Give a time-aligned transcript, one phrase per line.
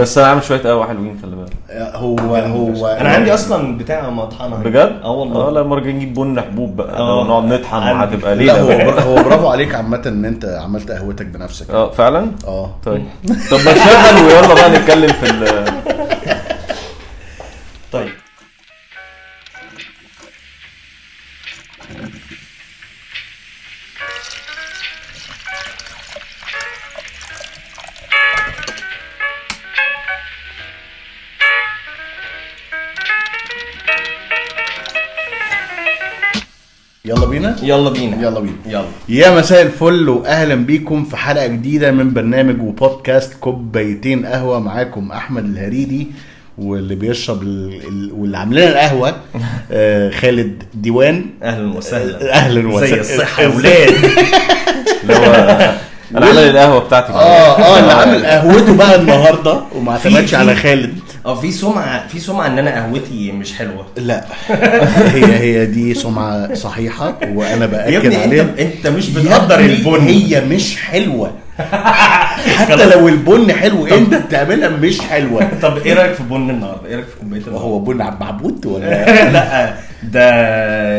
[0.00, 1.52] بس أنا عامل شوية قهوة حلوين خلي بالك
[1.94, 6.40] هو هو أنا عندي أصلا بتاع مطحنة بجد؟ آه والله آه لما نيجي نجيب بن
[6.40, 7.24] حبوب بقى آه.
[7.24, 7.76] نقعد نطحن.
[7.82, 12.26] هتبقى لا ليلة هو هو برافو عليك عامة إن أنت عملت قهوتك بنفسك آه فعلا؟
[12.46, 13.02] آه طيب
[13.50, 15.30] طب ما نشغل ويلا بقى نتكلم في
[37.70, 38.16] يلا بينا.
[38.16, 38.52] يلا بينا.
[38.66, 38.80] يلا.
[38.80, 44.58] بينا يلا يا مساء الفل واهلا بيكم في حلقة جديدة من برنامج وبودكاست كوبايتين قهوة
[44.60, 46.06] معاكم أحمد الهريدي
[46.58, 47.80] واللي بيشرب ال...
[47.88, 48.12] ال...
[48.16, 49.16] واللي عامل لنا القهوة
[49.72, 51.26] آه خالد ديوان.
[51.42, 52.32] أهلا وسهلا.
[52.32, 53.02] أهلا وسهلا.
[53.02, 53.90] زي الصحه يا ولاد
[55.02, 55.24] اللي هو
[56.16, 57.12] أنا عامل القهوة بتاعتي.
[57.12, 60.98] آه آه اللي عامل قهوته بقى النهارده وما اعتمدش على خالد.
[61.26, 63.86] آه في سمعة في سمعة إن أنا قهوتي مش حلوة.
[63.96, 64.24] لا.
[65.14, 70.00] هي هي دي سمعة صحيحة وأنا بأكد عليها أنت أنت مش بتقدر البن.
[70.00, 71.32] هي مش حلوة.
[72.56, 75.48] حتى لو البن حلو انت بتعملها مش حلوة.
[75.62, 78.66] طب إيه رأيك في بن النهارده؟ إيه رأيك في كوباية النهارده؟ هو بن عبد معبود
[78.66, 80.20] ولا؟ لا ده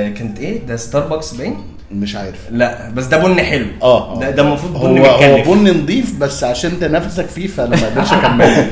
[0.10, 1.58] كانت إيه؟ ده ستاربكس باين؟
[1.92, 2.36] مش عارف.
[2.52, 3.66] لا بس ده بن حلو.
[3.82, 4.20] آه.
[4.20, 7.86] ده ده المفروض بن هو هو بن نضيف بس عشان أنت نفسك فيه فأنا ما
[7.88, 8.68] قدرتش أكمله.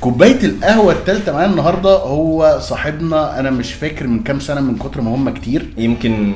[0.00, 5.00] كوباية القهوة الثالثه معانا النهارده هو صاحبنا أنا مش فاكر من كام سنة من كتر
[5.00, 5.68] ما هم كتير.
[5.76, 6.34] يمكن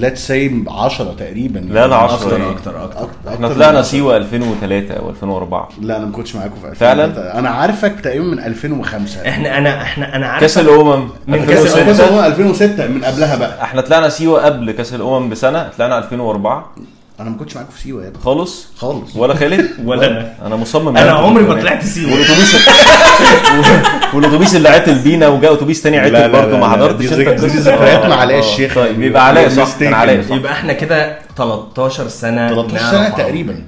[0.00, 1.58] ليتس سي 10 تقريبا.
[1.58, 3.02] لا، لا، 10 أكتر؟ أكتر أكتر.
[3.02, 3.34] أكتر.
[3.34, 3.82] إحنا طلعنا 10.
[3.82, 8.24] سيوه 2003 أو 2004 لا أنا ما كنتش معاكم في 2000 فعلا؟ أنا عارفك تقريبا
[8.24, 11.08] من 2005 إحنا أنا إحنا أنا عارف كأس الأمم.
[11.28, 11.84] من كأس 2006.
[11.86, 13.62] كاس الأمم 2006 من قبلها بقى.
[13.62, 16.72] إحنا طلعنا سيوة قبل كأس الأمم بسنة طلعنا 2004
[17.20, 18.22] أنا ما كنتش معاكم في سيوة يا ابني.
[18.22, 19.16] خالص؟ خالص.
[19.16, 20.46] ولا خالد ولا أنا.
[20.46, 20.56] أنا.
[20.56, 21.60] مصمم أنا عمري ما.
[21.60, 22.12] طلعت سيوة.
[22.12, 22.56] والأتوبيس
[24.14, 27.40] والأتوبيس اللي عتل بينا وجاء أتوبيس تاني عتل برضه ما حضرتش أنت.
[27.40, 28.40] دي؟ ذكريات مع علاء آه.
[28.40, 30.34] الشيخ طيب يبقى علاء صح كان علاء صح.
[30.36, 33.08] يبقى إحنا كده 13 سنة 13 نعرف سنة.
[33.08, 33.62] تقريبا.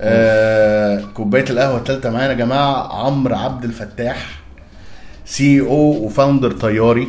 [0.00, 3.04] آه كوباية القهوة الثالثه معانا يا جماعة.
[3.06, 4.26] عمرو عبد الفتاح
[5.24, 7.08] CEO و founder طياري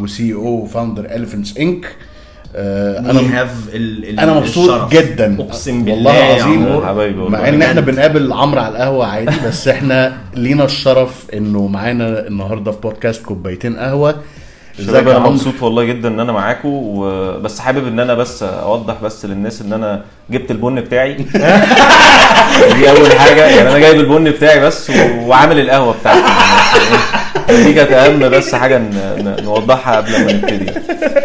[0.00, 1.90] و CEO و founder اليفنتس انك آه
[2.54, 3.48] أنا أنا
[4.22, 4.90] أنا مبسوط الشرف.
[4.92, 6.86] جدا أقسم بالله العظيم عمور.
[6.86, 7.80] حبايبي والله مع إن إحنا.
[7.80, 13.76] بنقابل عمرو على القهوة عادي بس إحنا لينا الشرف إنه معانا النهارده في بودكاست كوبايتين
[13.76, 14.14] قهوة
[14.80, 18.94] ازيك شباب أنا؟ مبسوط والله جدا إن أنا معاكم وبس حابب إن أنا بس أوضح
[19.02, 21.12] بس للناس إن أنا جبت البن بتاعي
[22.76, 26.20] دي أول حاجة يعني أنا جايب البن بتاعي بس و- وعامل القهوة بتاعتي
[27.64, 28.82] دي كانت أهم بس حاجة
[29.42, 30.72] نوضحها قبل ما نبتدي.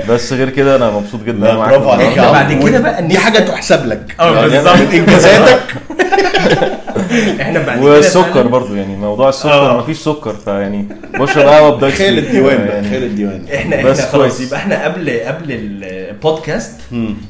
[0.10, 3.86] بس غير كده أنا مبسوط جدا معاكم برافو عليك بعد كده بقى دي حاجة تحسب
[3.86, 4.16] لك.
[4.20, 4.94] آه يعني بالظبط.
[4.94, 5.62] إنجازاتك.
[7.42, 9.78] إحنا بعد كده والسكر برضو يعني موضوع السكر آه.
[9.78, 10.88] مفيش سكر فيعني
[11.20, 13.46] بشرب قهوه بدايت خالد ديوان بقى يعني خالد ديوان.
[13.56, 14.42] إحنا بس إحنا خلاص كويس.
[14.48, 16.74] يبقى إحنا قبل قبل البودكاست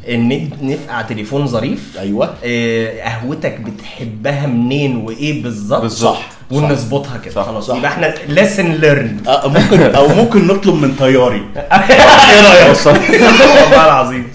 [0.09, 1.97] إن نفقع تليفون ظريف.
[1.99, 2.33] أيوه.
[2.45, 6.17] آه، قهوتك بتحبها منين وإيه بالظبط؟ بالظبط.
[6.51, 7.43] ونظبطها كده.
[7.43, 7.69] خلاص.
[7.69, 12.77] يبقى إحنا لسن ليرن آه، ممكن أو ممكن نطلب من طياري إيه رأيك.
[13.61, 14.27] والله العظيم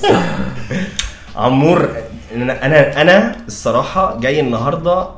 [1.36, 1.88] عمور
[2.34, 5.08] أنا أنا أنا الصراحة جاي النهارده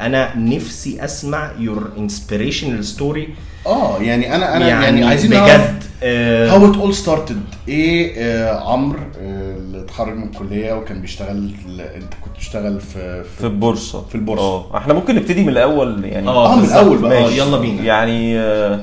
[0.00, 3.28] أنا نفسي أسمع your inspirational story
[3.66, 8.98] آه يعني أنا أنا يعني, يعني عايزين بجد هاو ات اول ستارتد إيه آه عمرو
[9.20, 11.50] آه اللي اتخرج من الكلية وكان بيشتغل
[11.96, 14.42] أنت كنت بتشتغل في في البورصة في البورصة.
[14.44, 16.64] آه إحنا ممكن نبتدي من الأول يعني آه من.
[16.64, 17.22] الأول بقى.
[17.22, 17.38] ماشي.
[17.38, 18.80] يلا بينا يعني آه،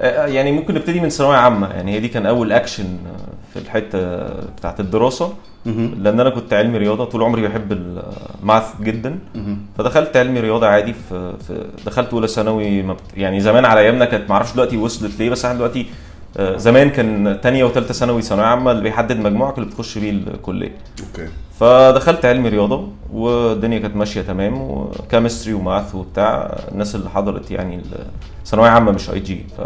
[0.00, 3.60] آه، يعني ممكن نبتدي من ثانوية عامة يعني هي دي كان أول اكشن آه، في
[3.60, 3.98] الحتة
[4.44, 5.32] بتاعت الدراسة.
[5.98, 9.18] لأن أنا كنت علمي رياضة طول عمري بحب ال math جدا.
[9.78, 14.52] فدخلت علمي رياضة عادي في, في دخلت أولى ثانوي يعني زمان على أيامنا كانت معرفش
[14.52, 15.86] دلوقتي وصلت ليه بس إحنا دلوقتي
[16.36, 20.72] آه، زمان كان تانية وثالثه ثانوي ثانوية عامة اللي بيحدد مجموعك اللي بتخش بيه الكلية.
[21.00, 21.28] أوكي.
[21.60, 27.50] فدخلت علمي رياضة والدنيا كانت ماشية تمام و chemistry و math وبتاع الناس اللي حضرت
[27.50, 27.80] يعني
[28.46, 29.60] ثانوية عامة مش IG ف...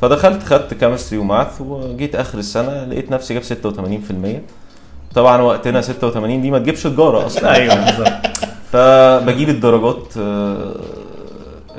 [0.00, 6.42] فدخلت خدت chemistry و math وجيت آخر السنة لقيت نفسي جاب 86% طبعا وقتنا 86
[6.42, 7.52] دي ما تجيبش تجارة أصلا.
[7.56, 8.10] أيوه بالظبط.
[8.72, 10.74] فبجيب الدرجات آه،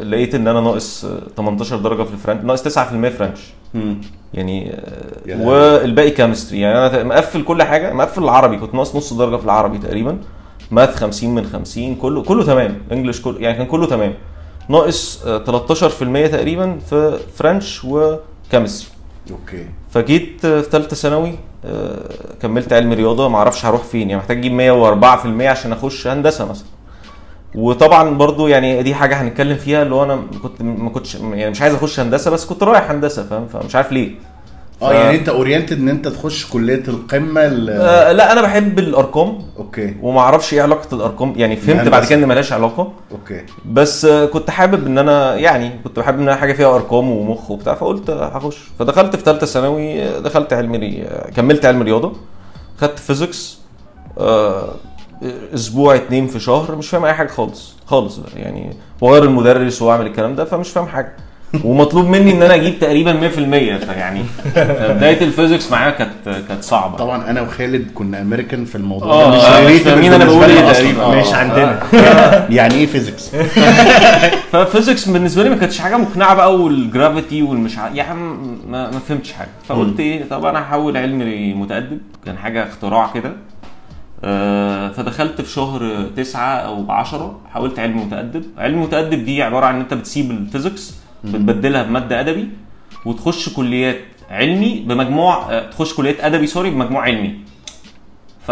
[0.03, 3.39] لقيت إن أنا ناقص آه، 18 درجة في ال French ناقص 9% French.
[4.33, 4.73] يعني
[5.29, 5.47] آه،.
[5.47, 6.59] والباقي chemistry.
[6.59, 10.17] يعني أنا مقفل كل حاجة مقفل العربي كنت ناقص نص درجة في العربي تقريبا.
[10.71, 12.77] math 50 من 50 كله كله تمام.
[12.91, 14.13] English كله يعني كان كله تمام.
[14.71, 18.89] ناقص آه، 13% تقريبا في French و chemistry.
[19.31, 19.65] okay.
[19.91, 21.35] فجيت في ثالثه ثانوي
[21.65, 22.09] آه،
[22.41, 26.65] كملت علمي رياضة ما أعرفش هروح فين يعني محتاج أجيب 104% عشان أخش هندسة مثلا.
[27.55, 31.61] وطبعا برضو يعني دي حاجة هنتكلم فيها اللي هو أنا كنت ما كنتش يعني مش
[31.61, 34.11] عايز أخش هندسة بس كنت رايح هندسة فاهم؟ فمش عارف ليه.
[34.81, 38.79] آه ف- يعني انت oriented ان انت تخش كلية القمة ال- آه لا أنا بحب
[38.79, 39.39] الارقام.
[39.57, 39.95] okay.
[40.01, 41.33] وما أعرفش إيه علاقة الارقام.
[41.37, 42.09] يعني فهمت بعد الهندسة.
[42.09, 42.91] كده إن ملهاش علاقة.
[43.11, 43.41] okay.
[43.65, 47.51] بس آه، كنت حابب إن أنا يعني كنت بحب إن أنا حاجة فيها أرقام ومخ
[47.51, 48.57] وبتاع فقلت هخش.
[48.79, 51.03] فدخلت في ثالثه ثانوي آه، دخلت علمي ري...
[51.03, 52.13] آه، كملت علمي رياضة.
[52.77, 53.57] خدت physics
[54.17, 54.69] آه،
[55.55, 57.73] أسبوع اتنين في شهر مش فاهم أي حاجة خالص.
[57.85, 61.13] خالص بقى يعني واغير المدرس وأعمل الكلام ده فمش فاهم حاجة.
[61.63, 63.33] ومطلوب مني إن أنا أجيب تقريبا 100%
[63.85, 64.21] فيعني
[64.95, 66.97] بداية ال physics معايا كانت كانت صعبة.
[66.97, 70.71] طبعا أنا وخالد كنا أمريكان في الموضوع آه، ده مش relatable فاهمين أنا بقول إيه.
[70.73, 71.03] تقريبا.
[71.03, 71.21] آه.
[71.21, 71.79] مش عندنا.
[72.49, 73.31] يعني إيه physics
[74.51, 77.87] فال physics بالنسبة لي ما كانتش حاجة مقنعة بقى وال gravity والمش ع...
[77.93, 78.19] يعني
[78.69, 79.49] ما, ما فهمتش حاجة.
[79.67, 81.19] فقلت إيه طب أنا هحول علمي
[81.61, 83.31] متأدب كان حاجة اختراع كده.
[84.23, 89.75] آه، فدخلت في شهر تسعة أو عشرة حولت علمي متأدب علمي متأدب دي عبارة عن
[89.75, 92.49] إن أنت بتسيب ال physics بتبدلها بمادة أدبي
[93.05, 97.35] وتخش كليات علمي بمجموع آه، تخش كليات أدبي sorry بمجموع علمي.
[98.47, 98.51] ف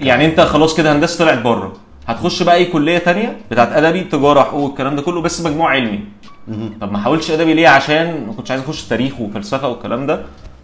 [0.00, 1.72] يعني أنت خلاص كده هندسة طلعت بره.
[2.06, 6.00] هتخش بقى أي كلية تانية بتاعت أدبي تجارة حقوق الكلام ده كله بس مجموع علمي.
[6.80, 10.22] طب ما حاولتش أدبي ليه؟ عشان ما كنتش عايز أخش تاريخ وفلسفة والكلام ده.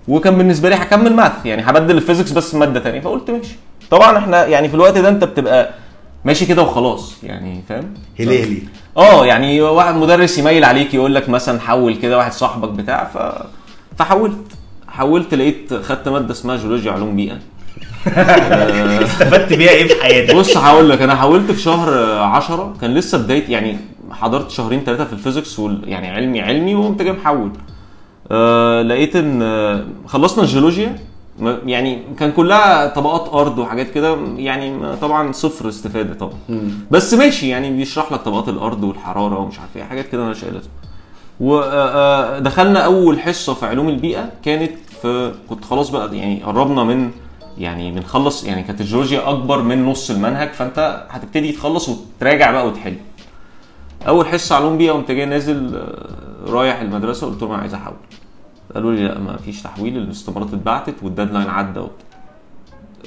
[0.09, 3.01] وكان بالنسبة لي هكمل ماث يعني هبدل الفيزيكس بس ماده تانية.
[3.01, 3.55] فقلت ماشي.
[3.91, 5.75] طبعا إحنا يعني في الوقت ده أنت بتبقى
[6.25, 8.63] ماشي كده وخلاص يعني فاهم؟ هلالي
[8.97, 13.19] آه يعني واحد مدرس يميل عليك يقول لك مثلا حول كده واحد صاحبك بتاع ف
[13.99, 14.53] فحولت.
[14.89, 17.39] حولت لقيت خدت مادة اسمها جيولوجيا علوم بيئة.
[19.05, 23.19] استفدت بيها إيه في حياتك؟ بص هقول لك أنا حولت في شهر 10 كان لسه
[23.19, 23.77] بداية يعني
[24.11, 27.51] حضرت شهرين ثلاثة في الفيزيكس وال يعني علمي علمي وقمت جاي محول.
[28.31, 30.97] آه لقيت إن خلصنا الجيولوجيا
[31.67, 36.35] يعني كان كلها طبقات أرض وحاجات كده يعني طبعا صفر استفادة طبعا.
[36.91, 40.51] بس ماشي يعني بيشرح لك طبقات الأرض والحرارة ومش عارف إيه حاجات كده مالهاش أي
[40.51, 40.71] لازمة.
[41.41, 44.73] ودخلنا أول حصة في علوم البيئة كانت
[45.03, 47.11] في كنت خلاص بقى يعني قربنا من
[47.59, 52.97] يعني بنخلص يعني كانت الجيولوجيا أكبر من نص المنهج فأنت هتبتدي تخلص وتراجع بقى وتحل.
[54.09, 57.95] أول حصة علوم بيئة قمت جاي نازل آه، رايح المدرسة قلت لهم أنا عايز أحول.
[58.75, 62.07] قالوا لي لا ما فيش تحويل الاستمارات اتبعتت وال deadline عدى وبتاع.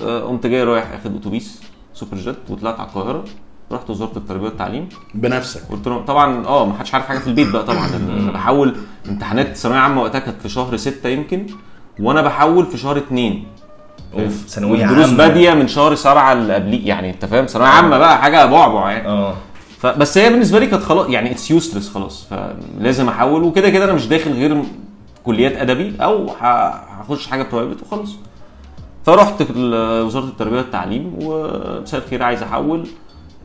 [0.02, 1.62] آه، قمت جاي رايح اخد اتوبيس
[1.94, 3.24] سوبر جيت وطلعت على القاهرة.
[3.72, 4.90] رحت وزارة التربية والتعليم.
[5.14, 5.62] بنفسك.
[5.72, 7.88] قلت لهم طبعا آه ما حدش عارف حاجة في البيت بقى طبعا.
[7.96, 8.76] أنا بحول
[9.10, 11.46] امتحانات ثانوية عامة وقتها كانت في شهر ستة يمكن
[12.00, 13.48] وأنا بحول في شهر اتنين.
[14.14, 15.18] أوف ثانوية عامة.
[15.18, 19.08] بادية من شهر سبعة اللي قبليه يعني أنت فاهم؟ ثانوية عامة بقى حاجة بعبع يعني.
[19.08, 19.36] آه.
[19.80, 22.28] فبس هي بالنسبة لي كانت خلاص يعني it's useless خلاص.
[22.30, 24.64] فلازم أحول وكده كده أنا مش داخل غير
[25.28, 28.16] كليات أدبي أو هخش حاجة private وخلاص.
[29.06, 29.42] فرحت
[30.06, 32.88] وزارة التربية والتعليم ومساء الخير عايز أحول.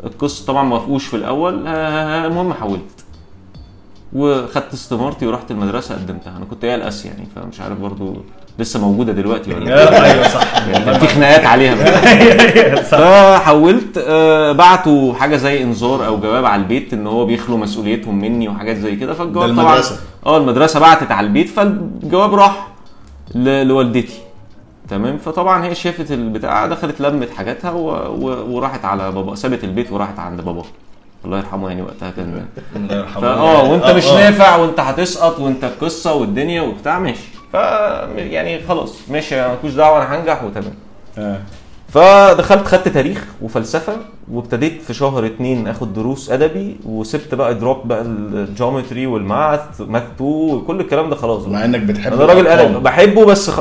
[0.04, 1.66] القصة طبعا ما وافقوش في الأول.
[1.66, 3.01] آه، المهم حولت.
[4.14, 6.36] وخدت استمارتي ورحت المدرسة قدمتها.
[6.36, 8.16] أنا كنت يائس يعني فمش عارف برضو
[8.58, 10.04] لسه موجودة دلوقتي ولا لأ.
[10.04, 10.56] أيوه صح.
[10.68, 11.74] يعني في خناقات عليها.
[11.82, 12.76] بقى.
[12.84, 18.48] فحولت آه، بعتوا حاجة زي إنذار أو جواب على البيت إن هو بيخلوا مسؤوليتهم مني
[18.48, 19.14] وحاجات زي كده.
[19.14, 19.80] فالجواب ده طبعا.
[20.26, 22.68] آه المدرسة بعتت على البيت فالجواب راح
[23.34, 24.18] لوالدتي.
[24.88, 27.88] تمام؟ فطبعا هي شافت البتاع دخلت لمت حاجاتها و...
[27.90, 28.54] و...
[28.56, 30.62] وراحت على بابا سابت البيت وراحت عند بابا.
[31.24, 32.46] الله يرحمه يعني وقتها كان
[32.76, 33.26] الله يرحمه.
[33.28, 34.14] آه وانت آه، مش آه.
[34.30, 37.28] نافع وانت هتسقط وانت القصة والدنيا وبتاع ماشي.
[37.52, 37.54] ف
[38.16, 40.74] يعني خلاص ماشي مالكوش دعوة أنا هنجح وتمام.
[41.18, 41.38] آه.
[41.88, 43.96] فدخلت خدت تاريخ وفلسفة
[44.32, 49.60] وابتديت في شهر اتنين آخد دروس أدبي وسبت بقى drop بقى ال geometry وال math
[49.80, 51.46] math 2 وكل الكلام ده خلاص.
[51.48, 52.46] مع إنك بتحب أنا راجل.
[52.46, 53.60] أدبي بحبه بس خ...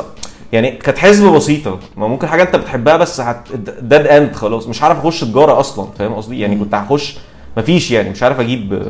[0.52, 1.78] يعني كانت حسبه بسيطة.
[1.96, 4.68] ما ممكن حاجة أنت بتحبها بس hit that end خلاص.
[4.68, 7.18] مش عارف أخش تجارة أصلا فاهم قصدي؟ يعني كنت هخش
[7.56, 8.82] مفيش يعني مش عارف أجيب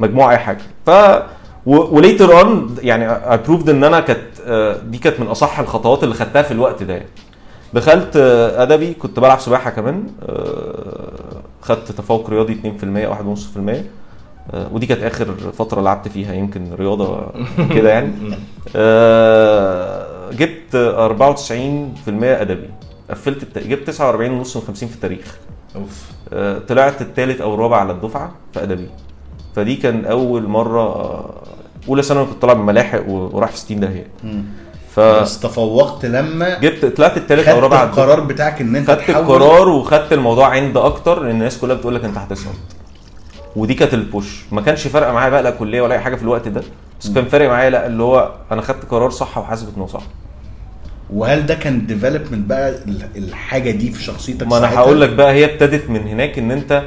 [0.00, 0.60] مجموع أي حاجة.
[0.86, 0.90] ف
[1.66, 6.04] و later on يعني اي proved إن أنا كانت آه، دي كانت من أصح الخطوات
[6.04, 7.02] اللي خدتها في الوقت ده.
[7.74, 13.84] دخلت آه، أدبي كنت بلعب سباحة كمان آه، خدت تفوق رياضي 2% 1.5%
[14.54, 15.26] آه، ودي كانت آخر
[15.58, 17.26] فترة لعبت فيها يمكن رياضة
[17.74, 18.12] كده يعني.
[20.32, 22.08] جبت 94%
[22.40, 22.70] أدبي.
[23.10, 23.58] قفلت الت...
[23.58, 25.36] جبت 49 ونص من 50 في التاريخ.
[25.76, 26.02] أوف.
[26.32, 28.86] آه، طلعت الثالث أو الرابع على الدفعة في أدبي.
[29.56, 31.34] فدي كان أول مرة آه،
[31.88, 34.06] أولى ثانوي كنت طالع بملاحق و- ورايح في 60 داهية.
[34.94, 36.58] فجبت بس تفوقت لما
[36.96, 38.04] طلعت الثالث أو خدت الرابع الدفعة.
[38.04, 41.94] القرار بتاعك إن أنت خدت تحول؟ القرار وخدت الموضوع عند أكتر لأن الناس كلها بتقول
[41.94, 42.54] لك أنت هتسقط.
[43.56, 46.48] ودي كانت البوش ما كانش فارقة معايا بقى لا كلية ولا أي حاجة في الوقت
[46.48, 46.62] ده.
[47.00, 50.02] بس كان فارق معايا لا اللي هو أنا خدت قرار صح وحاسس ان هو صح.
[51.12, 55.32] وهل ده كان development بقى ال- الحاجة دي في شخصيتك ما أنا؟ هقول لك بقى
[55.32, 56.82] هي ابتدت من هناك إن أنت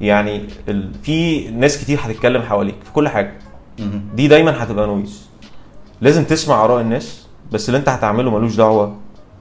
[0.00, 0.90] يعني ال...
[1.02, 3.32] في ناس كتير هتتكلم حواليك في كل حاجة.
[4.14, 5.26] دي دايما هتبقى noise
[6.00, 8.96] لازم تسمع آراء الناس بس اللي أنت هتعمله ملوش دعوة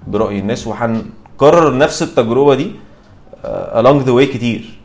[0.08, 2.72] برأي الناس وهنكرر نفس التجربة دي
[3.46, 4.80] آه، along the way كتير.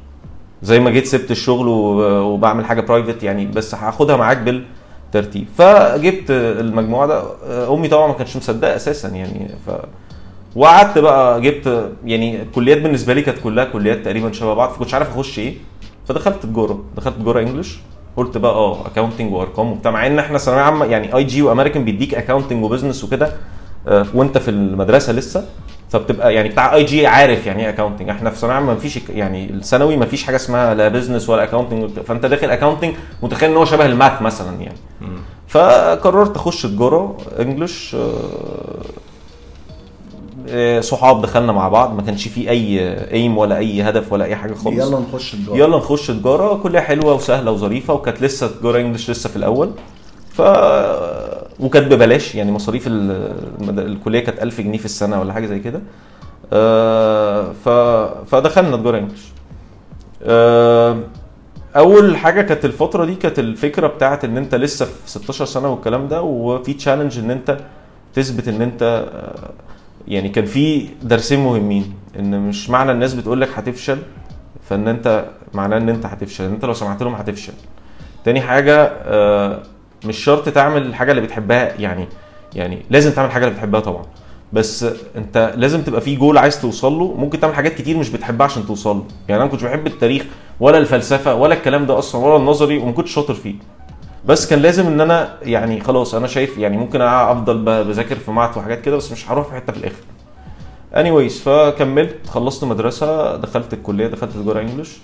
[0.63, 4.37] زي ما جيت سبت الشغل وبعمل حاجة private يعني بس هاخدها معاك
[5.15, 7.23] بالترتيب فجبت المجموعة ده
[7.75, 9.71] أمي طبعا ما كانتش مصدقة أساسا يعني ف
[10.57, 15.09] وقعدت بقى جبت يعني الكليات بالنسبة لي كانت كلها كليات تقريبا شبه بعض فكنتش عارف
[15.17, 15.55] أخش إيه.
[16.09, 17.79] فدخلت تجارة دخلت تجارة English.
[18.17, 21.85] قلت بقى آه accounting وأرقام وبتاع مع إن إحنا ثانوية عامة يعني IG و American
[21.85, 23.33] بيديك accounting و business وكده
[23.89, 25.45] آه، وأنت في المدرسة لسه.
[25.91, 29.97] فبتبقى يعني بتاع IG عارف يعني إيه accounting إحنا في ثانويه عامه مفيش يعني الثانوي
[29.97, 33.94] مفيش حاجة اسمها لا business ولا accounting فأنت داخل accounting متخيل إن هو شبه ال
[33.94, 34.79] math مثلا يعني.
[35.49, 38.11] فقررت أخش تجارة English آه،
[40.49, 41.95] آه، صحاب دخلنا مع بعض.
[41.95, 42.79] ما كانش فيه أي
[43.13, 44.87] aim ولا أي هدف ولا أي حاجة خالص.
[44.87, 46.55] يلا نخش الجو يلا نخش تجارة.
[46.55, 49.71] كلها حلوة وسهلة وظريفة وكانت لسه تجارة English لسه في الأول.
[51.61, 52.35] وكانت ببلاش.
[52.35, 55.81] يعني مصاريف الكلية كانت 1000 جنيه في السنة ولا حاجة زي كده.
[56.53, 57.69] آه، ف...
[58.31, 59.29] فدخلنا تجارة انجلش
[60.23, 60.99] آه،
[61.77, 66.09] أول حاجة كانت الفترة دي كانت الفكرة بتاعت إن أنت لسه في 16 سنة والكلام
[66.09, 67.59] ده وفي تشالنج إن أنت
[68.15, 68.83] تثبت إن أنت
[69.13, 69.51] آه،
[70.09, 71.95] يعني كان في درسين مهمين.
[72.19, 73.99] إن مش معنى الناس بتقول لك هتفشل
[74.69, 76.45] فإن أنت معناه إن أنت هتفشل.
[76.45, 77.53] إن أنت لو سمعت لهم هتفشل.
[78.25, 78.93] تاني حاجة
[80.05, 82.09] مش شرط تعمل الحاجة اللي بتحبها يعني
[82.55, 84.03] يعني لازم تعمل الحاجة اللي بتحبها طبعا.
[84.53, 88.45] بس انت لازم تبقى في جول عايز توصل له ممكن تعمل حاجات كتير مش بتحبها
[88.47, 89.05] عشان توصل له.
[89.29, 90.23] يعني أنا ما كنتش بحب التاريخ
[90.61, 93.55] ولا الفلسفة ولا الكلام ده أصلا ولا النظري وما كنتش شاطر فيه.
[94.27, 98.59] بس كان لازم إن أنا يعني خلاص أنا شايف يعني ممكن أفضل بذاكر في معهد
[98.59, 100.03] وحاجات كده بس مش هروح في حتة في الآخر.
[100.95, 104.99] Anyways فكملت خلصت مدرسة دخلت الكلية دخلت تجارة انجلش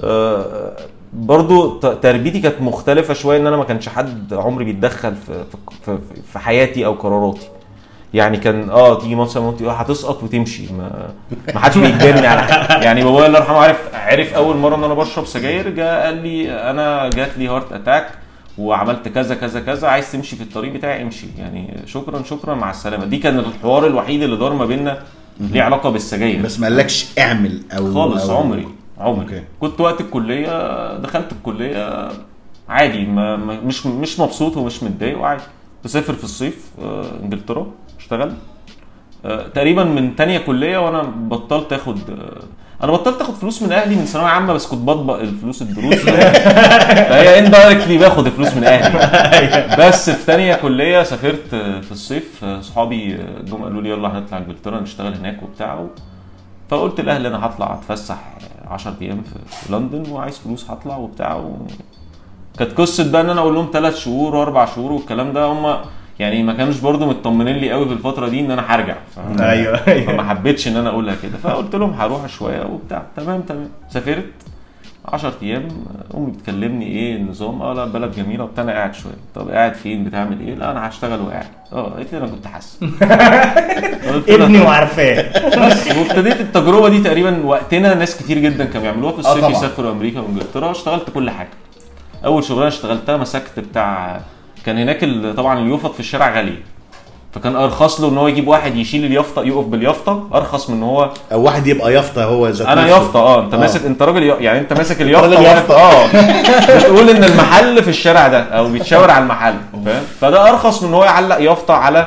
[0.00, 0.76] آه،
[1.12, 5.98] برضو تربيتي كانت مختلفة شوية إن أنا ما كانش حد عمري بيتدخل في في- في,
[6.32, 7.48] في حياتي أو قراراتي.
[8.14, 10.72] يعني كان آه تيجي مثلا مامتي آه هتسكت وتمشي.
[10.78, 11.08] ما
[11.54, 12.82] ما حدش بيجبرني على حاجة.
[12.84, 16.52] يعني بابايا الله يرحمه عارف عرف أول مرة إن أنا بشرب سجاير جه قال لي
[16.70, 18.08] أنا جات لي heart attack
[18.58, 21.26] وعملت كذا كذا كذا عايز تمشي في الطريق بتاعي امشي.
[21.38, 23.04] يعني شكرا شكرا مع السلامة.
[23.04, 24.98] دي كان الحوار الوحيد اللي دار ما بيننا
[25.40, 26.42] ليه علاقة بالسجاير.
[26.42, 28.68] بس ما قالكش اعمل أو خالص أو عمري.
[28.98, 29.20] عمري.
[29.20, 29.42] Okay.
[29.60, 32.08] كنت وقت الكلية دخلت الكلية
[32.68, 35.42] عادي ما مش مش مبسوط ومش متضايق وعادي.
[35.84, 37.66] بسافر في الصيف آه، إنجلترا
[37.98, 38.32] اشتغل
[39.24, 42.42] آه، تقريبا من تانية كلية وأنا بطلت آخد آه،
[42.84, 45.94] أنا بطلت آخد فلوس من أهلي من ثانوية عامة بس كنت بطبق الفلوس الدروس.
[47.08, 49.76] فهي indirectly باخد الفلوس من أهلي.
[49.78, 52.44] بس في تانية كلية سافرت في الصيف.
[52.60, 55.86] صحابي جم قالوا لي يلا هنطلع إنجلترا نشتغل هناك وبتاع
[56.70, 58.18] فقلت لأهلي أنا هطلع أتفسح
[58.66, 61.56] 10 أيام في في لندن وعايز فلوس هطلع وبتاع و...
[62.58, 65.76] كانت قصة بقى إن أنا أقول لهم ثلاث شهور وأربع شهور والكلام ده هم
[66.18, 69.40] يعني ما كانوش برضو مطمنين لي قوي في الفترة دي إن أنا هرجع ف...
[69.40, 70.12] أيوه أيوه.
[70.12, 73.68] فما حبيتش إن أنا أقولها كده فقلت لهم هروح شوية وبتاع تمام تمام.
[73.90, 74.24] سافرت.
[75.08, 75.68] 10 أيام
[76.16, 79.12] أمي بتكلمني إيه النظام آه لا بلد جميلة وبتاع أنا قاعد شوية.
[79.34, 81.46] طب قاعد فين؟ بتعمل إيه؟ لا أنا هشتغل وقاعد.
[81.72, 82.78] آه قالت لي أنا كنت حاسس.
[84.28, 85.22] ابني وعارفاه.
[85.66, 89.50] بس وابتديت التجربة دي تقريبا وقتنا ناس كتير جدا كانوا بيعملوها في الصيف طبعا.
[89.50, 91.48] يسافروا أمريكا وإنجلترا اشتغلت كل حاجة.
[92.24, 94.20] أول شغلانة اشتغلتها مسكت بتاع
[94.66, 95.04] كان هناك
[95.36, 96.56] طبعا اليوفط في الشارع غالي.
[97.36, 101.10] فكان أرخص له إن هو يجيب واحد يشيل اليافطة يقف باليافطة؟ أرخص من إن هو
[101.32, 102.88] أو واحد يبقى يافطة هو ذات أنا.
[102.88, 103.44] يافطة آه.
[103.44, 103.58] أنت آه.
[103.58, 105.74] ماسك أنت راجل يعني أنت ماسك اليافطة يافطة.
[105.76, 106.06] آه.
[106.78, 110.94] بتقول إن المحل في الشارع ده أو بيتشاور على المحل فاهم؟ فده أرخص من إن
[110.94, 112.06] هو يعلق يافطة على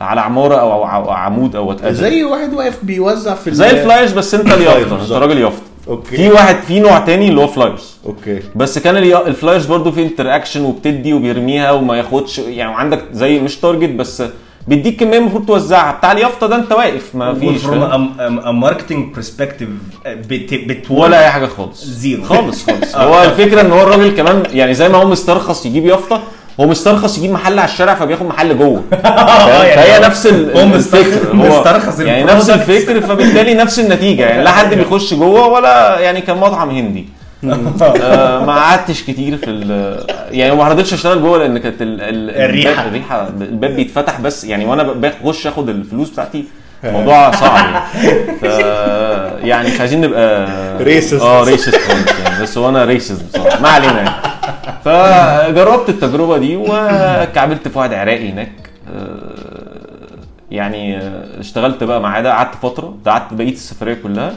[0.00, 4.34] على عمارة أو عمود أو what زي واحد واقف بيوزع في زي ال flyers بس
[4.34, 5.12] أنت اليافطة أنت.
[5.12, 5.62] راجل يافطة.
[5.88, 6.16] Okay.
[6.16, 7.96] في واحد في نوع تاني اللي هو flyers.
[8.06, 8.40] Okay.
[8.56, 13.56] بس كان ال flyers برضو في interaction وبتدي وبيرميها وما ياخدش يعني عندك زي مش
[13.56, 14.22] target بس
[14.68, 17.64] بيديك كمية المفروض توزعها بتاع اليافطة ده انت واقف ما فيش؟
[18.52, 19.68] Marketing perspective
[20.90, 22.22] ولا أي حاجة خالص زيرو.
[22.24, 26.20] خالص خالص هو الفكرة إن هو الراجل كمان يعني زي ما هو مسترخص يجيب يافطة
[26.60, 31.32] هو مسترخص يجيب محل على الشارع فبياخد محل جوه فاهم؟ يعني فهي نفس هو الفكر
[31.34, 32.24] مسترخص- يعني.
[32.24, 37.08] نفس الفكر فبالتالي نفس النتيجة يعني لا حد بيخش جوه ولا يعني كان مطعم هندي
[37.44, 39.96] آه، ما قعدتش كتير في ال
[40.30, 42.30] يعني ما رضيتش اشتغل جوه لأن كانت ال- ال-.
[42.30, 43.28] الباب- الريحة.
[43.40, 46.44] الباب بيتفتح بس يعني وأنا بخش اخد الفلوس بتاعتي
[46.84, 48.38] الموضوع صعب يعني.
[48.40, 48.42] ف
[49.44, 50.46] يعني مش عايزين نبقى
[50.78, 51.22] Racist.
[51.22, 51.80] آه racist
[52.28, 52.42] يعني.
[52.42, 53.60] بس هو أنا racist بصراحة.
[53.60, 54.10] ما علينا يعني.
[54.84, 58.52] فجربت التجربة دي وكعبلت في واحد عراقي هناك.
[58.96, 59.18] آه،
[60.50, 64.28] يعني آه، اشتغلت بقى معاه ده قعدت فترة قعدت بقيه السفرية كلها.
[64.28, 64.32] آه،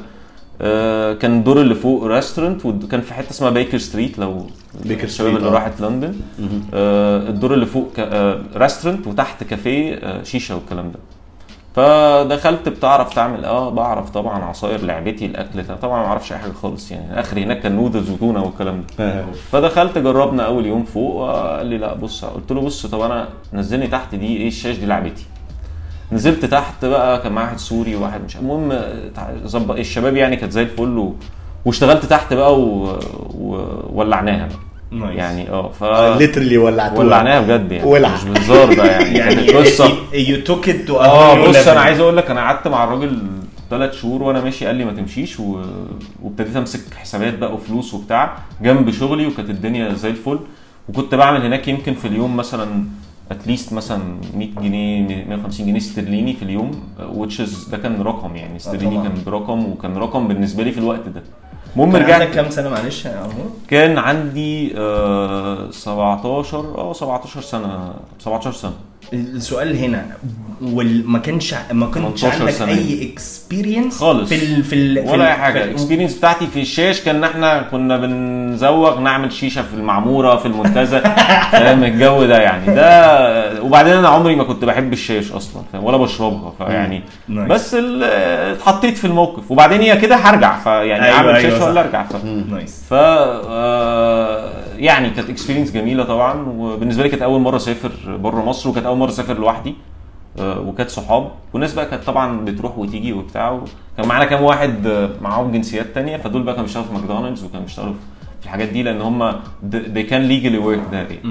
[1.20, 4.46] كان الدور اللي فوق restaurant وكان في حتة اسمها بيكر ستريت لو
[4.86, 5.51] بيكر الشباب اللي آه.
[5.51, 6.15] راحت لندن.
[6.74, 7.88] آه، الدور اللي فوق
[8.55, 11.00] restaurant وتحت كافيه آه، شيشة والكلام ده.
[11.75, 16.51] فدخلت بتعرف تعمل آه بعرف طبعا عصاير لعبتي الأكل ده طبعا ما أعرفش أي حاجة
[16.51, 17.20] خالص يعني.
[17.20, 19.25] آخري هناك كان نودلز وتونة والكلام ده.
[19.51, 23.88] فدخلت جربنا أول يوم فوق وقال لي لا بص قلت له بص طب أنا نزلني
[23.88, 25.25] تحت دي إيه الشيش دي لعبتي.
[26.12, 28.82] نزلت تحت بقى كان معايا واحد سوري وواحد مش المهم
[29.46, 31.15] ظبط الشباب يعني كانت زي الفل و...
[31.65, 33.00] واشتغلت تحت بقى و...
[33.34, 34.58] وولعناها بقى.
[34.91, 35.17] Nice.
[35.18, 35.84] يعني آه ف
[36.20, 37.00] literally ولعتوها.
[37.00, 37.89] ولعناها بجد يعني.
[37.89, 38.10] ولع.
[38.15, 39.91] مش بهزار بقى يعني, يعني قصة.
[40.13, 43.20] You took it to آه بص أنا عايز أقول لك أنا قعدت مع الراجل
[43.70, 45.62] ثلاث شهور وأنا ماشي قال لي ما تمشيش و...
[46.24, 50.39] وابتديت امسك حسابات بقى وفلوس وبتاع جنب شغلي وكانت الدنيا زي الفل.
[50.89, 52.84] وكنت بعمل هناك يمكن في اليوم مثلا
[53.31, 54.03] at least مثلا
[54.35, 56.71] 100 جنيه 150 جنيه استرليني في اليوم
[57.13, 59.07] which is ده كان رقم يعني استرليني طبعاً.
[59.07, 61.23] كان برقم وكان رقم بالنسبة لي في الوقت ده
[61.75, 67.41] المهم كان رجعت عندك كام سنة معلش يا عمرو؟ كان عندي آه 17 آه 17
[67.41, 68.73] سنة 17 سنة
[69.13, 70.05] السؤال هنا
[70.62, 72.72] وما كانش ما كانش 18 عندك سنة.
[72.72, 74.30] اي اكسبيرينس خالص.
[74.30, 75.63] في ال في ال في ولا أي حاجة.
[75.63, 80.46] ال experience بتاعتي في الشيش كان ان إحنا كنا بنزوغ نعمل شيشة في المعمورة في
[80.46, 81.00] المنتزه.
[81.51, 82.75] فاهم؟ الجو ده يعني.
[82.75, 87.03] ده وبعدين أنا عمري ما كنت بحب الشيش أصلا فاهم؟ ولا بشربها فيعني.
[87.30, 89.51] بس اتحطيت في الموقف.
[89.51, 91.65] وبعدين هي كده هرجع فيعني أيوة، أعمل أيوة، شيشة.
[91.65, 92.25] ولا أرجع ف...
[92.25, 92.84] Nice.
[92.89, 96.46] ف آه، يعني كانت experience جميلة طبعا.
[96.58, 99.75] وبالنسبة لي كانت أول مرة أسافر بره مصر وكانت أول مرة أسافر لوحدي.
[100.39, 101.31] وكانت صحاب.
[101.53, 103.51] والناس بقى كانت طبعا بتروح وتيجي وبتاع.
[103.51, 106.17] وكان معانا كام واحد آه، معاهم جنسيات تانية.
[106.17, 107.93] فدول بقى كانوا بيشتغلوا في ماكدونالدز وكانوا بيشتغلوا
[108.39, 109.31] في الحاجات دي لأن هم
[109.71, 111.21] they can legally work there يعني.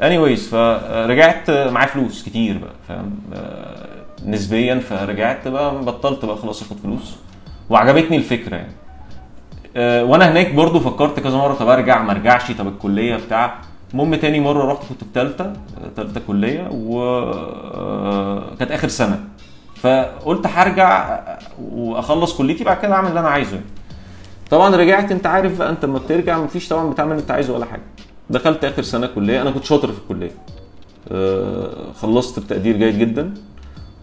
[0.00, 3.86] anyways فرجعت معايا فلوس كتير بقى فاهم؟ آه،
[4.26, 7.16] نسبيا فرجعت بقى بطلت بقى خلاص آخد فلوس.
[7.70, 8.72] وعجبتني الفكرة يعني.
[9.76, 13.54] آه، وأنا هناك برضو فكرت كذا مرة طب أرجع ما أرجعش طب الكلية بتاع
[13.92, 15.52] المهم تاني مرة رحت كنت في ثالثه
[15.96, 19.24] ثالثه كلية وكانت آخر سنة.
[19.76, 21.20] فقلت هرجع
[21.62, 23.66] وأخلص كليتي بعد كده أعمل اللي أنا عايزه يعني.
[24.50, 27.64] طبعا رجعت أنت عارف بقى أنت لما بترجع مفيش طبعا بتعمل اللي أنت عايزه ولا
[27.66, 27.82] حاجة.
[28.30, 30.30] دخلت آخر سنة كلية أنا كنت شاطر في الكلية.
[31.12, 33.34] آه، خلصت بتقدير جيد جدا.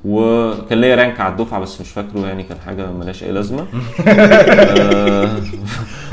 [0.05, 3.65] وكان ليا rank على الدفعة بس مش فاكره يعني كان حاجة ملهاش أي لازمة.
[4.07, 5.29] آه،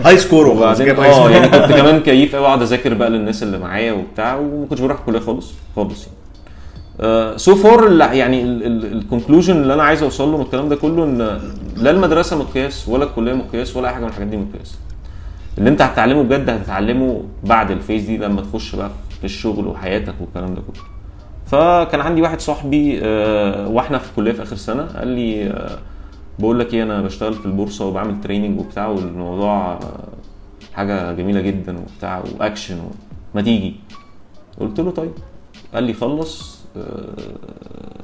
[0.05, 3.43] high score وخلاص وبعدين آه score يعني كنت كمان كيف قوي أقعد أذاكر بقى للناس
[3.43, 6.21] اللي معايا وبتاع وما كنتش بروح الكلية خالص خالص يعني.
[7.37, 11.41] so for يعني ال conclusion اللي أنا عايز اوصل له من الكلام ده كله إن
[11.77, 14.79] لا المدرسة مقياس ولا الكلية مقياس ولا أي حاجة من الحاجات دي مقياس.
[15.59, 20.55] اللي أنت هتتعلمه بجد هتتعلمه بعد الفيز دي لما تخش بقى في الشغل وحياتك والكلام
[20.55, 21.00] ده كله.
[21.51, 25.79] فكان عندي واحد صاحبي آه، وإحنا في الكلية في آخر سنة قال لي آه،
[26.39, 30.09] بقول لك إيه أنا بشتغل في البورصة وبعمل training وبتاع والموضوع آه،
[30.75, 32.79] حاجة جميلة جدا وبتاع واكشن.
[33.35, 33.75] ما تيجي.
[34.61, 35.13] قلت له طيب.
[35.75, 36.61] قال لي خلص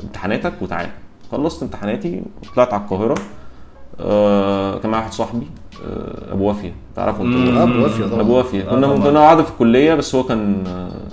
[0.02, 0.90] امتحاناتك وتعالى
[1.32, 3.18] خلصت امتحاناتي وطلعت على القاهرة.
[4.00, 5.46] آه، كان معايا واحد صاحبي
[5.86, 6.72] آه، أبو وافية.
[6.96, 8.20] تعرفه أنت؟ أبو وافية طبعا.
[8.20, 8.62] أبو وافية.
[8.62, 8.86] آه كنا.
[8.86, 10.64] كنا قاعدة في الكلية بس هو كان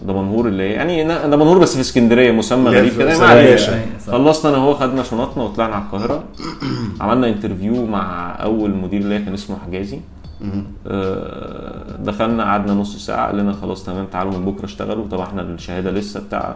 [0.07, 3.57] دمنهور اللي هي يعني دمنهور بس في اسكندرية مسمى غريب كده ما.
[3.57, 4.11] صح.
[4.11, 6.23] خلصنا أنا وهو خدنا شنطنا وطلعنا على القاهرة.
[7.01, 9.99] عملنا انترفيو مع أول مدير ليا كان اسمه حجازي.
[11.99, 15.07] دخلنا قعدنا نص ساعة قال لنا خلاص تمام تعالوا من بكرة اشتغلوا.
[15.11, 16.55] طبعا إحنا الشهادة لسه بتاع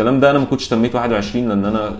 [0.00, 1.92] الكلام ده أنا ما كنتش تميت 21 لأن أنا آه،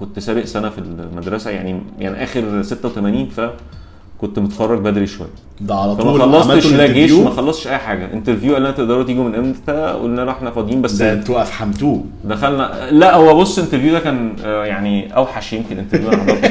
[0.00, 5.28] كنت سابق سنة في المدرسة يعني يعني آخر 86 فكنت متخرج بدري شوية.
[5.60, 8.12] ده على طول خلصتش عملتوا لا جيش؟ ما خلصتش أي حاجة.
[8.12, 12.04] interview قال لنا تقدروا تيجوا من إمتى؟ قلنا له إحنا فاضيين بس ده أنتوا افحمتوه
[12.24, 16.50] دخلنا لا هو بص ال interview ده كان آه، يعني أوحش يمكن interview أنا حضرته.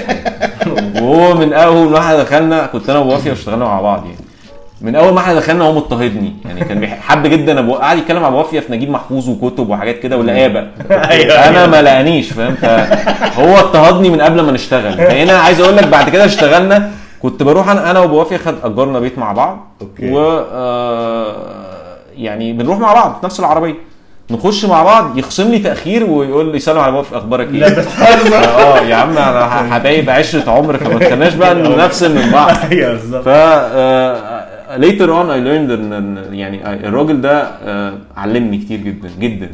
[1.04, 4.25] وهو من أول ما إحنا دخلنا كنت أنا ووافي واشتغلنا مع بعض يعني.
[4.86, 6.34] من أول ما إحنا دخلنا هو مضطهدني.
[6.46, 10.00] يعني كان حب جدا ابو قعد يتكلم مع أبو وافيه في نجيب محفوظ وكتب وحاجات
[10.00, 10.68] كده ولقابه
[11.50, 15.02] أنا ما لقانيش فاهم؟ فهو اضطهدني من قبل ما نشتغل.
[15.02, 19.00] هنا عايز أقول لك بعد كده اشتغلنا كنت بروح أنا أنا وأبو وافيه خد أجرنا
[19.00, 19.68] بيت مع بعض.
[19.82, 20.12] أوكي.
[20.12, 20.20] و
[20.52, 21.36] آه،
[22.18, 23.76] يعني بنروح مع بعض في نفس العربية.
[24.32, 28.80] نخش مع بعض يخصم لي تأخير ويقول لي سلام على أبو وافي أخبارك إيه؟ آه
[28.80, 32.52] يا عم أنا حبايب عشرة عمر فما تخليناش بقى نفصل من بعض.
[32.72, 33.24] أيوه بالظبط.
[33.24, 33.28] ف
[34.78, 39.52] later on I learned ان يعني الراجل ده آه، علمني كتير جدا جدا.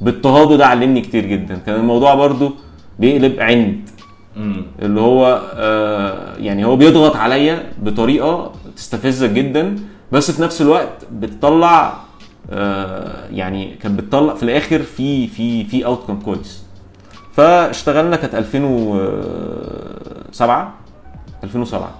[0.00, 1.54] باضطهاده ده علمني كتير جدا.
[1.66, 2.52] كان الموضوع برضو
[2.98, 3.88] بيقلب عند.
[4.82, 9.76] اللي هو آه، يعني هو بيضغط عليا بطريقة تستفزك جدا
[10.12, 11.94] بس في نفس الوقت بتطلع
[12.50, 16.62] آه، يعني كانت بتطلع في الآخر في في في اوتكم كويس.
[17.32, 20.74] فاشتغلنا كانت 2007
[21.44, 21.92] 2007 آه،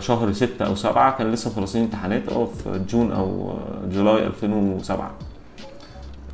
[0.00, 5.10] شهر ستة أو سبعة كان لسه مخلصين امتحانات آه في جون أو آه، جولاي 2007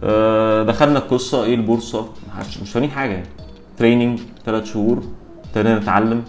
[0.05, 2.07] آه، دخلنا القصة إيه البورصة؟
[2.63, 3.27] مش- فاهمين حاجة يعني.
[3.79, 5.03] تريننج ثلاث شهور
[5.45, 6.25] ابتدينا نتعلم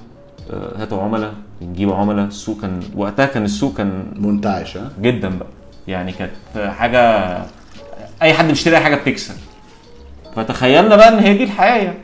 [0.52, 2.26] آه، هاتوا عملاء نجيب عملاء.
[2.26, 5.48] السوق كان وقتها كان السوق كان منتعش ها؟ جدا بقى.
[5.88, 7.00] يعني كانت حاجة
[8.22, 9.36] أي حد بيشتري أي حاجة بتكسب.
[10.36, 11.98] فتخيلنا بقى إن هي دي الحياة يعني.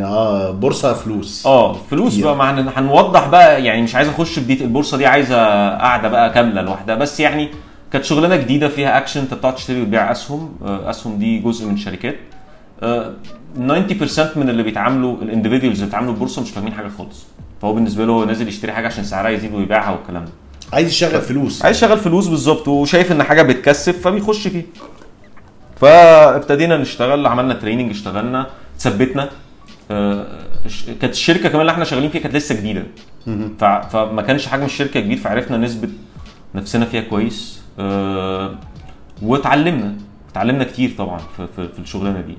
[0.00, 1.46] آه بورصة فلوس.
[1.46, 2.16] آه فلوس.
[2.16, 5.36] بقى هن- هنوضح بقى يعني مش عايز أخش في ديت البورصة دي عايزة
[5.76, 6.94] قاعدة بقى كاملة لوحدها.
[6.94, 7.48] بس يعني
[7.92, 10.52] كانت شغلانة جديدة فيها اكشن انت بتقعد تشتري وتبيع أسهم.
[10.64, 12.16] آه، أسهم دي جزء من شركات.
[12.82, 13.12] آه،
[13.56, 17.24] 90% من اللي بيتعاملوا ال individuals اللي بيتعاملوا البورصه مش فاهمين حاجة خالص.
[17.62, 20.30] فهو بالنسبة له هو نازل يشتري حاجة عشان سعرها يزيد ويبيعها والكلام ده.
[20.72, 21.64] عايز يشغل فلوس.
[21.64, 24.62] عايز يشغل فلوس بالظبط وشايف إن حاجة بتكسب فبيخش فيها
[25.80, 28.46] فابتدينا نشتغل عملنا training اشتغلنا
[28.78, 29.28] ثبتنا آه،
[31.00, 32.82] كانت الشركة كمان اللي إحنا شغالين فيها كانت لسه جديدة.
[33.80, 35.90] فما كانش حجم الشركة كبير فعرفنا نثبت
[36.54, 37.62] نفسنا فيها كويس.
[37.78, 38.54] آه،
[39.22, 39.94] واتعلمنا
[40.30, 42.34] اتعلمنا كتير طبعا في, في, في الشغلانة دي.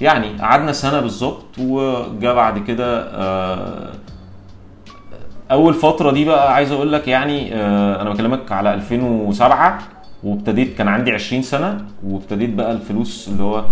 [0.00, 3.92] يعني قعدنا سنة بالظبط وجا بعد كده آه،
[5.50, 9.78] أول فترة دي بقى عايز أقول لك يعني آه، أنا بكلمك على 2007
[10.22, 13.64] وابتديت كان عندي 20 سنة وابتديت بقى الفلوس اللي هو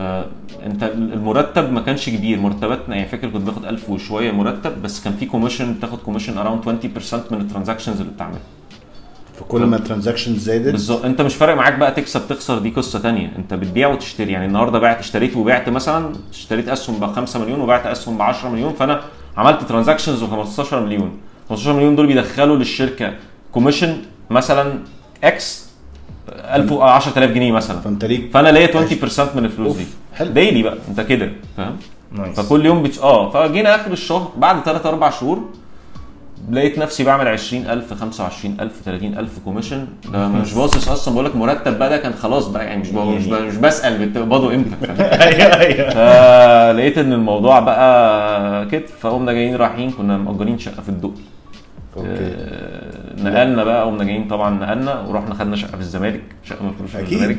[0.00, 0.26] آه،
[0.66, 2.38] انت المرتب ما كانش كبير.
[2.38, 6.62] مرتباتنا يعني فاكر كنت باخد 1000 وشوية مرتب بس كان في commission بتاخد commission around
[6.64, 8.40] 20% من ال transactions اللي بتعملها.
[9.40, 11.04] فكل ما ال transaction زادت؟ بالظبط.
[11.04, 13.32] انت مش فارق معاك بقى تكسب تخسر دي قصة تانية.
[13.38, 14.32] انت بتبيع وتشتري.
[14.32, 18.48] يعني النهارده بعت اشتريت وبعت مثلا اشتريت أسهم ب 5 مليون وبعت أسهم ب 10
[18.48, 19.00] مليون فأنا
[19.36, 21.10] عملت transactions ب 15 مليون.
[21.48, 23.14] 15 مليون دول بيدخلوا للشركة
[23.52, 23.96] commission
[24.30, 24.78] مثلا
[25.24, 25.71] X
[26.28, 27.80] 1000 و 10000 جنيه مثلا.
[27.80, 29.86] فأنت ليك فأنا ليا 20% من الفلوس دي.
[30.14, 30.30] حلو.
[30.30, 31.76] daily بقى أنت كده فاهم؟
[32.12, 32.98] nice فكل يوم بتش...
[33.00, 35.42] آه فجينا آخر الشهر بعد 3 4 شهور
[36.50, 41.96] لقيت نفسي بعمل 20000 25000 30000 commission مش باصص أصلا بقول لك مرتب بقى ده
[41.98, 45.90] كان خلاص بقى يعني مش مش, ب- مش بسأل بتقبضوا إمتى أيوه أيوه.
[46.72, 51.14] فلقيت إن الموضوع بقى كده فقمنا جايين رايحين كنا مأجرين شقة في الدقي
[51.96, 52.08] okay.
[52.08, 57.14] آه، نقلنا بقى قمنا جايين طبعا نقلنا ورحنا خدنا شقة في الزمالك شقة مفروشه في.
[57.14, 57.38] الزمالك.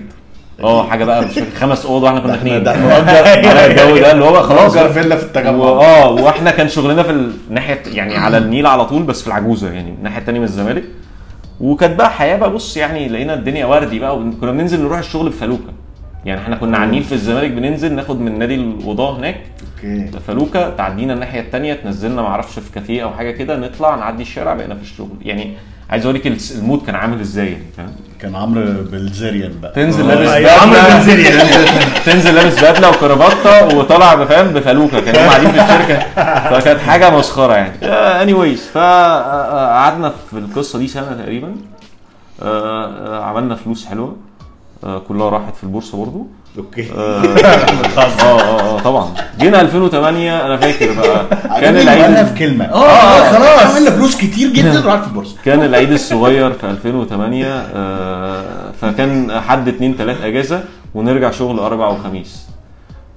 [0.63, 4.11] آه حاجة بقى مش خمس أوض وإحنا كنا اثنين ده إحنا مؤجر على الجو ده
[4.11, 4.77] اللي هو بقى خلاص.
[4.77, 5.51] فيلا في التجمع.
[5.65, 7.09] آه وإحنا كان شغلنا في
[7.49, 10.83] الناحيه يعني على النيل على طول بس في العجوزة يعني الناحية الثانية من الزمالك.
[11.61, 15.37] وكانت بقى حياة بقى بص يعني لقينا الدنيا وردي بقى وكنا بننزل نروح الشغل في
[15.39, 15.73] فلوكه
[16.25, 19.35] يعني إحنا كنا على النيل في الزمالك بننزل ناخد من نادي القضاه هناك.
[19.83, 20.19] okay.
[20.27, 24.53] فلوكه تعدينا الناحية الثانية تنزلنا ما أعرفش في كافيه أو حاجة كده نطلع نعدي الشارع
[24.53, 25.09] بقينا في الشغل.
[25.21, 25.53] يعني
[25.89, 29.71] عايز اوريك ال mood كان عامل إزاي؟ يعني فاهم؟ كان عمرو بالزريان بقى.
[29.75, 31.23] تنزل آه، لابس أيوة، عمرو بدلة- بنزيري.
[31.23, 34.99] تنزل- تنزل لابس بدلة وكرافته وطالع بفهم بفلوكة.
[34.99, 35.99] كانوا قاعدين في الشركة.
[36.59, 37.85] فكانت حاجة مسخرة يعني.
[38.21, 41.55] anyways فقعدنا في القصة دي سنة تقريبا.
[42.41, 44.15] آه، آه، عملنا فلوس حلوة.
[45.07, 46.27] كلها راحت في البورصة برضو.
[46.57, 46.91] okay.
[46.91, 47.23] آه
[47.97, 49.13] آه آه طبعا.
[49.39, 51.25] جينا 2008 أنا فاكر بقى.
[51.61, 52.65] كان العيد في كلمة.
[52.65, 53.75] آه خلاص.
[53.75, 55.35] عملنا فلوس كتير جدا راحت في البورصة.
[55.45, 60.63] كان العيد الصغير في 2008 آه، فكان حد اتنين تلات أجازة
[60.95, 62.47] ونرجع شغل أربع وخميس.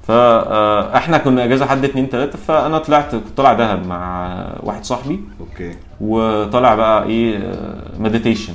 [0.09, 4.29] فاحنا كنا أجازة حد اتنين تلاته فأنا طلعت كنت طالع دهب مع
[4.63, 5.21] واحد صاحبي.
[5.41, 5.75] okay.
[6.01, 7.53] وطالع بقى إيه
[7.99, 8.53] meditation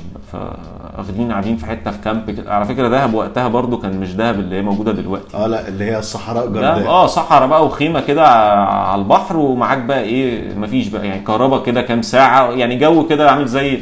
[1.02, 2.44] فاخدين قاعدين في حتة في camp.
[2.48, 5.36] على فكرة دهب وقتها برضو كان مش دهب اللي هي موجودة دلوقتي.
[5.36, 8.28] آه لا اللي هي الصحراء جرداء آه صحراء بقى وخيمة كده
[8.64, 13.30] على البحر ومعاك بقى إيه مفيش بقى يعني كهرباء كده كام ساعة يعني جو كده
[13.30, 13.78] عامل زي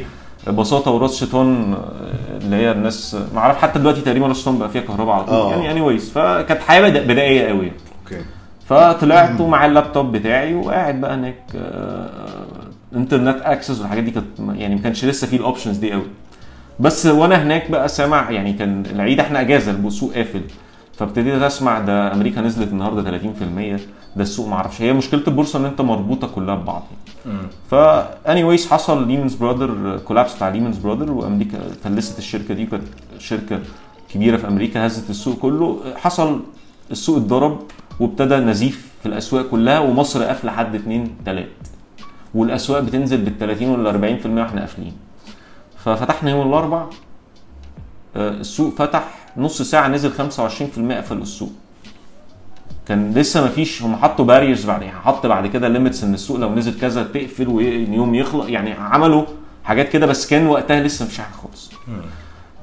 [0.47, 4.69] بساطه وراس شيطان آه، اللي هي الناس ما اعرف حتى دلوقتي تقريبا راس شيطان بقى
[4.69, 5.35] فيها كهرباء على طول.
[5.35, 5.51] آه.
[5.51, 7.71] يعني anyways فكانت حياة بدأ- بدائية قوي.
[8.03, 8.21] okay.
[8.65, 12.09] فطلعت ومع اللابتوب بتاعي وقاعد بقى هناك آه،
[12.95, 16.03] internet access والحاجات دي كانت يعني ما كانش لسه فيه ال options دي قوي.
[16.79, 20.41] بس وانا هناك بقى سامع يعني كان العيد إحنا اجازة السوق قافل
[20.97, 23.79] فابتديت اسمع ده أمريكا نزلت النهارده 30%
[24.15, 24.81] ده السوق ما أعرفش.
[24.81, 26.83] هي مشكلة البورصة ان انت مربوطة كلها ببعض
[27.71, 32.83] ف anyways حصل Lehman Brothers collapse بتاع Lehman Brothers وأمريكا فلست الشركة دي كانت
[33.19, 33.59] شركة
[34.13, 35.79] كبيرة في أمريكا هزت السوق كله.
[35.95, 36.39] حصل
[36.91, 37.59] السوق اتضرب
[37.99, 41.47] وابتدى نزيف في الأسواق كلها ومصر قافلة حد اتنين تلات.
[42.35, 44.93] والأسواق بتنزل بال 30 ولا 40% وإحنا قافلين.
[45.85, 46.85] ففتحنا يوم الأربع
[48.15, 49.03] آه، السوق فتح
[49.37, 51.51] نص ساعة نزل 25% قفلوا السوق.
[52.87, 56.37] كان لسه ما فيش هم حطوا barriers بعد يعني حط بعد كده limits إن السوق
[56.39, 59.25] لو نزل كذا تقفل واليوم يخلص يعني عملوا
[59.63, 61.71] حاجات كده بس كان وقتها لسه مفيش حاجة خالص.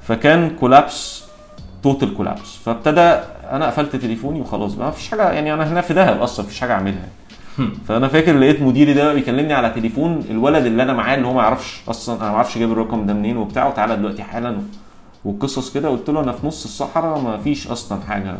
[0.03, 1.25] فكان كولابس
[1.83, 3.01] توتال كولابس فابتدى
[3.51, 6.61] أنا قفلت تليفوني وخلاص بقى ما فيش حاجة يعني أنا هنا في دهب أصلا مفيش
[6.61, 7.09] حاجة أعملها.
[7.89, 11.43] فانا فاكر لقيت مديري ده بيكلمني على تليفون الولد اللي أنا معاه اللي هو ما
[11.43, 13.69] يعرفش أصلا أنا ما أعرفش جايب الرقم ده منين وبتاع.
[13.69, 14.59] وتعالى دلوقتي حالا
[15.25, 18.37] وقصص كده قلت له أنا في نص الصحراء ما فيش أصلا حاجة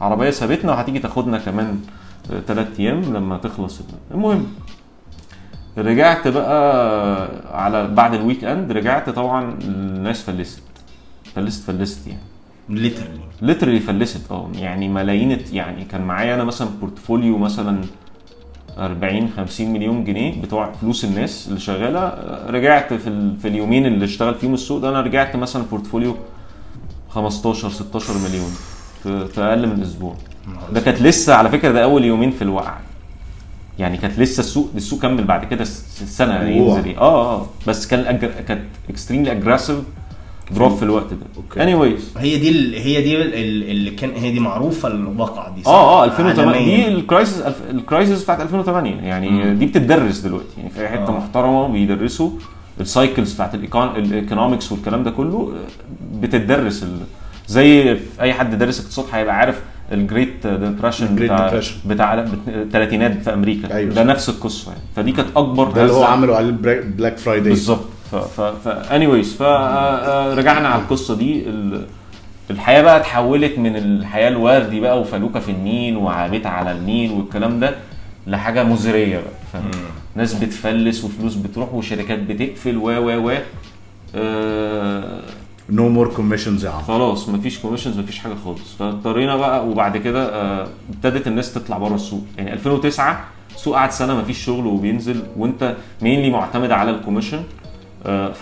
[0.00, 1.80] عربية سابتنا وهتيجي تاخدنا كمان
[2.46, 3.80] ثلاث أيام لما تخلص
[4.14, 4.46] المهم
[5.78, 10.62] رجعت بقى على بعد ال weekend رجعت طبعا الناس فلست
[11.34, 12.20] فلست فلست يعني.
[12.68, 17.80] literally literally فلست آه يعني ملايين يعني كان معايا أنا مثلا portfolio مثلا
[18.78, 22.14] 40 50 مليون جنيه بتوع فلوس الناس اللي شغالة.
[22.50, 23.36] رجعت في, ال...
[23.38, 26.16] في اليومين اللي اشتغل فيهم السوق ده أنا رجعت مثلا portfolio
[27.10, 28.50] 15 16 مليون
[29.02, 30.14] في, في أقل من أسبوع.
[30.72, 32.80] ده كانت لسه على فكرة ده أول يومين في الوقعة.
[33.78, 36.34] يعني كانت لسه السوق السوق كمل بعد كده السنة.
[36.42, 36.96] ينزل.
[36.98, 37.46] آه آه.
[37.66, 38.30] بس كان أجر...
[38.48, 39.78] كانت extremely aggressive
[40.54, 41.62] drop في الوقت ده okay.
[41.62, 45.68] anyways هي دي ال- هي دي ال- اللي كان هي دي معروفة الواقعه دي صح؟
[45.70, 46.88] آه آه 2008 عالمياً.
[46.88, 49.58] دي ال crisis الف- ال crisis بتاعت 2008 يعني مم.
[49.58, 51.18] دي بتدرس دلوقتي يعني في أي حتة آه.
[51.18, 52.30] محترمة بيدرسوا
[52.80, 55.52] ال cycles بتاعت ال economics والكلام ده كله
[56.20, 56.98] بتدرس ال...
[57.48, 59.60] زي في أي حد دارس اقتصاد هيبقى عارف
[59.92, 61.52] ال Great Depression بتاع.
[61.86, 63.94] بتاع بت- الثلاثينات في أمريكا أيوة.
[63.94, 66.04] ده نفس القصة يعني فدي كانت أكبر ده اللي هو.
[66.04, 66.50] عملوا عليه
[66.96, 71.48] Black Friday بالظبط ف ف ف anyways فرجعنا على القصة دي.
[71.48, 71.86] ال-
[72.50, 77.74] الحياة بقى اتحولت من الحياة الوردي بقى وفلوكه في النيل وعابت على النيل والكلام ده
[78.26, 79.16] لحاجة مزرية
[79.54, 79.62] بقى
[80.14, 83.38] ناس بتفلس وفلوس بتروح وشركات بتقفل و و و
[84.14, 85.20] آه،
[85.70, 86.82] no more commissions يا عم.
[86.82, 88.74] خلاص مفيش commissions مفيش حاجة خالص.
[88.78, 92.22] فاضطرينا بقى وبعد كده آه، ابتدت الناس تطلع بره السوق.
[92.38, 97.42] يعني 2009 السوق قعد سنة مفيش شغل وبينزل وانت mainly معتمد على ال commission آه،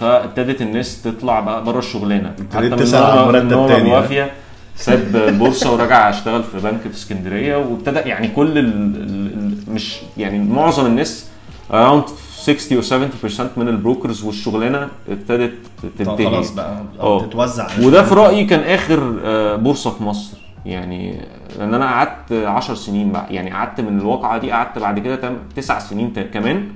[0.01, 2.35] فابتدت الناس تطلع بقى بره الشغلانة
[2.77, 4.31] تسأل عن مرتب؟ موافيه
[4.77, 8.64] ساب البورصه ورجع اشتغل في بنك في اسكندرية وابتدى يعني كل ال
[8.96, 9.33] ال
[9.68, 11.27] ال مش يعني معظم الناس
[11.70, 15.53] around 60 و 70% من البروكرز والشغلانة ابتدت
[15.99, 17.20] تنتهي خلاص بقى آه.
[17.27, 18.14] تتوزع وده في.
[18.14, 21.20] رأيي كان آخر آه، بورصة في مصر يعني
[21.59, 25.37] لأن أنا قعدت 10 سنين بقى يعني قعدت من الواقعة دي قعدت بعد كده تم
[25.57, 26.68] تسع سنين تا- كمان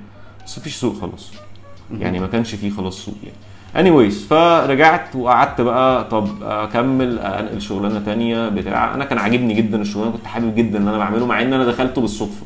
[0.45, 1.31] بس مفيش سوق خلاص
[1.99, 3.35] يعني ما كانش فيه خلاص سوق يعني.
[3.75, 8.93] Anyways فرجعت وقعدت بقى طب أكمل أنقل شغلانة تانية بتاع.
[8.95, 12.01] أنا كان عاجبني جدا الشغلانة كنت حابب جدا إن أنا بعمله مع إن أنا دخلته
[12.01, 12.45] بالصدفة.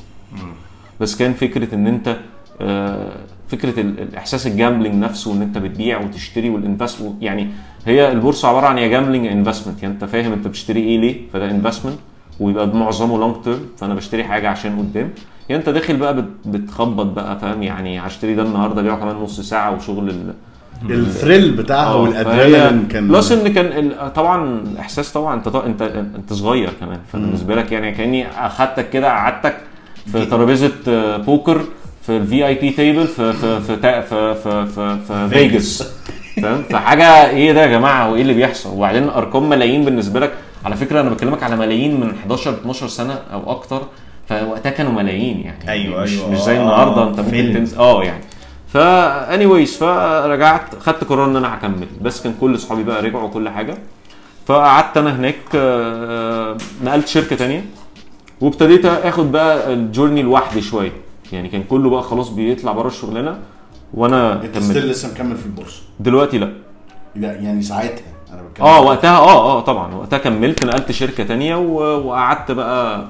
[1.00, 2.18] بس كان فكرة إن أنت
[2.62, 3.12] آه،
[3.50, 7.48] فكرة ال- الإحساس ال gambling نفسه إن أنت بتبيع وتشتري وال invest يعني
[7.86, 11.52] هي البورصة عبارة عن يا gambling investment يعني أنت فاهم أنت بتشتري إيه ليه؟ فده
[11.52, 11.98] investment
[12.40, 15.10] ويبقى معظمه long term فأنا بشتري حاجة عشان قدام.
[15.50, 19.40] يعني انت داخل بقى بت- بتخبط بقى فاهم؟ يعني هشتري ده النهارده ابيعه كمان نص
[19.42, 20.34] ساعة وشغل ال
[20.92, 25.82] ال thrill بتاعها آه، والأدرينالين كان plus إن كان ال- طبعا إحساس طبعا انت انت
[26.16, 29.58] انت صغير كمان فبالنسبة لك يعني كأني أخدتك كده قعدتك
[30.12, 31.62] في ترابيزة آه، بوكر
[32.02, 35.94] في ال VIP table في في في تا- في في في, في فيجاس
[36.42, 40.32] فاهم؟ فحاجة إيه ده يا جماعة؟ وإيه اللي بيحصل؟ وبعدين أرقام ملايين بالنسبة لك.
[40.66, 43.82] على فكرة أنا بكلمك على ملايين من 11 12 سنة أو أكتر
[44.30, 45.70] فوقتها كانوا ملايين يعني.
[45.70, 47.54] أيوة، مش, أيوة، مش زي آه، النهارده أنت ممكن.
[47.54, 48.24] تنزل آه يعني.
[48.68, 51.88] فا anyways فرجعت خدت قرار إن أنا هكمل.
[52.02, 53.78] بس كان كل اصحابي بقى رجعوا وكل حاجة.
[54.48, 57.66] فقعدت أنا هناك آه، نقلت شركة تانية.
[58.42, 60.92] وابتديت آخد بقى ال journey لوحدي شوية.
[61.32, 63.38] يعني كان كله بقى خلاص بيطلع بره الشغلانة
[63.94, 66.50] وأنا أنت still لسه مكمل في البورصة؟ دلوقتي لا.
[67.16, 68.66] لا يعني ساعتها أنا بتكلم.
[68.66, 69.96] آه وقتها آه آه طبعا.
[69.96, 73.08] وقتها كملت نقلت شركة تانية وقعدت بقى آه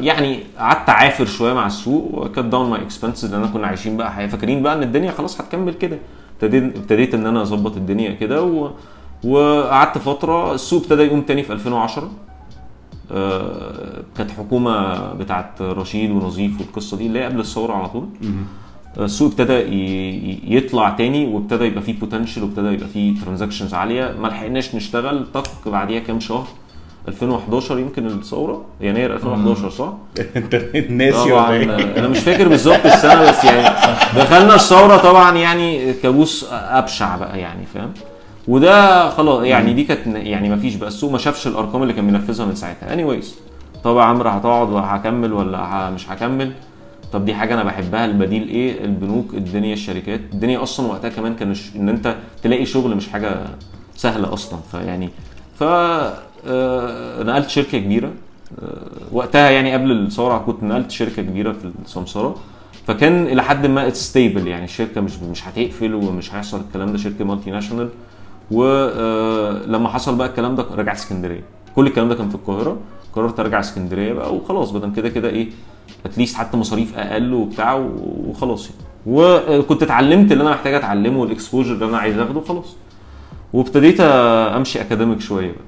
[0.00, 4.12] يعني قعدت عافر شوية مع السوق و cut down my expenses لأن كنا عايشين بقى
[4.12, 4.26] حياة.
[4.26, 5.98] فاكرين بقى إن الدنيا خلاص هتكمل كده.
[6.34, 8.70] ابتديت ابتديت إن أنا أظبط الدنيا كده و...
[9.24, 10.54] وقعدت فترة.
[10.54, 12.10] السوق ابتدى يقوم تاني في 2010
[13.12, 18.06] آه كانت حكومة بتاعت رشيد ونظيف والقصة دي اللي هي قبل الثورة على طول.
[19.00, 19.54] السوق ابتدى
[20.56, 24.14] يطلع تاني وابتدى يبقى فيه potential وابتدى يبقى فيه transactions عالية.
[24.20, 25.26] ما لحقناش نشتغل.
[25.34, 26.46] طق بعديها كام شهر
[27.08, 29.92] 2011 يمكن الثورة؟ يناير 2011 صح؟
[30.36, 30.54] انت
[30.90, 31.64] ناسي ولا إيه؟
[31.98, 33.76] أنا مش فاكر بالظبط السنة بس يعني
[34.16, 37.92] دخلنا الثورة طبعا يعني كابوس أبشع بقى يعني فاهم؟
[38.48, 42.06] وده خلاص يعني دي كانت يعني ما فيش بقى السوق ما شافش الأرقام اللي كان
[42.06, 42.92] بينفذها من ساعتها.
[42.92, 43.34] اني وايز
[43.84, 46.52] طب يا عمرو هتقعد وهكمل ولا مش هكمل؟
[47.12, 50.20] طب دي حاجة أنا بحبها البديل إيه؟ البنوك الدنيا الشركات.
[50.32, 53.36] الدنيا أصلا وقتها كمان كان إن أنت تلاقي شغل مش حاجة
[53.96, 55.10] سهلة أصلا فيعني
[55.58, 56.14] ف آه،
[57.24, 58.10] نقلت شركة كبيرة.
[58.62, 58.78] آه،
[59.12, 62.34] وقتها يعني قبل الثورة كنت نقلت شركة كبيرة في السمسرة.
[62.86, 67.24] فكان إلى حد ما stable يعني الشركة مش مش هتقفل ومش هيحصل الكلام ده شركة
[67.24, 67.88] multinational
[68.50, 71.44] ولما حصل بقى الكلام ده رجعت اسكندرية.
[71.76, 72.76] كل الكلام ده كان في القاهرة.
[73.12, 75.48] قررت أرجع اسكندرية بقى وخلاص بدل كده كده إيه
[76.06, 77.74] at least حتى مصاريف أقل وبتاع
[78.28, 78.80] وخلاص يعني.
[79.06, 82.76] وكنت اتعلمت اللي أنا محتاج أتعلمه وال exposure اللي أنا عايز آخده خلاص.
[83.52, 85.60] وابتديت أمشي academic شوية بقى.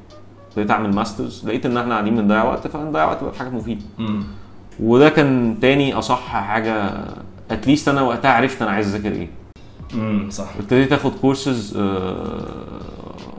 [0.56, 3.80] ابتديت أعمل masters لقيت إن إحنا قاعدين بنضيع وقت فنضيع وقت بقى في حاجات مفيده
[4.80, 6.90] وده كان تاني أصح حاجة
[7.50, 9.28] at least أنا وقتها عرفت أنا عايز أذاكر إيه.
[9.94, 10.46] امم صح.
[10.60, 11.76] ابتديت آخد courses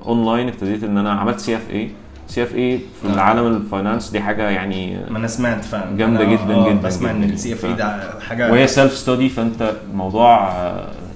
[0.06, 1.92] online ابتديت إن أنا عملت سي اف اي
[2.28, 5.98] سي اف اي في العالم ال finance دي حاجة يعني ما أنا سمعت فعلا.
[5.98, 7.24] جامدة أنا- جدا آه، جدا بسمع إن.
[7.24, 10.54] ال CFA ده حاجة وهي self-study فانت الموضوع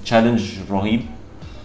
[0.04, 1.00] challenge رهيب.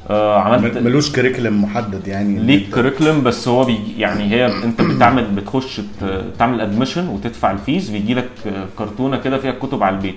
[0.09, 2.39] آه، عملت ملوش curriculum محدد يعني.
[2.39, 5.81] ليك curriculum بس هو بيجي يعني هي انت بتعمل بتخش
[6.39, 8.29] تعمل admission وتدفع ال fees بيجي لك
[8.77, 10.15] كرتونة كده فيها الكتب على البيت.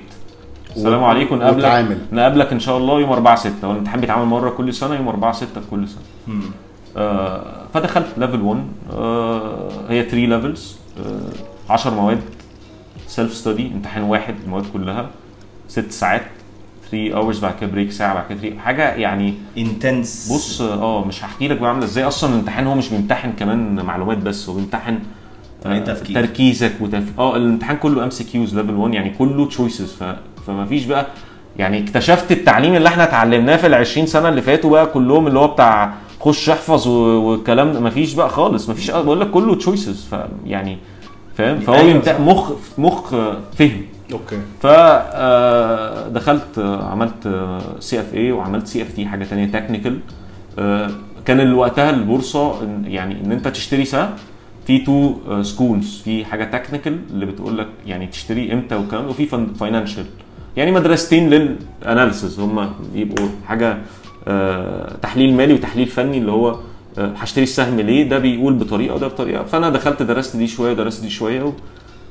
[0.76, 1.98] السلام عليكم نقابلك وتعامل.
[2.12, 5.46] نقابلك إن شاء الله يوم 4 6 والامتحان بيتعمل مرة كل سنة يوم 4 6
[5.70, 6.35] كل سنة.
[6.96, 7.42] آه
[7.74, 8.61] فدخلت level 1
[8.92, 10.77] آه هي 3 levels
[11.70, 12.20] 10 مواد
[13.07, 15.11] self-study امتحان واحد المواد كلها
[15.68, 16.22] ست ساعات.
[16.90, 21.24] 3 hours بعد كده break ساعة بعد كده 3 حاجة يعني intense بص آه مش
[21.24, 22.05] هحكي لك بقى عاملة إزاي.
[22.05, 24.98] أصلا الامتحان هو مش بيمتحن كمان معلومات بس هو بيمتحن
[25.64, 26.14] طريقة تفكير.
[26.20, 27.05] تركيزك وتف...
[27.18, 30.05] آه الامتحان كله MCQs level 1 يعني كله choices ف...
[30.46, 31.07] فما فيش بقى
[31.59, 35.38] يعني اكتشفت التعليم اللي إحنا اتعلمناه في ال 20 سنة اللي فاتوا بقى كلهم اللي
[35.38, 38.70] هو بتاع خش احفظ والكلام ده مفيش بقى خالص.
[38.70, 40.79] مفيش بقول لك كله choices ف يعني
[41.37, 42.20] فاهم؟ فهو أيوة.
[42.20, 43.11] مخ مخ
[43.59, 43.83] فهم.
[44.12, 44.38] okay.
[44.62, 47.49] فدخلت عملت
[47.81, 49.99] CFA وعملت CFT حاجة تانية technical
[51.25, 54.09] كان ال- وقتها البورصة يعني إن أنت تشتري سهم
[54.66, 59.27] في two schools في حاجة technical اللي بتقول لك يعني تشتري إمتى والكلام ده وفي
[59.61, 60.05] financial
[60.57, 63.79] يعني مدرستين لل analysis هم يبقوا حاجة
[64.29, 66.57] آه، تحليل مالي وتحليل فني اللي هو
[66.99, 69.44] آه، هشتري السهم ليه؟ ده بيقول بطريقة وده بطريقة.
[69.44, 71.53] فأنا دخلت درست دي شوية ودرست دي شوية.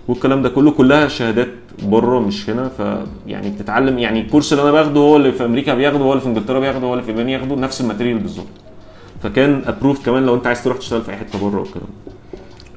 [0.10, 1.48] والكلام ده كله كلها شهادات
[1.84, 5.74] بره مش هنا فيعني بتتعلم يعني ال course اللي أنا باخده هو اللي في أمريكا
[5.76, 8.48] بياخده هو اللي في إنجلترا بياخده هو اللي في اليابان ياخده نفس ال material بالظبط.
[9.24, 11.88] فكان approved كمان لو أنت عايز تروح تشتغل في أي حتة بره والكلام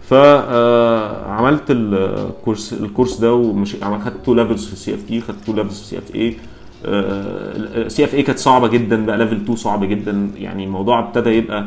[0.02, 5.52] فعملت ال course ال course ده ومش خدت two levels في ال CFT خدت two
[5.52, 10.64] levels في ال CFA ال CFA كانت صعبة جدا بقى level 2 صعب جدا يعني
[10.64, 11.66] الموضوع ابتدى يبقى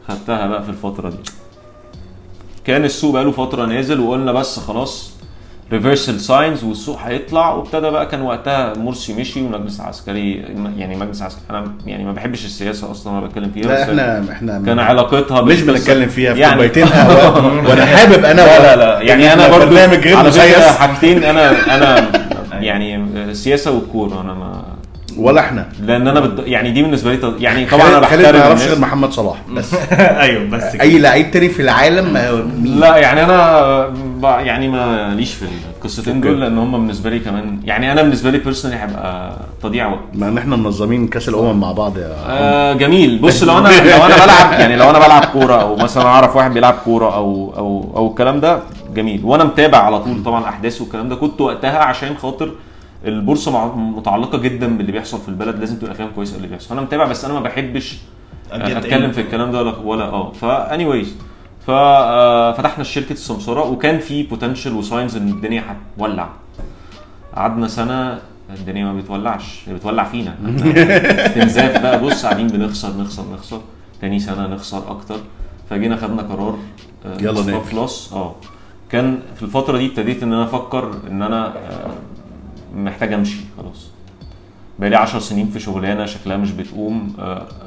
[0.08, 1.16] خدتها بقى في الفترة دي.
[2.64, 5.12] كان السوق بقاله فترة نازل وقلنا بس خلاص
[5.72, 10.32] reversal signs والسوق هيطلع وابتدى بقى كان وقتها مرسي مشي ومجلس عسكري
[10.78, 14.62] يعني مجلس عسكري أنا يعني ما بحبش السياسة أصلا ما بتكلم فيها لا إحنا إحنا
[14.66, 19.00] كان علاقتها مش بنتكلم فيها في يعني- كوبايتين قهوة وأنا حابب أنا لا لا لا
[19.00, 20.66] يعني أنا برضو برنامج غير مسيس.
[20.76, 22.10] حاجتين أنا أنا
[22.68, 22.96] يعني
[23.30, 24.62] السياسة والكوره أنا ما
[25.16, 25.66] ولا إحنا.
[25.82, 26.46] لأن أنا بد...
[26.46, 29.36] يعني دي بالنسبة لي يعني طبعا أنا خالد- خالد بحترم ما يعرفش غير محمد صلاح.
[29.56, 29.74] بس.
[30.00, 30.82] أيوه بس كده.
[30.82, 33.86] أي لعيب تاني في العالم ما هو مين؟ لا يعني أنا
[34.20, 34.24] ب...
[34.24, 35.44] يعني ما ليش في
[35.76, 36.20] القصتين.
[36.20, 39.98] دول لأن هم بالنسبة لي كمان يعني أنا بالنسبة لي بيرسونالي هيبقى تضييع وقت.
[40.14, 42.16] مع إن إحنا منظمين كأس الأمم مع بعض يا.
[42.28, 43.18] آه جميل.
[43.18, 46.54] بص لو أنا لو أنا بلعب يعني لو أنا بلعب كورة أو مثلا أعرف واحد
[46.54, 48.58] بيلعب كورة أو أو أو الكلام ده
[48.94, 49.20] جميل.
[49.24, 52.50] وأنا متابع على طول طبعا الاحداث والكلام ده كنت وقتها عشان خاطر
[53.04, 56.74] البورصة مع- متعلقة جدا باللي بيحصل في البلد لازم تبقى فاهم كويس اللي بيحصل.
[56.74, 57.98] أنا متابع بس أنا ما بحبش
[58.52, 59.12] أتكلم.
[59.12, 60.32] في الكلام ده ولا ولا آه.
[60.32, 61.04] فا اني
[61.66, 65.64] ففتحنا شركة السمسره وكان في potential و signs إن الدنيا
[65.96, 66.28] هتولع.
[67.36, 68.18] قعدنا سنة
[68.50, 70.34] الدنيا ما بتولعش هي بتولع فينا.
[71.26, 73.60] استنزاف بقى بص قاعدين بنخسر نخسر نخسر.
[74.00, 75.16] تاني سنة نخسر أكتر.
[75.70, 76.58] فجينا خدنا قرار
[77.06, 77.78] آه، يلا نقفل.
[78.12, 78.34] آه.
[78.90, 81.90] كان في الفترة دي ابتديت إن أنا أفكر إن أنا آه،
[82.74, 83.86] محتاج امشي خلاص.
[84.78, 87.22] بقالي 10 سنين في شغلانة شكلها مش بتقوم آه،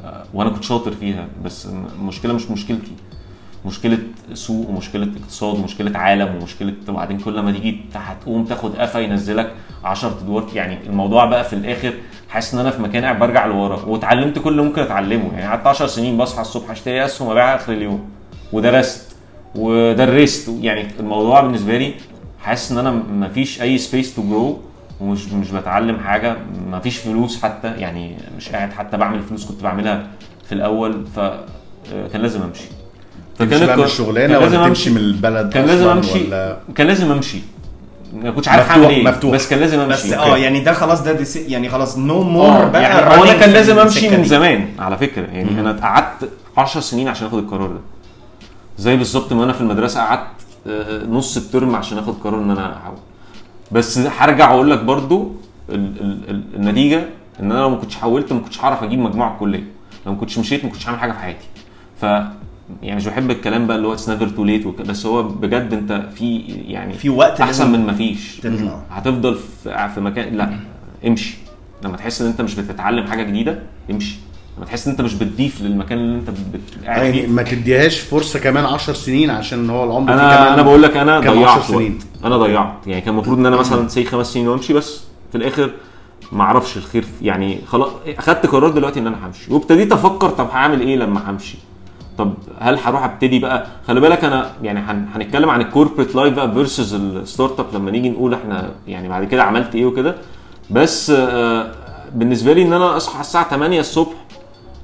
[0.05, 1.67] آه، وأنا كنت شاطر فيها بس
[1.99, 2.91] المشكلة مش مشكلتي.
[3.65, 3.97] مشكلة
[4.33, 9.53] سوق ومشكلة اقتصاد ومشكلة عالم ومشكلة وبعدين كل ما تيجي هتقوم تاخد قفا ينزلك
[9.83, 11.93] 10 ادوار يعني الموضوع بقى في الآخر
[12.29, 15.33] حاسس إن أنا في مكان قاعد برجع لورا واتعلمت كل اللي ممكن أتعلمه.
[15.33, 18.09] يعني قعدت 10 سنين بصحى الصبح أشتري اسهم ابيعها آخر اليوم
[18.53, 19.15] ودرست
[19.55, 20.49] ودرست.
[20.61, 21.93] يعني الموضوع بالنسبة لي
[22.43, 24.59] حاسس إن أنا مفيش أي space to grow
[25.01, 26.35] ومش مش بتعلم حاجة
[26.71, 30.07] مفيش فلوس حتى يعني مش قاعد حتى بعمل فلوس كنت بعملها
[30.49, 32.63] في الأول فكان لازم أمشي.
[33.39, 34.67] تمشي بقى من الشغلانه كان لازم ولا.
[34.67, 36.23] تمشي من البلد كان لازم أمشي.
[36.27, 37.37] ولا؟ كان لازم أمشي.
[38.13, 39.31] ما كنتش عارف أعمل إيه مفتوح.
[39.31, 40.07] بس كان لازم أمشي.
[40.07, 43.23] بس آه يعني ده خلاص ده دي يعني خلاص no more آه بقى يعني هو
[43.23, 44.23] أنا كان لازم أمشي من.
[44.23, 45.25] زمان على فكرة.
[45.25, 47.79] يعني أنا قعدت 10 سنين عشان آخد القرار ده.
[48.77, 50.27] زي بالظبط ما أنا في المدرسة قعدت
[50.67, 52.97] آه، نص ال term عشان آخد قرار إن أنا احاول
[53.71, 55.31] بس هرجع واقول لك برضو
[55.69, 57.05] ال ال ال النتيجة
[57.39, 59.63] إن أنا لو ما كنتش حولت ما كنتش هعرف أجيب مجموعة الكلية.
[60.05, 61.45] لو ما كنتش مشيت ما كنتش هعمل حاجة في حياتي.
[62.01, 65.73] ف يعني مش بحب الكلام بقى اللي هو it's never too late بس هو بجد
[65.73, 68.37] أنت في يعني في وقت أحسن من ما فيش.
[68.39, 68.81] تطلع.
[68.91, 70.59] هتفضل في مكان لا
[71.07, 71.37] امشي.
[71.83, 73.59] لما تحس إن أنت مش بتتعلم حاجة جديدة
[73.91, 74.15] امشي.
[74.57, 76.29] لما تحس إن أنت مش بتضيف للمكان اللي أنت
[76.85, 77.27] قاعد يعني فيه.
[77.27, 80.97] ما تديهاش فرصة كمان 10 سنين عشان هو العمر فيه أنا كمان أنا بقول لك
[80.97, 81.93] أنا ضيعت 10 سنين.
[81.93, 82.25] وقت.
[82.25, 82.73] أنا ضيعت.
[82.87, 85.03] يعني كان المفروض إن أنا مثلا سي خمس سنين وأمشي بس.
[85.31, 85.71] في الآخر
[86.31, 89.53] ما أعرفش الخير يعني خلاص أخدت قرار دلوقتي إن أنا همشي.
[89.53, 91.57] وابتديت أفكر طب هعمل إيه لما همشي؟
[92.17, 96.33] طب هل هروح أبتدي بقى؟ خلي بالك أنا يعني هن- هنتكلم عن ال corporate life
[96.33, 100.15] بقى versus ال startup لما نيجي نقول إحنا يعني بعد كده عملت إيه وكده.
[100.71, 101.71] بس آه،
[102.15, 104.11] بالنسبة لي إن أنا أصحى الساعة 8 الصبح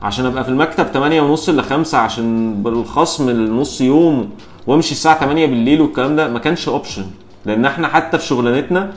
[0.02, 4.30] عشان أبقى في المكتب 8 ونص ل 5 عشان الخصم النص يوم
[4.68, 7.06] وأمشي الساعة 8 بالليل والكلام ده ما كانش option
[7.45, 8.91] لأن إحنا حتى في شغلانتنا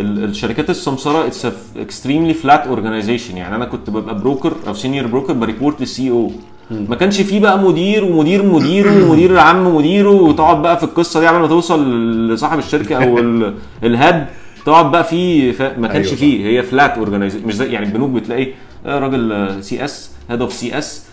[0.00, 5.32] ال- الشركات السمسرة it's extremely flat organization يعني أنا كنت ببقى broker أو senior broker
[5.32, 6.30] ب report لل CEO
[6.70, 11.26] ما كانش فيه بقى مدير ومدير مديره ومدير العم مديره وتقعد بقى في القصة دي
[11.26, 11.80] قبل ما توصل
[12.28, 14.26] لصاحب الشركة أو ال- ال head
[14.66, 15.62] تقعد بقى في ف...
[15.62, 16.46] ما كانش أيوة فيه.
[16.46, 18.48] هي flat organization مش زي يعني البنوك بتلاقي
[18.86, 21.06] آه، راجل CS head of CS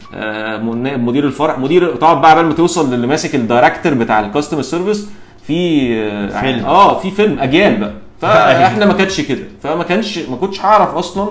[0.98, 4.62] مدير الفرع مدير تقعد بقى قبل ما توصل للي ماسك ال director بتاع ال customer
[4.62, 5.10] service
[5.48, 6.66] في آه، فيلم.
[6.66, 7.94] آه في فيلم أجيال بقى.
[8.22, 9.44] فاحنا ما كانش كده.
[9.64, 11.30] فما كانش ما كنتش هعرف أصلا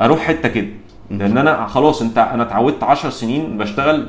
[0.00, 0.68] أروح حتة كده.
[1.10, 4.06] لأن أنا خلاص أنت أنا اتعودت 10 سنين بشتغل.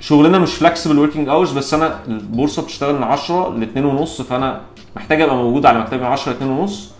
[0.00, 4.60] شغلنا مش flexible working hours بس أنا البورصة بتشتغل من 10 ل 2 ونص فأنا
[4.96, 6.90] محتاج أبقى موجود على مكتبي من 10 ل 2 ونص.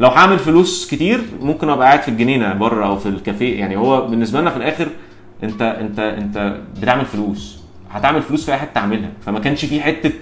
[0.00, 3.60] لو هعمل فلوس كتير ممكن أبقى قاعد في الجنينة بره أو في الكافيه.
[3.60, 4.88] يعني هو بالنسبة لنا في الآخر
[5.42, 7.58] أنت أنت أنت بتعمل فلوس.
[7.90, 9.10] هتعمل فلوس في أي حتة تعملها.
[9.26, 10.12] فما كانش في حتة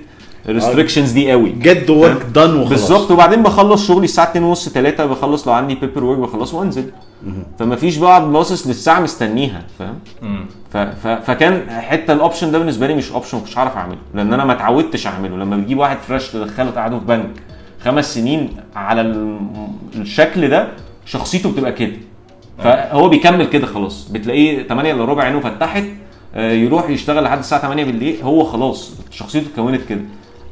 [0.49, 1.51] ال restrictions دي قوي.
[1.51, 2.69] get the work done وخلاص.
[2.69, 3.11] بالظبط.
[3.11, 6.91] وبعدين بخلص شغلي الساعة 2 ونص 3 بخلص لو عندي paper work بخلصه وانزل
[7.59, 9.63] فما فيش بقى باصص للساعة مستنيها.
[9.79, 9.99] فاهم؟
[11.27, 13.99] فكان حتة ال option ده بالنسبة لي مش option مش هعرف أعمله.
[14.15, 15.37] لأن أنا ما اتعودتش أعمله.
[15.37, 17.31] لما بتجيب واحد fresh تدخله تقعده في بنك
[17.85, 19.39] خمس سنين على ال-
[19.97, 20.69] الشكل ده
[21.07, 21.93] شخصيته بتبقى كده.
[22.59, 24.09] فهو بيكمل كده خلاص.
[24.09, 25.85] بتلاقيه 8 إلا ربع عينه فتحت
[26.35, 30.01] آه، يروح يشتغل لحد الساعة 8 بالليل هو خلاص شخصيته اتكونت كده.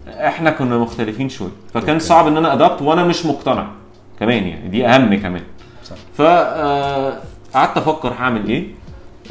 [0.09, 1.51] إحنا كنا مختلفين شوية.
[1.75, 3.67] فكان صعب إن أنا adapt وأنا مش مقتنع
[4.21, 4.69] كمان يعني.
[4.69, 5.43] دي أهم كمان.
[6.17, 7.19] ف آه،
[7.55, 8.67] قعدت أفكر هعمل إيه.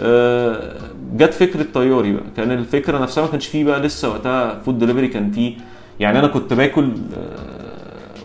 [0.02, 0.74] آه،
[1.16, 2.24] جت فكرة طياري بقى.
[2.38, 5.54] كان الفكرة نفسها ما كانش فيه بقى لسه وقتها food delivery كان فيه.
[6.00, 7.61] يعني أنا كنت باكل آه،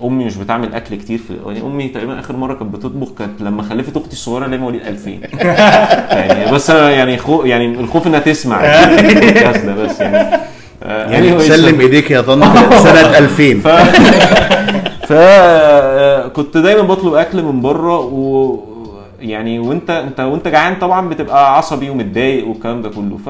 [0.05, 3.63] أمي مش بتعمل أكل كتير في يعني أمي تقريبا آخر مرة كانت بتطبخ كانت لما
[3.63, 5.11] خلفت أختي الصغيرة اللي هي مواليد 2000
[6.21, 8.61] يعني بس أنا يعني خو يعني الخوف إنها تسمع.
[9.67, 10.41] ده بس يعني.
[10.83, 12.75] آه، يعني anyways، سلم إيديك يا طنط.
[12.87, 13.69] سنة 2000 ف
[15.13, 18.59] فكنت دايما بطلب أكل من بره و
[19.21, 23.19] يعني وانت انت وأنت جعان طبعا بتبقى عصبي ومتضايق والكلام ده كله.
[23.27, 23.29] ف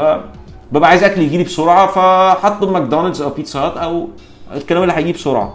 [0.73, 4.09] ببقى عايز أكل يجي لي بسرعة فهطلب ماكدونالدز أو بيتزا هات أو
[4.57, 5.55] الكلام اللي هيجي بسرعة.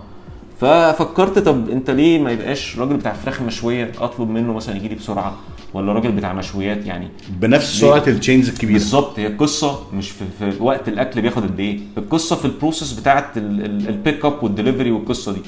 [0.61, 4.95] ففكرت طب انت ليه ما يبقاش راجل بتاع فراخ مشوية اطلب منه مثلا يجي لي
[4.95, 5.35] بسرعة؟
[5.73, 8.73] ولا راجل بتاع مشويات يعني؟ بنفس سرعة ال chains الكبيرة.
[8.73, 11.79] بالظبط هي القصة مش في, في وقت الأكل بياخد قد إيه.
[11.97, 15.41] القصة في ال process بتاعه ال pick up وال delivery والقصة دي.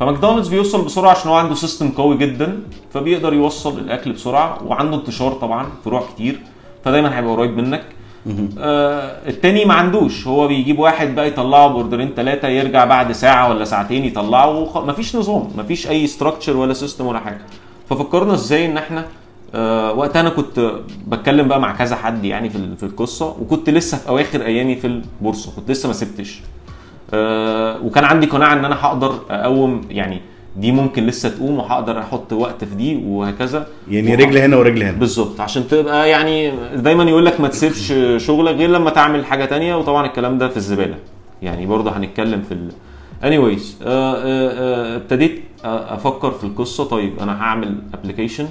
[0.00, 2.58] فماكدونالدز بيوصل بسرعة عشان هو عنده system قوي جدا
[2.94, 6.40] فبيقدر يوصل الأكل بسرعة وعنده انتشار طبعا فروع كتير.
[6.84, 7.82] فدايما هيبقى قريب منك.
[8.58, 10.26] آه التاني ما عندوش.
[10.26, 14.76] هو بيجيب واحد بقى يطلعه ب أوردرين ثلاثة يرجع بعد ساعة ولا ساعتين يطلعه وخ...
[14.78, 17.40] مفيش نظام مفيش أي structure ولا system ولا حاجة.
[17.90, 19.06] ففكرنا إزاي إن إحنا
[19.54, 20.70] آه وقتها أنا كنت
[21.06, 24.86] بتكلم بقى مع كذا حد يعني في في القصة وكنت لسه في أواخر أيامي في
[24.86, 26.40] البورصة كنت لسه ما سبتش.
[27.14, 30.20] آه وكان عندي قناعة إن أنا هقدر أقوم يعني
[30.56, 33.66] دي ممكن لسه تقوم وهقدر أحط وقت في دي وهكذا.
[33.90, 34.98] يعني رجل هنا ورجل هنا.
[34.98, 37.92] بالظبط عشان تبقى يعني دايما يقول لك ما تسيبش
[38.26, 40.96] شغلك غير لما تعمل حاجة تانية وطبعا الكلام ده في الزبالة.
[41.42, 42.70] يعني برضه هنتكلم في ال...
[43.22, 46.84] anyways آه، آه، آه، ابتديت أفكر في القصة.
[46.84, 48.46] طيب أنا هعمل application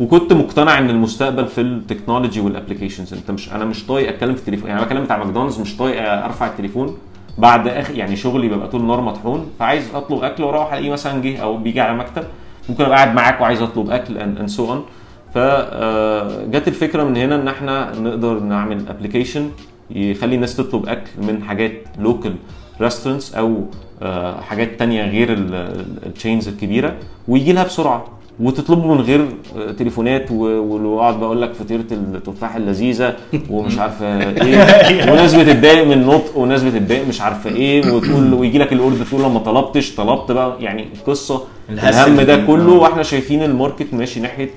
[0.00, 4.34] وكنت مقتنع إن المستقبل في ال technology وال applications أنت مش أنا مش طايق أتكلم
[4.34, 6.96] في التليفون يعني أنا بكلم بتاع ماكدونالدز مش طايق أرفع التليفون.
[7.38, 11.38] بعد اخر يعني شغلي ببقى طول النهار مطحون فعايز أطلب أكل وأروح ألاقيه مثلا جه
[11.38, 12.24] أو بيجي على مكتب
[12.68, 14.84] ممكن أبقى قاعد معاك وعايز أطلب أكل and so on
[15.34, 19.50] فجت الفكرة من هنا إن إحنا نقدر نعمل application
[19.90, 22.34] يخلي الناس تطلب أكل من حاجات local
[22.80, 23.64] restaurants أو
[24.02, 25.28] آه، حاجات تانية غير
[26.06, 26.94] ال chains الكبيرة
[27.28, 28.04] ويجي لها بسرعة.
[28.40, 29.28] وتطلبه من غير
[29.78, 33.14] تليفونات واقعد بقول لك فطيرة التفاح اللذيذة
[33.50, 34.56] ومش عارفه إيه
[35.12, 39.22] وناس بتتضايق من النطق وناس بتتضايق مش عارفة إيه وتقول ويجي لك ال order تقول
[39.22, 42.36] لما طلبتش طلبت بقى يعني القصة الهم ده.
[42.46, 42.78] كله آه.
[42.78, 44.50] وإحنا شايفين ال market ماشي ناحية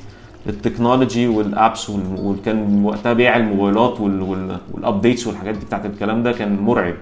[0.49, 5.65] ال technology وال apps وال- وكان وقتها بيع الموبايلات وال- وال- وال updates والحاجات دي
[5.65, 6.93] بتاعت الكلام ده كان مرعب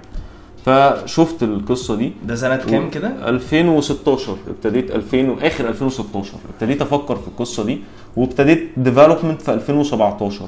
[0.65, 2.13] فشفت القصة دي.
[2.25, 7.81] ده سنة كام كده؟ 2016 ابتديت 2000 واخر 2016 ابتديت أفكر في القصة دي
[8.17, 10.45] وابتديت development في 2017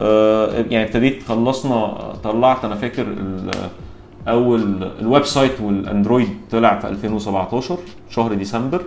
[0.00, 1.86] آه، يعني ابتديت خلصنا
[2.24, 3.06] طلعت أنا فاكر
[4.28, 7.78] أول ال website والأندرويد طلع في 2017
[8.10, 8.82] شهر ديسمبر.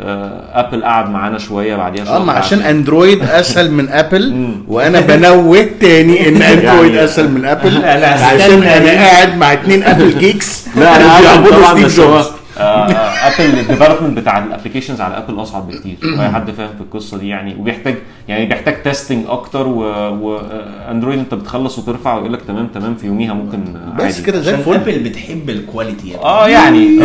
[0.00, 4.48] ابل قعد معانا شوية بعديها شهر آه ما عشان اندرويد أسهل من ابل.
[4.68, 8.90] وأنا بنوه تاني إن اندرويد يعني- أسهل من ابل عشان أنا.
[8.90, 12.24] قاعد مع اتنين ابل geeks لا أنا عارف بيعبدوا ستيف جوبز
[12.58, 15.96] ابل ال development بتاع ال applications على ابل أصعب بكتير.
[16.18, 17.94] وأي حد فاهم في القصة دي يعني وبيحتاج
[18.28, 23.58] يعني بيحتاج testing أكتر واندرويد أنت بتخلص وترفع ويقول لك تمام تمام في يوميها ممكن
[23.76, 24.22] آه، بس عادي.
[24.22, 24.74] كده زي الفل.
[24.74, 26.24] ابل بتحب ال quality يعني.
[26.24, 26.86] آه يعني.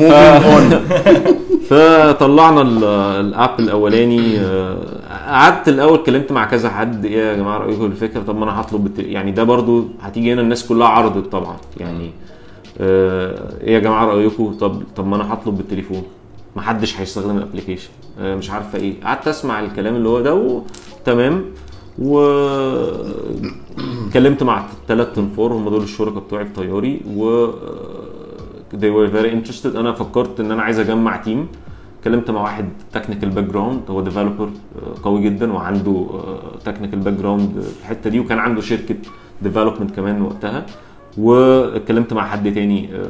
[0.00, 0.80] moving on
[1.70, 2.84] فطلعنا ال-
[3.26, 4.38] ال app الأولاني.
[4.40, 4.76] آه،
[5.28, 7.04] قعدت الأول اتكلمت مع كذا حد.
[7.04, 10.40] إيه يا جماعة رأيكم في الفكرة؟ طب ما أنا هطلب يعني ده برضو هتيجي هنا
[10.42, 11.56] الناس كلها عرضت طبعا.
[11.76, 12.10] يعني آه،
[12.80, 16.02] إيه يا جماعة رأيكم؟ طب طب ما أنا هطلب بالتليفون.
[16.56, 18.94] ما حدش هيستخدم ال application آه، مش عارفة إيه.
[19.04, 21.44] قعدت أسمع الكلام اللي هو ده وتمام
[21.98, 27.00] واتكلمت مع ثلاث تنفار هم دول الشركاء بتوعي في طياري.
[27.16, 27.46] و
[28.72, 29.76] they were very interested.
[29.76, 31.48] أنا فكرت إن أنا عايز أجمع team
[31.98, 34.48] اتكلمت مع واحد technical background هو developer
[35.02, 36.06] قوي جدا وعنده
[36.64, 38.20] technical background في الحتة دي.
[38.20, 38.96] وكان عنده شركة
[39.42, 40.66] development كمان وقتها.
[41.18, 43.08] واتكلمت مع حد تاني آه،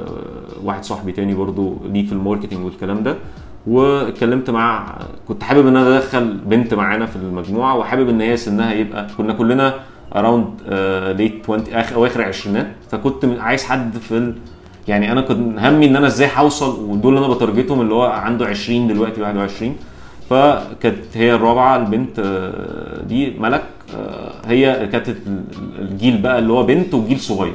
[0.65, 3.17] واحد صاحبي تاني برضو ليه في ال marketing والكلام ده.
[3.67, 4.97] واتكلمت مع
[5.29, 9.33] كنت حابب إن أنا أدخل بنت معانا في المجموعة وحابب إن هي سنها يبقى كنا
[9.33, 9.75] كلنا
[10.17, 10.47] around
[11.19, 14.35] late 20 اخر أواخر العشرينات فكنت عايز حد في ال...
[14.89, 17.95] يعني أنا كنت همي إن أنا إزاي هوصل ودول اللي أنا ب target هم اللي
[17.95, 19.77] هو عنده 20 دلوقتي 21
[20.31, 23.65] فكانت هي الرابعة البنت آه، دي ملك
[23.97, 25.45] آه، هي كانت ال-
[25.79, 27.55] الجيل بقى اللي هو بنت وجيل صغير.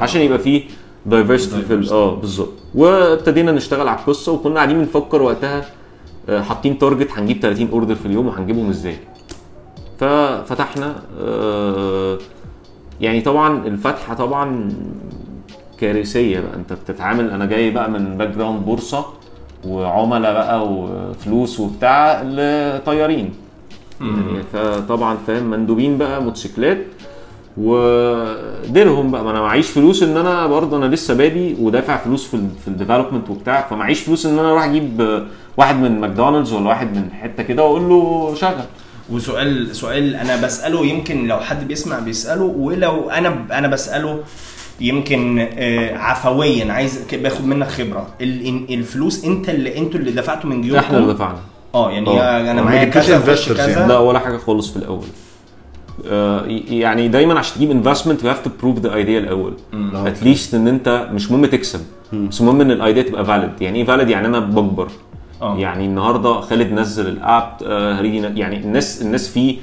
[0.00, 0.62] عشان يبقى فيه
[1.06, 2.52] diversity في آه بالظبط.
[2.74, 5.64] وابتدينا نشتغل على القصة وكنا قاعدين بنفكر وقتها
[6.28, 8.96] آه، حاطين target هنجيب 30 order في اليوم وهنجيبهم إزاي.
[9.98, 12.18] ففتحنا آه،
[13.00, 14.68] يعني طبعا الفتحة طبعا
[15.80, 16.54] كارثية بقى.
[16.54, 19.06] أنت بتتعامل أنا جاي بقى من background بورصة
[19.66, 23.34] وعملاء بقى وفلوس وبتاع لطيارين.
[24.00, 26.78] يعني فطبعا فاهم مندوبين بقى موتوسيكلات.
[27.56, 29.24] وديرهم بقى.
[29.24, 32.68] ما أنا معيش فلوس ان أنا برضه أنا لسه بادي ودافع فلوس في ال في
[32.68, 35.22] ال development وبتاع فمعيش فلوس ان أنا أروح أجيب
[35.56, 38.54] واحد من ماكدونالدز ولا واحد من حتة كده واقول له شغل.
[39.12, 44.20] وسؤال سؤال أنا بسأله يمكن لو حد بيسمع بيسأله ولو أنا أنا بسأله
[44.80, 48.06] يمكن آه، عفويا عايز باخد منك خبرة.
[48.20, 51.38] ال- إن- الفلوس انت اللي أنتوا اللي دفعتوا من جيوبكم؟ إحنا اللي دفعنا.
[51.74, 52.40] آه يعني آه.
[52.50, 53.88] أنا معايا جبتوش كذا يعني.
[53.88, 55.04] لا ولا حاجة خالص في الأول.
[56.70, 59.52] يعني دايما عشان تجيب investment you have to prove the idea الأول.
[59.94, 61.80] at least إن أنت مش مهم تكسب.
[62.12, 64.88] بس المهم إن ال idea تبقى valid يعني إيه valid يعني أنا بكبر.
[65.42, 65.58] آه.
[65.58, 69.56] يعني النهارده خالد نزل ال app آه، already يعني الناس الناس فيه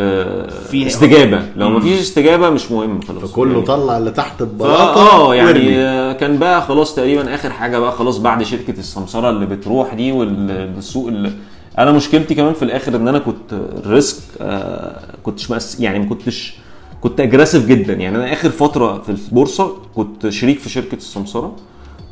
[0.00, 1.42] آه، فيه- استجابة.
[1.56, 3.30] لو ما فيش استجابة مش مهم خلاص.
[3.32, 5.76] فكله يعني طلع اللي تحت البلاطة آه يعني وارمي.
[5.78, 10.12] آه، كان بقى خلاص تقريبا آخر حاجة بقى خلاص بعد شركة السمسرة اللي بتروح دي
[10.12, 11.32] والسوق اللي
[11.78, 16.04] أنا مشكلتي كمان في الآخر ان أنا كنت ال risk آه كنتش مقس يعني ما
[16.06, 16.54] كنتش
[17.00, 17.92] كنت aggressive جدا.
[17.92, 21.56] يعني أنا آخر فترة في البورصة كنت شريك في شركة السمسرة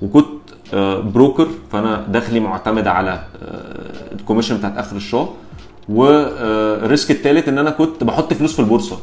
[0.03, 0.27] وكنت
[0.75, 5.29] آه broker فأنا دخلي معتمد على آه ال commission بتاعت آخر الشهر.
[5.89, 8.99] وال risk الثالث إن أنا كنت بحط فلوس في البورصة.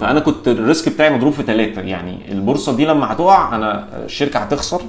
[0.00, 4.38] فأنا كنت ال risk بتاعي مضروب في ثلاثة يعني البورصة دي لما هتقع أنا الشركة
[4.38, 4.80] هتخسر.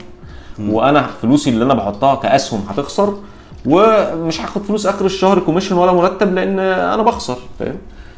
[0.59, 3.17] وأنا فلوسي اللي أنا بحطها كأسهم هتخسر.
[3.65, 7.75] ومش هاخد فلوس آخر الشهر commission ولا مرتب لأن أنا بخسر فاهم؟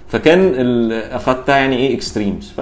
[0.08, 2.62] فكان أخدتها يعني إيه extremes ف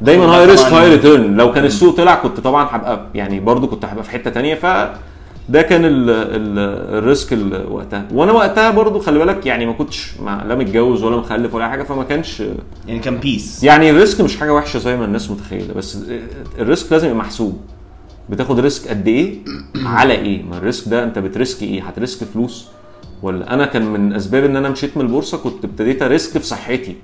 [0.00, 0.24] دايما.
[0.24, 4.04] high risk high return لو كان السوق طلع كنت طبعا هبقى يعني برضو كنت هبقى
[4.04, 4.54] في حتة تانية.
[4.54, 4.66] ف
[5.48, 6.58] ده كان ال ال
[6.98, 8.04] ال risk ال- وقتها.
[8.14, 11.82] وأنا وقتها برضو خلي بالك يعني ما كنتش ما لا متجوز ولا مخلف ولا حاجة
[11.82, 12.42] فما كانش
[12.88, 15.74] يعني كان بيس يعني ال risk مش حاجة وحشة زي ما الناس متخيلة.
[15.74, 15.98] بس
[16.58, 17.60] ال risk لازم يبقى محسوب.
[18.30, 19.34] بتاخد risk قد إيه؟
[19.84, 22.66] على إيه؟ ما ال risk ده أنت بت risk إيه؟ هت risk فلوس.
[23.22, 26.46] ولا أنا كان من أسباب إن أنا مشيت من البورصة كنت ابتديت أ risk في
[26.46, 26.96] صحتي.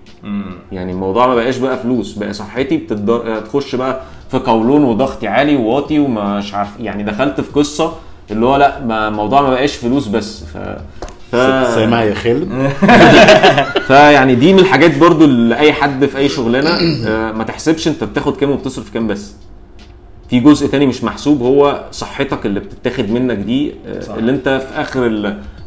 [0.73, 3.41] يعني الموضوع ما بقاش بقى فلوس بقى صحتي بتدر...
[3.41, 4.01] تخش بقى
[4.31, 7.93] في قولون وضغطي عالي وواطي ومش عارف يعني دخلت في قصة
[8.31, 10.45] اللي هو لأ ما الموضوع ما بقاش فلوس بس.
[10.45, 10.57] ف
[11.33, 11.37] ف...
[11.75, 12.71] سامع يا خالد
[13.89, 16.71] فيعني دي من الحاجات برضو اللي أي حد في أي شغلانة
[17.07, 19.33] آه، ما تحسبش أنت بتاخد كام وبتصرف كام بس.
[20.33, 24.15] في جزء تاني مش محسوب هو صحتك اللي بتتاخد منك دي آه، صح.
[24.15, 25.07] اللي انت في آخر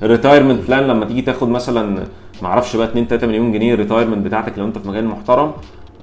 [0.03, 2.03] ال retirement plan لما تيجي تاخد مثلا
[2.41, 5.51] ما أعرفش بقى 2 3 مليون جنيه ال retirement بتاعتك لو انت في مجال محترم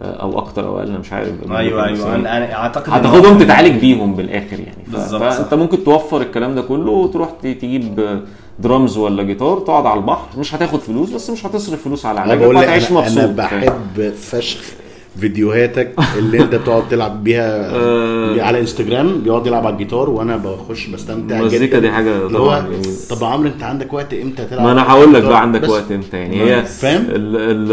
[0.02, 1.28] آه، أو أكتر أو أقل أنا مش عارف.
[1.50, 2.16] أيوه أيوه.
[2.16, 5.08] أنا أعتقد هتاخدهم تتعالج بيهم بالآخر يعني.
[5.08, 5.54] فأنت.
[5.54, 8.20] ممكن توفر الكلام ده كله وتروح تجيب
[8.58, 10.26] درامز ولا جيتار تقعد على البحر.
[10.38, 13.18] مش هتاخد فلوس بس مش هتصرف فلوس على أنا علاجك وهتعيش أنا, مبسوط.
[13.18, 14.81] أنا بحب فشخ
[15.20, 18.42] فيديوهاتك اللي انت بتقعد تلعب بيها آه.
[18.42, 22.70] على انستجرام بيقعد يلعب على الجيتار وأنا بخش بستمتع المزيكا جدا دي اللي طبعاً هو.
[23.10, 26.16] طب عمرو انت عندك وقت إمتى تلعب ما أنا هقول لك؟ بقى عندك وقت إمتى
[26.16, 27.72] يعني هي فاهم؟ ال ال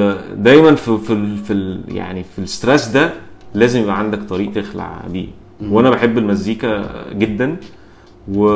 [0.00, 3.10] ال دايما في في في ال يعني في ال stress ده
[3.54, 5.28] لازم يبقى عندك طريق تخلع بيه
[5.70, 7.56] وأنا بحب المزيكا جدا
[8.34, 8.48] و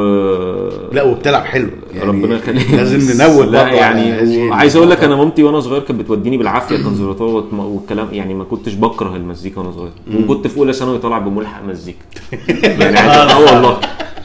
[0.92, 1.68] لا وبتلعب حلو.
[1.94, 2.70] يعني ربنا يخليك.
[2.70, 5.04] لازم ننوه لا هذه يعني عايز أقول لك.
[5.04, 9.72] أنا مامتي وأنا صغير كانت بتوديني بالعافية الكونسرفتوار والكلام يعني ما كنتش بكره المزيكا وأنا
[9.72, 9.92] صغير.
[10.14, 11.98] وكنت في اولى ثانوي طالع بملحق مزيكا.
[12.80, 13.80] يعني آه والله.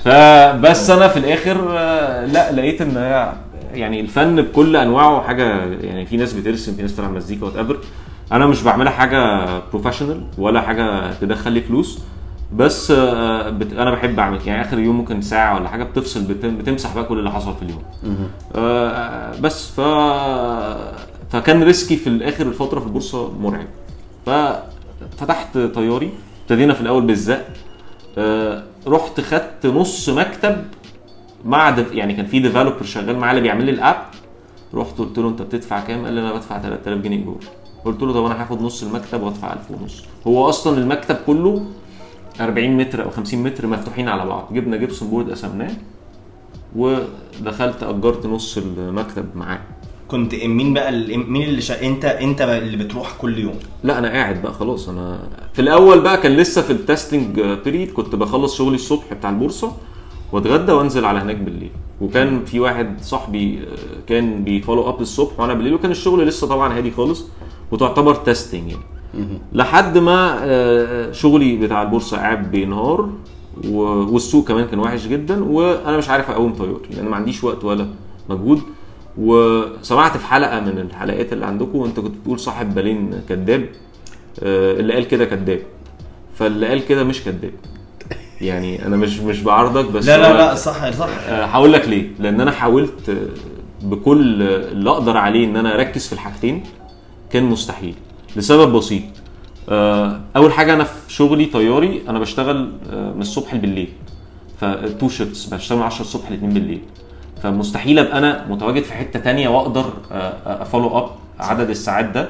[0.05, 2.95] فبس أنا في الآخر آه، لا لقيت إن
[3.73, 7.77] يعني الفن بكل انواعه حاجة يعني في ناس بترسم في ناس بتلعب مزيكا وات
[8.31, 11.99] أنا مش بعملها حاجة professional ولا حاجة تدخل لي فلوس.
[12.53, 13.73] بس آه، بت...
[13.73, 16.45] أنا بحب أعمل يعني آخر يوم ممكن ساعة ولا حاجة بتفصل بت...
[16.45, 17.83] بتمسح بقى كل اللي حصل في اليوم.
[18.55, 19.81] آه، بس ف
[21.31, 23.67] فكان risk ي في الآخر الفترة في البورصة مرعب.
[24.25, 26.11] ففتحت طياري
[26.43, 27.45] ابتدينا في الأول بالزق.
[28.17, 30.57] آه، رحت خدت نص مكتب
[31.45, 31.91] مع دف...
[31.91, 33.95] يعني كان في developer شغال معايا اللي بيعمل لي ال app.
[34.73, 37.35] رحت قلت له أنت بتدفع كام؟ قال لي أنا بدفع 3000 جنيه ايجار
[37.85, 40.03] قلت له طب أنا هاخد نص المكتب وأدفع 1000 ونص.
[40.27, 41.65] هو أصلا المكتب كله
[42.41, 44.47] 40 متر أو 50 متر مفتوحين على بعض.
[44.53, 45.71] جبنا gypsum board قسمناه
[46.75, 49.59] ودخلت أجرت نص المكتب معاه.
[50.07, 51.85] كنت مين بقى ال- مين اللي شا...
[51.87, 54.89] انت أنت اللي بتروح كل يوم؟ لا أنا قاعد بقى خلاص.
[54.89, 55.19] أنا
[55.53, 59.71] في الأول بقى كان لسه في ال testing period كنت بخلص شغلي الصبح بتاع البورصة
[60.31, 61.71] وأتغدى وأنزل على هناك بالليل.
[62.01, 63.67] وكان في واحد صاحبي آه،
[64.07, 65.73] كان بي follow up الصبح وأنا بالليل.
[65.73, 67.25] وكان الشغل لسه طبعا هادي خالص.
[67.71, 68.83] وتعتبر testing يعني.
[69.53, 73.09] لحد ما آه، شغلي بتاع البورصة قاعد بينهار
[73.67, 77.87] والسوق كمان كان وحش جدا وأنا مش عارف أقوم طياري لأن ما عنديش وقت ولا
[78.29, 78.61] مجهود.
[79.17, 83.65] وسمعت في حلقة من الحلقات اللي عندكم وانت كنت بتقول صاحب بالين كذاب
[84.43, 85.59] آه، اللي قال كده كذاب.
[86.35, 87.51] فاللي قال كده مش كذاب.
[88.41, 91.09] يعني أنا مش مش بعارضك بس لا لا لا صح صح.
[91.27, 92.09] آه، هقول لك ليه.
[92.19, 96.63] لأن أنا حاولت آه، بكل اللي أقدر عليه إن أنا أركز في الحاجتين.
[97.35, 97.95] كان مستحيل
[98.35, 99.03] لسبب بسيط.
[99.69, 103.89] آه، أول حاجة أنا في شغلي طياري أنا بشتغل آه، من الصبح بالليل.
[104.61, 106.81] ف two shifts بشتغل من 10 الصبح ل 2 بالليل.
[107.43, 109.93] فمستحيل أبقى أنا متواجد في حتة تانية وأقدر
[110.45, 111.09] ا follow up
[111.39, 112.29] عدد الساعات ده.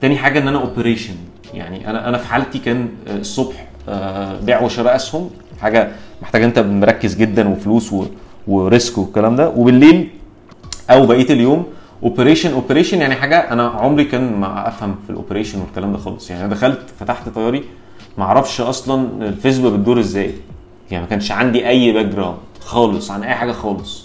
[0.00, 1.14] تاني حاجة إن أنا operation
[1.54, 5.30] يعني أنا أنا في حالتي كان آه، الصبح آه، بيع وشراء أسهم.
[5.60, 5.92] حاجة
[6.22, 7.94] محتاجه أنت مركز جدا وفلوس
[8.46, 9.48] وريسك والكلام ده.
[9.48, 10.08] وبالليل
[10.90, 11.66] أو بقية اليوم
[12.02, 16.30] operation operation يعني حاجة أنا عمري كان ما أفهم في ال operation والكلام ده خالص.
[16.30, 17.64] يعني أنا دخلت فتحت طياري
[18.18, 20.30] ما أعرفش أصلا الفيسبوك بتدور إزاي.
[20.90, 24.04] يعني ما كانش عندي أي background خالص عن أي حاجة خالص.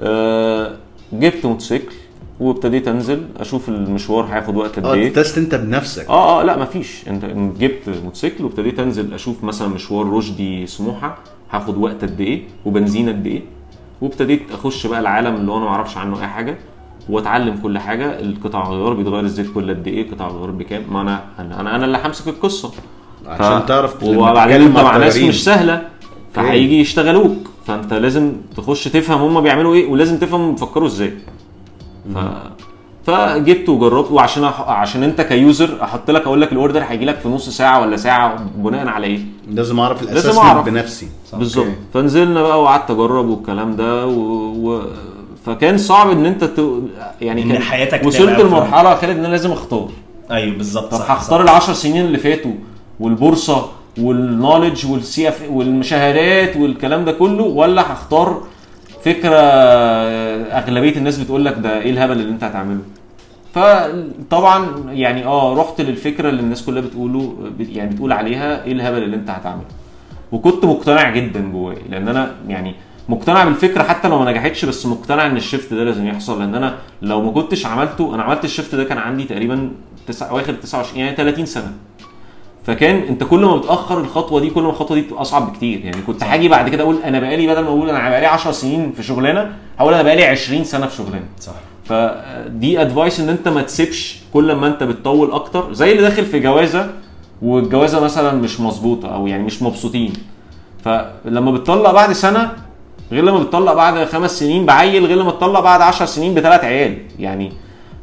[0.00, 0.76] أه
[1.12, 1.94] جبت موتوسيكل
[2.40, 5.12] وابتديت أنزل أشوف المشوار هياخد وقت قد آه إيه.
[5.12, 6.08] test أنت بنفسك.
[6.08, 7.24] آه آه لا مفيش أنت
[7.60, 11.18] جبت موتوسيكل وابتديت أنزل أشوف مثلا مشوار رشدي سموحة
[11.50, 13.42] هاخد وقت قد إيه وبنزين قد إيه.
[14.00, 16.58] وابتديت أخش بقى العالم اللي أنا ما أعرفش عنه أي حاجة.
[17.10, 21.20] واتعلم كل حاجة القطع الغيار بيتغير الزيت كل قد إيه قطع الغيار بكام؟ ما أنا
[21.38, 22.70] أنا أنا, اللي همسك القصة.
[23.26, 25.16] عشان تعرف لما وبعدين انت مع ناس.
[25.16, 25.82] مش سهلة
[26.34, 27.36] فهيجي يشتغلوك.
[27.66, 31.12] فانت لازم تخش تفهم هم بيعملوا إيه ولازم تفهم هم بيفكروا إزاي.
[32.14, 32.18] ف...
[33.06, 34.10] فجبت وجربت.
[34.10, 34.60] وعشان أح...
[34.60, 37.80] عشان انت ك user أحط لك أقول لك ال order هيجي لك في نص ساعة
[37.80, 40.66] ولا ساعة بناء على إيه؟ لازم اعرف لازم الاساس أعرف.
[40.66, 41.08] بنفسي.
[41.32, 41.66] بالظبط.
[41.94, 44.12] فنزلنا بقى وقعدت أجرب والكلام ده و...
[44.52, 44.82] و...
[45.46, 46.60] فكان صعب إن أنت ت...
[47.20, 49.88] يعني كان حياتك وصلت لمرحلة خالد إن أنا لازم أختار.
[50.30, 51.50] أيوه بالظبط صح هختار صح.
[51.50, 52.52] العشر سنين اللي فاتوا
[53.00, 53.68] والبورصة
[53.98, 58.42] وال knowledge وال CFA والشهادات والكلام ده كله ولا هختار
[59.04, 59.36] فكرة
[60.58, 62.80] أغلبية الناس بتقول لك ده إيه الهبل اللي أنت هتعمله؟
[63.54, 69.16] فطبعا يعني آه رحت للفكرة اللي الناس كلها بتقوله يعني بتقول عليها إيه الهبل اللي
[69.16, 69.64] أنت هتعمله.
[70.32, 72.74] وكنت مقتنع جدا جوايا لأن أنا يعني
[73.10, 76.38] مقتنع بالفكرة حتى لو ما نجحتش بس مقتنع إن ال shift ده لازم يحصل.
[76.38, 79.70] لأن أنا لو ما كنتش عملته أنا عملت الشيفت ده كان عندي تقريبا
[80.06, 81.72] تسع اواخر 29 يعني 30 سنة.
[82.66, 85.84] فكان أنت كل ما بتأخر الخطوة دي كل ما الخطوة دي بتبقى أصعب بكتير.
[85.84, 88.92] يعني كنت هاجي بعد كده أقول أنا بقالي بدل ما أقول أنا بقالي 10 سنين
[88.92, 91.26] في شغلانة هقول أنا بقالي 20 سنة في شغلانة.
[91.40, 91.52] صح.
[91.84, 95.72] فدي ادفايس إن أنت ما تسيبش كل ما أنت بتطول أكتر.
[95.72, 96.90] زي اللي داخل في جوازة
[97.42, 100.12] والجوازة مثلا مش مظبوطة أو يعني مش مبسوطين.
[100.84, 102.52] فلما بتطلق بعد سنة
[103.12, 106.98] غير لما بتطلق بعد خمس سنين بعيل غير لما تطلق بعد 10 سنين بثلاث عيال
[107.18, 107.52] يعني.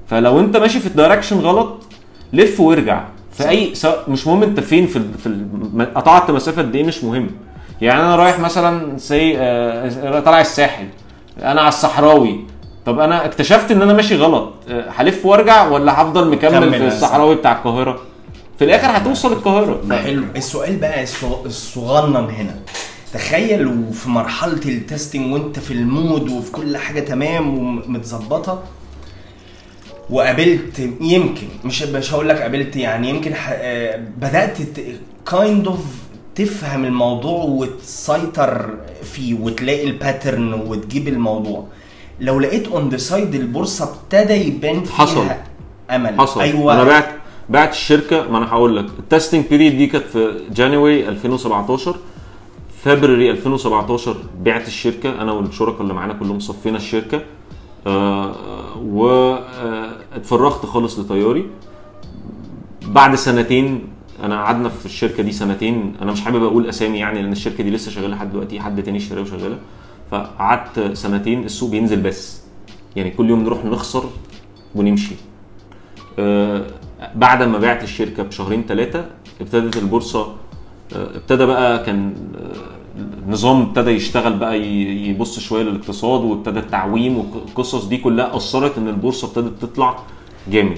[0.07, 1.83] فلو انت ماشي في ال direction غلط
[2.33, 3.03] لف وارجع.
[3.31, 3.73] في أي
[4.07, 5.01] مش مهم انت فين في.
[5.23, 5.45] في.
[5.95, 7.27] قطعت مسافة قد إيه مش مهم.
[7.81, 10.85] يعني أنا رايح مثلا say آه، طالع الساحل
[11.41, 12.39] أنا على الصحراوي.
[12.85, 14.53] طب أنا اكتشفت إن أنا ماشي غلط.
[14.69, 17.99] آه، هلف وأرجع ولا هفضل مكمل كمل في يا الصحراوي بتاع القاهرة؟
[18.59, 19.79] في الآخر هتوصل القاهرة.
[20.03, 20.23] حلو.
[20.35, 22.55] السؤال بقى الصغ- الصغنن هنا.
[23.13, 28.63] تخيل وفي مرحلة ال testing وانت في ال mood وفي كل حاجة تمام ومتظبطة.
[30.09, 33.49] وقابلت يمكن مش مش هقول لك قابلت يعني يمكن ح...
[33.53, 34.57] آه، بدأت
[35.31, 35.79] kind of
[36.35, 38.69] تفهم الموضوع وتسيطر
[39.03, 41.65] فيه وتلاقي ال pattern وتجيب الموضوع.
[42.19, 45.27] لو لقيت on the side البورصة ابتدى يبان فيها حصل.
[45.91, 46.19] أمل.
[46.21, 46.41] حصل.
[46.41, 46.73] أيوه.
[46.73, 47.07] أنا بعت
[47.49, 51.95] بعت الشركة ما أنا هقول لك ال testing period دي كانت في January 2017
[52.87, 57.21] فبراير 2017 بعت الشركة أنا والشركاء اللي معانا كلهم صفينا الشركة.
[57.87, 58.35] آه
[58.77, 61.45] واتفرغت خالص لطياري.
[62.85, 63.83] بعد سنتين
[64.23, 65.95] أنا قعدنا في الشركة دي سنتين.
[66.01, 68.97] أنا مش حابب أقول أسامي يعني لأن الشركة دي لسه شغالة لحد دلوقتي حد تاني
[68.97, 69.57] اشتراها وشغالة.
[70.11, 72.41] فقعدت سنتين السوق بينزل بس.
[72.95, 74.03] يعني كل يوم نروح نخسر
[74.75, 75.15] ونمشي.
[76.19, 76.65] آه،
[77.15, 79.05] بعد ما بعت الشركة بشهرين ثلاثة
[79.41, 80.35] ابتدت البورصة
[80.95, 84.61] آه، ابتدى بقى كان آه، النظام ابتدى يشتغل بقى
[85.09, 89.95] يبص شوية للاقتصاد وابتدى التعويم والقصص دي كلها أثرت إن البورصة ابتدت تطلع
[90.51, 90.77] جامد.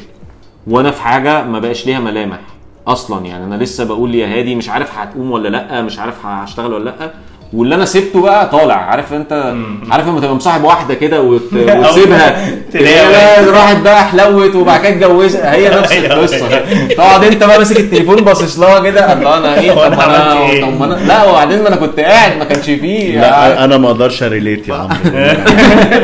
[0.67, 2.39] وأنا في حاجة ما بقاش ليها ملامح
[2.87, 3.43] أصلا يعني.
[3.43, 7.13] أنا لسه بقول يا هادي مش عارف هتقوم ولا لأ مش عارف هشتغل ولا لأ.
[7.53, 8.75] واللي أنا سبته بقى طالع.
[8.75, 9.53] عارف أنت؟
[9.91, 12.45] عارف لما تبقى مصاحب واحدة كده وت- وتسيبها؟
[13.57, 16.47] راحت بقى حلوت وبعد كده اتجوزها هي نفس القصة
[16.95, 19.13] تقعد أنت بقى ماسك التليفون باصص لها كده.
[19.13, 22.37] الله أنا إيه؟ طب عملت أنا إيه؟ طب أنا لا وبعدين ما أنا كنت قاعد
[22.37, 23.21] ما كانش فيه.
[23.21, 24.89] لا أنا ما أقدرش أ relate يا عم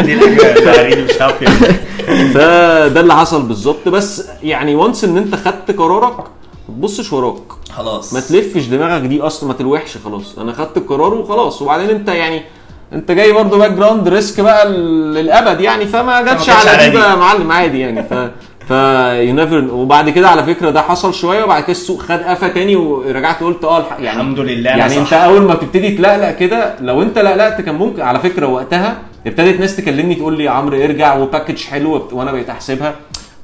[0.01, 1.75] دي مش عارف يعني.
[2.33, 3.89] فده اللي حصل بالظبط.
[3.89, 6.13] بس يعني once إن أنت خدت قرارك
[6.69, 7.41] ما تبصش وراك
[7.71, 8.13] خلاص.
[8.13, 10.39] ما تلفش دماغك دي أصلا ما تلوحش خلاص.
[10.39, 11.61] أنا خدت القرار وخلاص.
[11.61, 12.41] وبعدين أنت يعني
[12.93, 16.97] أنت جاي برضه background risk بقى للأبد يعني فما جاتش على دي.
[16.97, 18.03] بقى يا معلم عادي يعني.
[18.03, 18.13] ف
[18.69, 18.73] ف
[19.35, 23.43] never وبعد كده على فكرة ده حصل شوية وبعد كده السوق خد قفا تاني ورجعت
[23.43, 24.97] قلت آه يعني الحمد لله يعني.
[24.99, 28.97] أنت أول ما تبتدي تلقلق كده لو أنت لقلقت كان ممكن على فكرة وقتها
[29.27, 32.95] ابتدت ناس تكلمني تقول لي يا عمرو ارجع وباكج حلو وأنا بقيت أحسبها.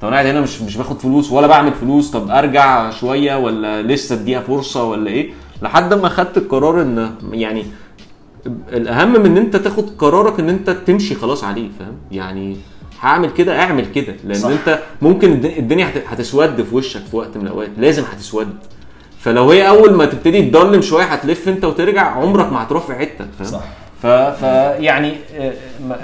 [0.01, 3.81] طب أنا قاعد هنا مش مش باخد فلوس ولا بعمل فلوس طب أرجع شوية ولا
[3.81, 5.29] لسه أديها فرصة ولا إيه؟
[5.61, 7.65] لحد ما خدت القرار إن يعني
[8.73, 12.57] الأهم من إن أنت تاخد قرارك إن أنت تمشي خلاص عليه فاهم؟ يعني
[13.01, 14.49] هعمل كده أعمل كده لأن صح.
[14.49, 18.47] أنت ممكن الد- الدنيا هت- هتسود في وشك في وقت من الأوقات لازم هتسود.
[19.19, 23.25] فلو هي أول ما تبتدي تضلم شوية هتلف أنت وترجع عمرك ما هتروح في حتة
[23.39, 23.61] فاهم؟ صح.
[24.03, 24.07] ف...
[24.07, 24.43] ف
[24.79, 25.53] يعني آه،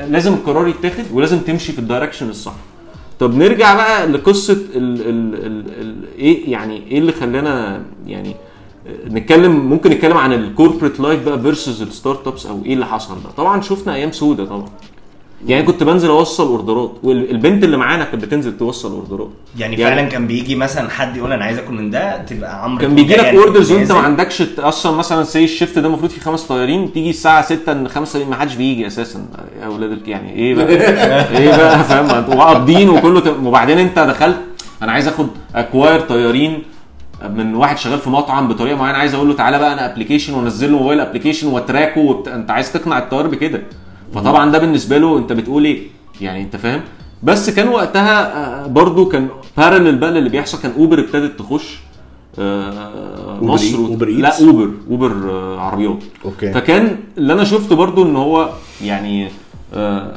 [0.09, 2.53] لازم القرار يتاخد ولازم تمشي في ال direction الصح.
[3.19, 8.35] طب نرجع بقى لقصة ال ال ال ال إيه يعني إيه اللي خلانا يعني
[9.07, 13.13] نتكلم ممكن نتكلم عن ال corporate life بقى versus ال startups أو إيه اللي حصل
[13.23, 14.65] بقى طبعا شفنا أيام سودة طبعا.
[15.45, 19.29] يعني كنت بنزل أوصل أوردرات والبنت اللي معانا كانت بتنزل توصل أوردرات.
[19.57, 22.95] يعني, فعلا كان بيجي مثلا حد يقول أنا عايز آكل من ده تبقى عمرو كان
[22.95, 23.93] بيجي لك يعني orders وأنت نازل.
[23.95, 27.71] ما عندكش أصلا مثلا say ال shift ده المفروض فيه خمس طيارين تيجي الساعة 6
[27.71, 29.25] إن خمس طيارين ما حدش بيجي أساسا.
[29.61, 30.67] يا أولاد يعني إيه بقى؟
[31.37, 34.37] إيه بقى؟ فاهم؟ أنتوا قابضين وكله ت- وبعدين أنت دخلت
[34.81, 36.63] أنا عايز آخد acquire طيارين
[37.29, 40.71] من واحد شغال في مطعم بطريقة معينة عايز أقول له تعالى بقى أنا application وأنزل
[40.71, 42.27] له mobile application و track ه وبت...
[42.27, 43.61] أنت عايز تقنع الطيار بكده.
[44.13, 45.87] فطبعا ده بالنسبة له أنت بتقول إيه
[46.21, 46.81] يعني أنت فاهم.
[47.23, 48.33] بس كان وقتها
[48.63, 49.27] آه، برضو كان
[49.57, 50.59] parallel بقى اللي بيحصل.
[50.61, 51.79] كان اوبر ابتدت تخش
[52.39, 52.71] آه،
[53.39, 56.03] أوبر مصر إيه؟ و- أوبر لا؟ اوبر اوبر آه، عربيات.
[56.25, 56.51] أوكي.
[56.53, 58.49] فكان اللي أنا شفته برضو إن هو
[58.83, 59.27] يعني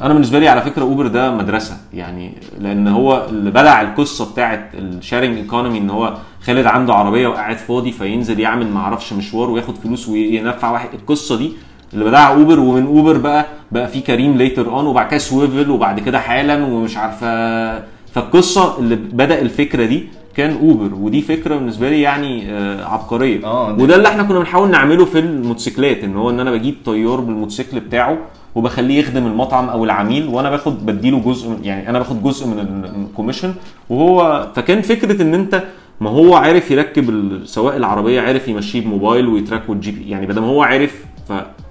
[0.01, 1.77] أنا بالنسبة لي على فكرة اوبر ده مدرسة.
[1.93, 7.27] يعني لأن هو اللي بدع القصة بتاعه ال sharing economy إن هو خالد عنده عربية
[7.27, 10.89] وقاعد فاضي فينزل يعمل معرفش مشوار وياخد فلوس وينفع واحد.
[10.93, 11.51] القصة دي
[11.93, 15.99] اللي بدعها اوبر ومن اوبر بقى بقى في كريم later on وبعد كده سويفل وبعد
[15.99, 17.91] كده حالا ومش عارفة.
[18.13, 20.03] فالقصة اللي بدأ الفكرة دي
[20.35, 23.45] كان اوبر ودي فكرة بالنسبة لي يعني آه، عبقرية.
[23.45, 26.75] آه، ده- وده اللي إحنا كنا بنحاول نعمله في الموتوسيكلات إن هو إن أنا بجيب
[26.85, 28.17] طيار بالموتوسيكل بتاعه
[28.55, 32.59] وبخليه يخدم المطعم أو العميل وأنا باخد بديله جزء من يعني أنا باخد جزء من
[32.59, 33.53] ال- من ال commission
[33.89, 35.63] وهو فكان فكرة إن أنت
[36.01, 40.41] ما هو عارف يركب سواق العربية عارف يمشيه بموبايل وي track ال GPS يعني بدل
[40.41, 41.05] ما هو عارف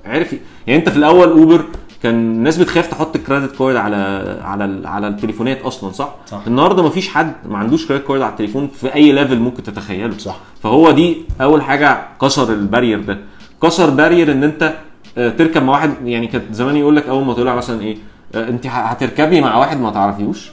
[0.04, 1.64] فعارف ي- يعني انت في الأول اوبر
[2.02, 3.96] كان الناس بتخاف تحط credit card على
[4.44, 6.40] على على التليفونات أصلا صح؟ صح.
[6.46, 10.36] النهارده مفيش حد ما عندوش credit card على التليفون في أي level ممكن تتخيله صح.
[10.62, 13.18] فهو دي أول حاجة كسر ال barrier ده
[13.62, 14.74] كسر barrier إن أنت
[15.18, 17.96] آه، تركب مع واحد يعني كانت زمان يقول لك أول ما طلع مثلا إيه
[18.34, 20.50] آه، أنت هتركبي مع واحد ما تعرفيهوش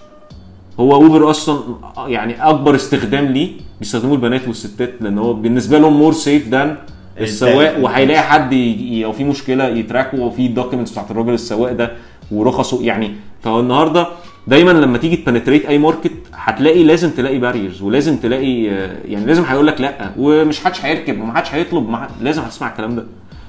[0.80, 1.60] هو اوبر أصلا
[2.08, 6.78] يعني أكبر استخدام ليه بيستخدموه البنات والستات لأن هو بالنسبة لهم more safe than
[7.24, 7.84] السواق التاني.
[7.84, 8.54] وهيلاقي حد
[9.02, 11.92] لو في مشكلة ي track وا وفي ال documents بتاعت الراجل السواق ده
[12.32, 14.08] ورخصه يعني فهو النهارده
[14.48, 18.64] دايما لما تيجي ت penetrate أي market هتلاقي لازم تلاقي barriers ولازم تلاقي
[19.06, 23.06] يعني لازم هيقول لك لأ ومش حدش هيركب ومحدش هيطلب ومح- لازم هتسمع الكلام ده.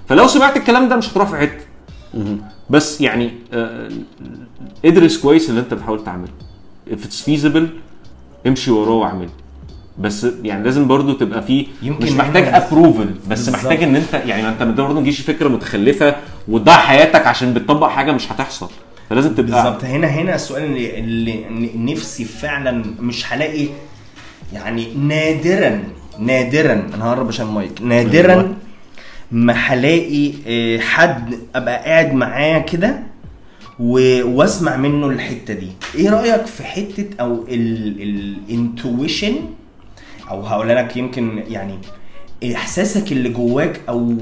[0.09, 1.65] فلو سمعت الكلام ده مش هتروح في حتة.
[2.71, 3.89] بس يعني آه،
[4.85, 6.29] ادرس كويس اللي انت بتحاول تعمله.
[6.91, 7.63] If it's feasible
[8.47, 9.29] امشي وراه واعمله.
[10.01, 13.55] بس يعني لازم برضو تبقى فيه يمكن مش محتاج ابروفل بس بالظبط.
[13.57, 16.17] محتاج إن انت يعني ما أنت برضه ما تجيش فكرة متخلفة
[16.49, 18.69] وتضيع حياتك عشان بتطبق حاجة مش هتحصل
[19.11, 23.69] فلازم تبقى بالظبط هنا هنا السؤال اللي, اللي نفسي فعلا مش هلاقي
[24.53, 25.83] يعني نادرا
[26.19, 28.55] نادرا أنا هقرب عشان المايك نادرا أيوة.
[29.33, 32.99] ما هلاقي آه، حد أبقى قاعد معاه كده
[33.81, 39.35] وأسمع منه الحتة دي إيه رأيك في حتة أو ال intuition
[40.31, 41.79] أو هقول لك يمكن يعني
[42.55, 44.15] إحساسك اللي جواك أو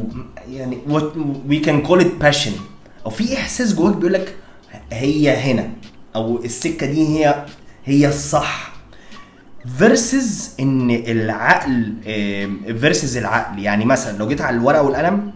[0.50, 1.02] يعني what
[1.50, 2.52] we can call it passion.
[3.06, 4.34] أو في إحساس جواك بيقول لك
[4.92, 5.70] هي هنا
[6.16, 7.44] أو السكة دي هي
[7.84, 8.72] هي الصح.
[9.78, 11.94] versus إن العقل
[12.80, 13.58] versus العقل.
[13.58, 15.32] يعني مثلا لو جيت على الورقة والقلم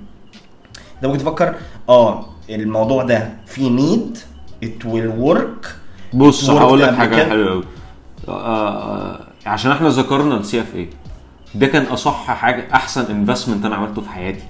[1.03, 1.55] ده ممكن تفكر
[1.89, 4.18] آه الموضوع ده فيه need
[4.64, 5.74] it will work
[6.14, 7.25] بص هقول لك حاجة.
[7.25, 7.64] حلوة قوي
[9.47, 10.88] عشان إحنا ذكرنا ال CFA.
[11.55, 14.45] ده كان أصح حاجة أحسن investment أنا عملته في حياتي.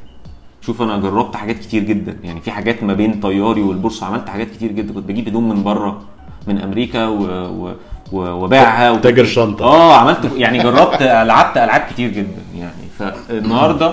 [0.62, 2.16] شوف أنا جربت حاجات كتير جدا.
[2.24, 4.92] يعني في حاجات ما بين طياري والبورصة عملت حاجات كتير جدا.
[4.94, 6.02] كنت بجيب هدوم من بره
[6.46, 7.22] من أمريكا و...
[7.24, 7.74] و...
[8.12, 8.44] و...
[8.44, 8.90] وباعها.
[8.90, 9.64] وكنت- تاجر شنطة.
[9.64, 12.42] آه عملت يعني جربت لعبت ألعاب كتير جدا.
[12.56, 13.86] يعني فالنهاردة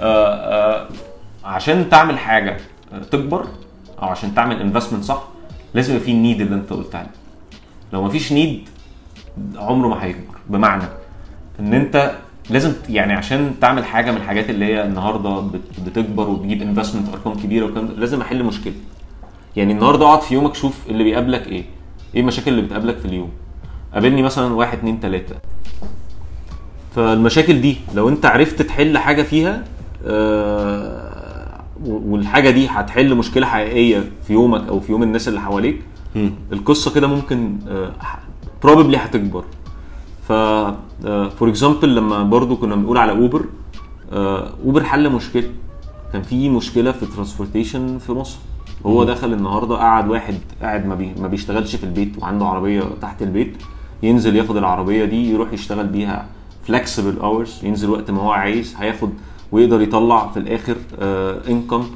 [0.00, 0.34] آه
[0.80, 0.88] آه
[1.44, 2.56] عشان تعمل حاجة
[3.10, 3.46] تكبر
[4.02, 5.22] أو عشان تعمل investment صح
[5.74, 7.10] لازم يبقى في ال need اللي أنت قلت عليه.
[7.92, 8.68] لو مفيش need
[9.56, 10.31] عمره ما هيكبر.
[10.50, 10.84] بمعنى
[11.60, 12.12] إن أنت
[12.50, 17.34] لازم يعني عشان تعمل حاجة من الحاجات اللي هي النهارده بت- بتكبر وبتجيب investment أرقام
[17.34, 18.72] كبيرة ده لازم أحل مشكلة.
[19.56, 21.64] يعني النهارده أقعد في يومك شوف اللي بيقابلك إيه.
[22.14, 23.30] إيه المشاكل اللي بتقابلك في اليوم؟
[23.94, 25.34] قابلني مثلا واحد اتنين تلاتة.
[26.96, 29.64] فالمشاكل دي لو أنت عرفت تحل حاجة فيها
[30.06, 35.80] آه، والحاجة دي هتحل مشكلة حقيقية في يومك أو في يوم الناس اللي حواليك
[36.52, 37.58] القصة كده ممكن
[38.64, 39.44] probably هتكبر.
[40.28, 40.32] ف
[41.36, 43.44] for example لما برضو كنا بنقول على اوبر
[44.64, 45.50] اوبر حل مشكلة.
[46.12, 48.38] كان في مشكلة في ال transportation في مصر.
[48.86, 53.22] هو دخل النهارده قعد واحد قاعد ما, بي ما بيشتغلش في البيت وعنده عربية تحت
[53.22, 53.56] البيت
[54.02, 56.26] ينزل ياخد العربية دي يروح يشتغل بيها
[56.66, 59.10] flexible hours ينزل وقت ما هو عايز هياخد
[59.52, 60.76] ويقدر يطلع في الآخر
[61.50, 61.86] income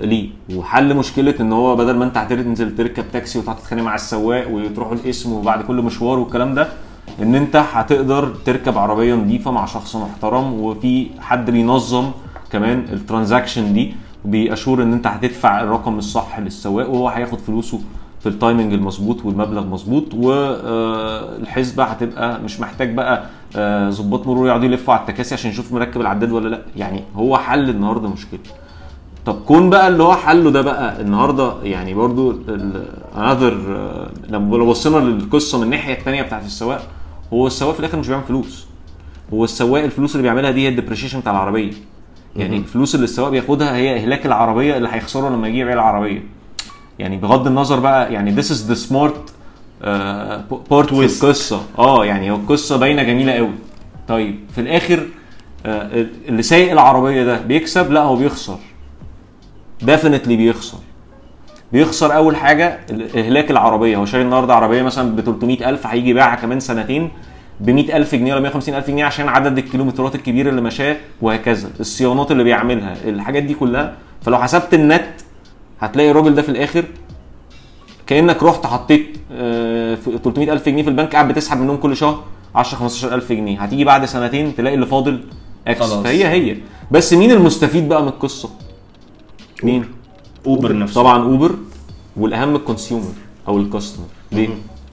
[0.00, 0.30] ليه.
[0.54, 4.94] وحل مشكلة إن هو بدل ما أنت هتنزل تركب تاكسي وتقعد تتخانق مع السواق وتروحوا
[4.94, 6.68] القسم وبعد كل مشوار والكلام ده
[7.22, 12.10] إن أنت هتقدر تركب عربية نظيفة مع شخص محترم وفي حد بينظم
[12.52, 13.94] كمان ال transaction دي
[14.24, 17.80] وبي assure إن أنت هتدفع الرقم الصح للسواق وهو هياخد فلوسه
[18.20, 23.24] في ال timing المظبوط والمبلغ مظبوط والحسبه هتبقى مش محتاج بقى
[23.56, 26.62] آه، ظباط مرور يقعدوا يلفوا على التكاسي عشان يشوف مركب العداد ولا لأ.
[26.76, 28.40] يعني هو حل النهارده مشكلة.
[29.26, 32.34] طب كون بقى اللي هو حله ده بقى النهارده يعني برضو
[33.16, 33.54] another
[34.28, 36.82] لما لو بصينا للقصة من الناحية الثانية بتاعت السواق
[37.32, 38.66] هو السواق في الآخر مش بيعمل فلوس.
[39.32, 41.72] هو السواق الفلوس اللي بيعملها دي هي ال depreciation بتاع العربية.
[42.36, 46.22] يعني الفلوس اللي السواق بياخدها هي إهلاك العربية اللي هيخسره لما يجي يبيع العربية.
[46.98, 49.16] يعني بغض النظر بقى يعني this is the smart
[50.70, 51.24] part في.
[51.24, 53.50] القصة آه يعني هو القصة باينة جميلة قوي.
[54.08, 55.06] طيب في الآخر
[55.66, 58.58] آه، اللي سايق العربية ده بيكسب؟ لا هو بيخسر.
[59.82, 60.78] definitely بيخسر.
[61.76, 62.78] بيخسر أول حاجة
[63.16, 67.10] اهلاك العربية هو شاري النهارده عربية مثلا ب 300000 هيجي يبيعها كمان سنتين
[67.60, 72.44] ب 100000 جنيه ولا 150000 جنيه عشان عدد الكيلومترات الكبير اللي مشاه وهكذا الصيانات اللي
[72.44, 75.04] بيعملها الحاجات دي كلها فلو حسبت النت
[75.80, 76.84] هتلاقي الراجل ده في الآخر
[78.06, 82.22] كأنك رحت حطيت آه، في 300000 جنيه في البنك قاعد بتسحب منهم كل شهر
[82.54, 85.20] 10 15000 جنيه هتيجي بعد سنتين تلاقي اللي فاضل
[85.66, 85.92] X خلاص.
[86.04, 86.56] فهي هي
[86.90, 88.50] بس مين المستفيد بقى من القصة؟
[89.62, 89.84] مين؟
[90.46, 90.94] اوبر نفسه.
[91.02, 91.54] طبعا اوبر
[92.16, 93.12] والأهم ال consumer
[93.48, 94.48] أو ال customer ليه؟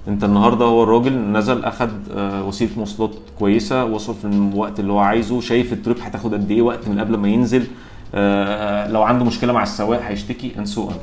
[0.08, 5.00] أنت النهارده هو الراجل نزل أخد آه، وسيلة مواصلات كويسة وصل في الوقت اللي هو
[5.00, 7.68] عايزه شايف ال trip هتاخد قد إيه وقت من قبل ما ينزل
[8.16, 10.96] آه، لو عنده مشكلة مع السواق هيشتكي and so on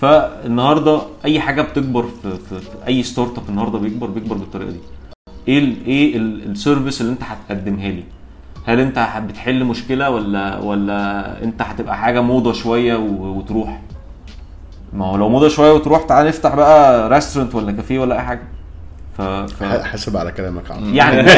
[0.00, 4.78] فالنهاردة أي حاجة بتكبر في, في, في أي startup النهارده بيكبر بيكبر بالطريقة دي.
[5.48, 8.02] إيه ال إيه ال- ال service اللي أنت هتقدمها لي؟
[8.66, 13.80] هل أنت بتحل مشكلة ولا ولا أنت هتبقى حاجة موضة شوية وتروح؟
[14.92, 18.42] ما هو لو موضه شوية وتروح تعال نفتح بقى restaurant ولا كافيه ولا أي حاجة.
[19.18, 19.62] ف, ف...
[19.62, 21.30] حاسب على كلامك عم يعني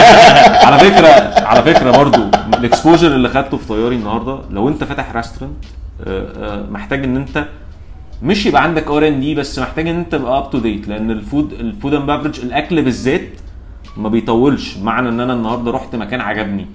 [0.66, 1.08] على فكره
[1.46, 2.22] على فكرة برضو
[2.58, 5.54] ال exposure اللي خدته في طياري النهارده لو أنت فاتح restaurant
[6.70, 7.44] محتاج إن أنت
[8.22, 11.10] مش يبقى عندك R and D بس محتاج إن أنت تبقى up to date لأن
[11.10, 13.28] ال food ال food and beverage الأكل بالذات
[13.96, 14.74] ما بيطولش.
[14.74, 16.66] بمعنى إن أنا النهارده رحت مكان عجبني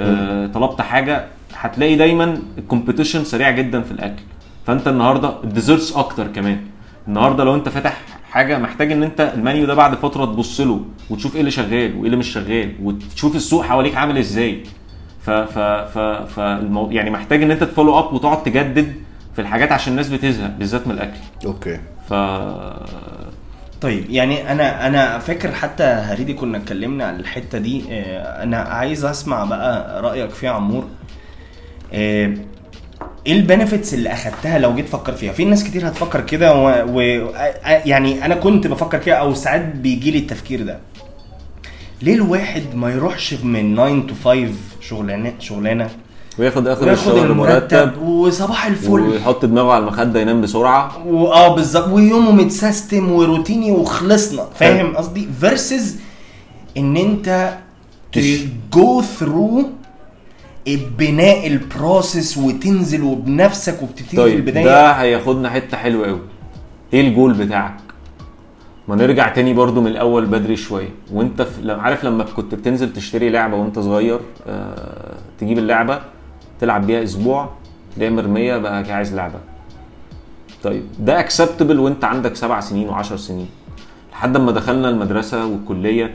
[0.00, 1.24] آه، طلبت حاجة
[1.54, 4.22] هتلاقي دايما ال competition سريع جدا في الأكل.
[4.68, 6.60] فانت النهارده ال desserts أكتر كمان.
[7.08, 8.00] النهارده لو انت فاتح
[8.30, 12.04] حاجة محتاج ان انت المنيو ده بعد فترة تبص له وتشوف إيه اللي شغال وايه
[12.06, 14.62] اللي مش شغال وتشوف السوق حواليك عامل إزاي.
[15.22, 15.98] ف ف ف
[16.34, 16.90] فالمو...
[16.90, 18.92] يعني محتاج ان انت ت follow up وتقعد تجدد
[19.34, 21.18] في الحاجات عشان الناس بتزهق بالذات من الأكل.
[21.46, 21.80] okay.
[22.08, 22.14] ف
[23.80, 29.04] طيب يعني أنا أنا فاكر حتى هريدي كنا اتكلمنا على الحتة دي آه، أنا عايز
[29.04, 30.84] أسمع بقى رأيك فيها عمور.
[31.92, 32.34] آه،
[33.26, 36.84] إيه ال benefits اللي أخدتها لو جيت فكر فيها؟ في ناس كتير هتفكر كده و...
[36.88, 37.00] و...
[37.64, 40.78] يعني أنا كنت بفكر كده أو ساعات بيجي لي التفكير ده.
[42.02, 45.90] ليه الواحد ما يروحش من 9 to 5 شغلانه شغلانة؟
[46.38, 48.90] وياخد آخر وياخد الشهر المرتب مرتب وصباح الفل.
[48.90, 51.06] ويحط دماغه على المخدة ينام بسرعة.
[51.06, 51.88] واه بالظبط.
[51.88, 54.46] ويومه مت system وروتيني وخلصنا.
[54.54, 55.96] فاهم قصدي؟ versus
[56.76, 57.58] إن أنت
[58.72, 59.64] go through
[60.76, 64.64] بناء ال process وتنزل وبنفسك وبتبتدي في طيب البداية.
[64.64, 66.20] ده هياخدنا حتة حلوة قوي
[66.92, 67.76] إيه الجول بتاعك؟
[68.88, 70.88] ما نرجع تاني برضو من الأول بدري شوية.
[71.12, 71.72] وأنت في...
[71.72, 75.14] عارف لما كنت بتنزل تشتري لعبة وأنت صغير آه...
[75.40, 76.00] تجيب اللعبة
[76.60, 77.48] تلعب بيها أسبوع
[77.96, 79.38] تلاقيها مرمية بقى عايز لعبة.
[80.62, 83.48] طيب ده اكسبتبل وأنت عندك سبع سنين وعشر سنين.
[84.12, 86.12] لحد ما دخلنا المدرسة والكلية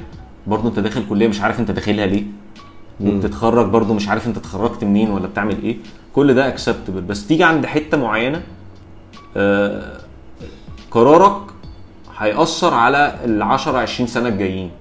[0.48, 2.24] برضو أنت داخل كلية مش عارف أنت داخلها ليه.
[3.02, 5.78] وبتتخرج برضو مش عارف انت اتخرجت منين ولا بتعمل إيه.
[6.14, 8.42] كل ده acceptable بس تيجي عند حتة معينة
[9.38, 9.98] آه
[10.92, 11.42] قرارك
[12.18, 14.72] هيأثر على ال 10 20 سنة الجايين.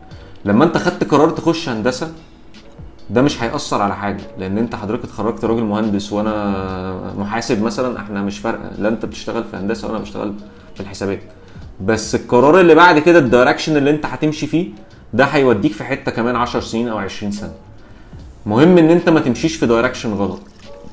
[0.44, 2.12] لما انت خدت قرار تخش هندسة
[3.10, 4.22] ده مش هيأثر على حاجة.
[4.38, 9.44] لأن انت حضرتك اتخرجت راجل مهندس وأنا محاسب مثلا إحنا مش فارقه لا انت بتشتغل
[9.44, 10.34] في هندسة وأنا بشتغل
[10.74, 11.20] في الحسابات.
[11.80, 14.68] بس القرار اللي بعد كده ال direction اللي انت هتمشي فيه
[15.14, 17.52] ده هيوديك في حتة كمان 10 سنين أو 20 سنة.
[18.46, 20.40] مهم إن أنت ما تمشيش في direction غلط.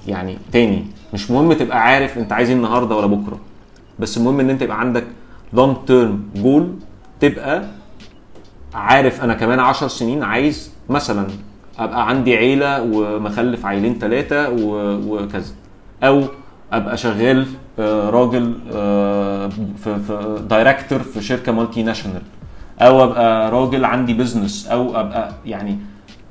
[0.08, 3.40] يعني تاني مش مهم تبقى عارف أنت عايز إيه النهارده ولا بكرة.
[4.00, 5.04] بس المهم إن أنت يبقى عندك
[5.54, 6.70] long term goal
[7.20, 7.64] تبقى
[8.74, 11.28] عارف أنا كمان عشر سنين عايز مثلا
[11.80, 14.50] أبقى عندي عيلة ومخلف عيلين ثلاثة
[15.08, 15.54] وكذا.
[16.04, 16.24] أو
[16.74, 17.48] أبقى شغال
[17.80, 19.50] آه، راجل آه،
[19.84, 22.22] في director في شركة multinational
[22.82, 25.78] أو أبقى راجل عندي business أو أبقى يعني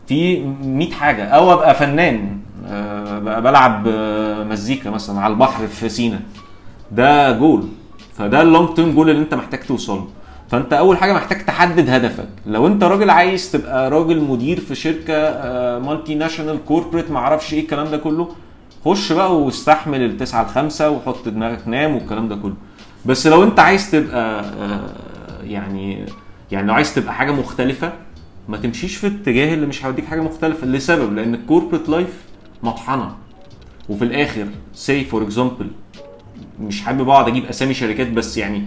[0.09, 1.25] في 100 حاجة.
[1.25, 6.21] أو أبقى فنان آه، بقى بلعب آه، مزيكا مثلا على البحر في سينا.
[6.93, 7.69] ده جول
[8.17, 10.07] فده ال long term goal اللي أنت محتاج توصله.
[10.51, 12.29] فأنت أول حاجة محتاج تحدد هدفك.
[12.47, 15.15] لو أنت راجل عايز تبقى راجل مدير في شركة
[15.79, 18.29] multinational corporate معرفش إيه الكلام ده كله
[18.85, 22.55] خش بقى واستحمل التسعة الخمسة وحط دماغك نام والكلام ده كله.
[23.07, 24.81] بس لو أنت عايز تبقى آه،
[25.45, 26.05] يعني
[26.53, 27.93] يعني لو عايز تبقى حاجة مختلفة
[28.49, 32.23] ما تمشيش في الاتجاه اللي مش هيوديك حاجة مختلفة لسبب لأن ال corporate life
[32.63, 33.15] مطحنة
[33.89, 35.71] وفي الآخر say for example
[36.61, 38.63] مش حابب أقعد أجيب أسامي شركات بس يعني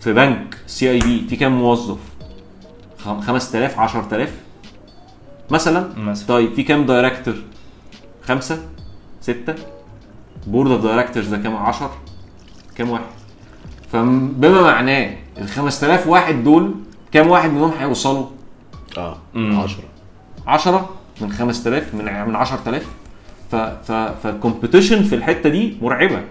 [0.00, 1.98] في بنك CIB في كام موظف؟
[2.98, 4.32] خم- 5000 10000
[5.50, 6.26] مثلا مثلا.
[6.28, 7.34] طيب في كام director؟
[8.22, 8.62] خمسة
[9.20, 9.54] ستة
[10.46, 11.90] board of directors ده كام 10
[12.76, 13.04] كام واحد؟
[13.92, 16.74] فبما معناه ال 5000 واحد دول
[17.12, 18.26] كام واحد منهم هيوصلوا؟
[18.98, 19.60] آه مم.
[19.60, 19.84] 10
[20.46, 20.90] 10
[21.20, 22.86] من 5000 من من 10000
[23.50, 26.22] ف ف فال competition في الحتة دي مرعبة.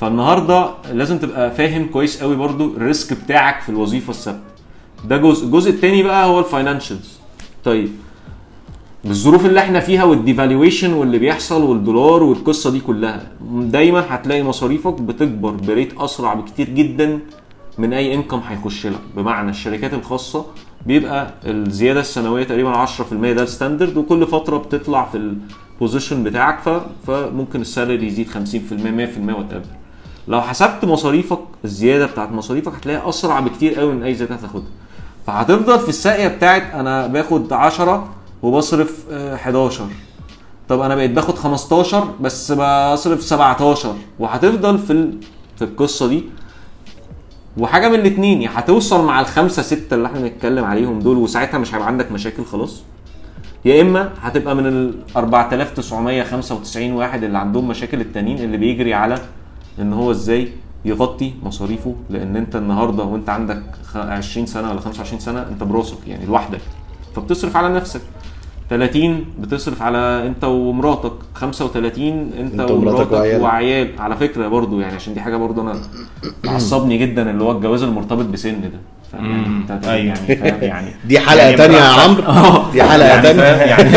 [0.00, 4.40] فالنهاردة لازم تبقى فاهم كويس قوي برضو ال risk بتاعك في الوظيفة الثابتة.
[5.04, 5.46] ده جزء.
[5.46, 7.18] الجزء الثاني بقى هو ال financials
[7.64, 7.88] طيب
[9.04, 15.00] بالظروف اللي إحنا فيها وال devaluation واللي بيحصل والدولار والقصة دي كلها دايما هتلاقي مصاريفك
[15.00, 17.18] بتكبر ب rate أسرع بكتير جدا
[17.78, 19.00] من أي income هيخش لك.
[19.16, 20.46] بمعنى الشركات الخاصة
[20.86, 25.34] بيبقى الزيادة السنوية تقريبا 10% ده ال standard وكل فترة بتطلع في
[25.78, 26.58] ال position بتاعك.
[27.06, 29.62] فممكن ال salary يزيد 50% 100% وأنت
[30.28, 34.68] لو حسبت مصاريفك الزيادة بتاعت مصاريفك هتلاقيها أسرع بكتير قوي من أي زيادة هتاخدها
[35.26, 38.08] فهتفضل في الساقية بتاعت أنا باخد 10
[38.42, 39.84] وبصرف آه، 11
[40.68, 45.10] طب أنا بقيت باخد 15 بس بصرف 17 وهتفضل في.
[45.56, 46.24] في القصة دي
[47.58, 51.74] وحاجة من الاثنين يا هتوصل مع الخمسة ستة اللي إحنا بنتكلم عليهم دول وساعتها مش
[51.74, 52.82] هيبقى عندك مشاكل خلاص.
[53.64, 59.18] يا إما هتبقى من ال 4995 واحد اللي عندهم مشاكل التانيين اللي بيجري على
[59.80, 60.48] إن هو إزاي
[60.84, 65.98] يغطي مصاريفه لأن أنت النهارده وأنت عندك خ- 20 سنة ولا 25 سنة أنت براسك
[66.06, 66.60] يعني لوحدك.
[67.16, 68.00] فبتصرف على نفسك.
[68.70, 72.08] 30 بتصرف على انت ومراتك 35
[72.38, 73.42] انت, انت ومراتك وعيالك.
[73.42, 75.74] وعيال على فكرة برضو يعني عشان دي حاجة برضو أنا
[76.54, 78.78] عصبني جدا اللي هو الجواز المرتبط بسن ده
[79.82, 80.18] فاهم يعني.
[80.28, 81.82] يعني يعني دي حلقة يعني تانية يا.
[81.84, 83.90] عمرو دي حلقة يعني تانية فاهم يعني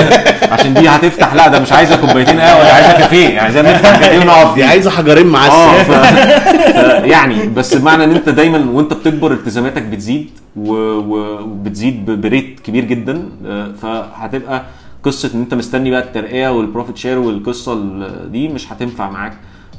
[0.51, 3.99] عشان دي هتفتح لا ده مش عايزة كوبايتين قهوة ده عايزة كافيه يعني عايزين نفتح
[3.99, 4.63] كافيه ونقعد دي.
[4.63, 5.91] عايزة حجرين آه معسل ف...
[5.91, 7.03] ف...
[7.05, 10.29] يعني بس بمعنى إن أنت دايما وأنت بتكبر التزاماتك بتزيد.
[10.55, 10.97] و-
[11.43, 12.05] وبتزيد.
[12.21, 14.63] ب rate كبير جدا آه، فهتبقى
[15.03, 19.33] قصة إن أنت مستني بقى الترقية وال profit share والقصة ال- دي مش هتنفع معاك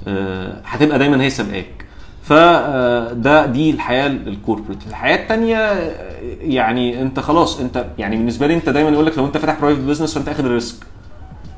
[0.09, 1.84] آه، هتبقى دايما هي سابقاك
[2.31, 8.55] فده دي الحياة ال corporate الحياة التانية آه، يعني انت خلاص انت يعني بالنسبة لي
[8.55, 10.76] انت دايما يقول لك لو انت فاتح private business فانت اخد ال risk.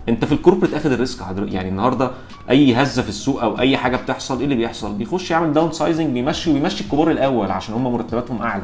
[0.08, 1.52] انت في ال corporate اخد ال risk حضرتك.
[1.54, 2.10] يعني النهارده
[2.50, 6.50] أي هزة في السوق أو أي حاجة بتحصل إيه اللي بيحصل؟ بيخش يعمل downsizing بيمشي
[6.52, 8.62] ويمشي الكبار الأول عشان هم مرتباتهم أعلى.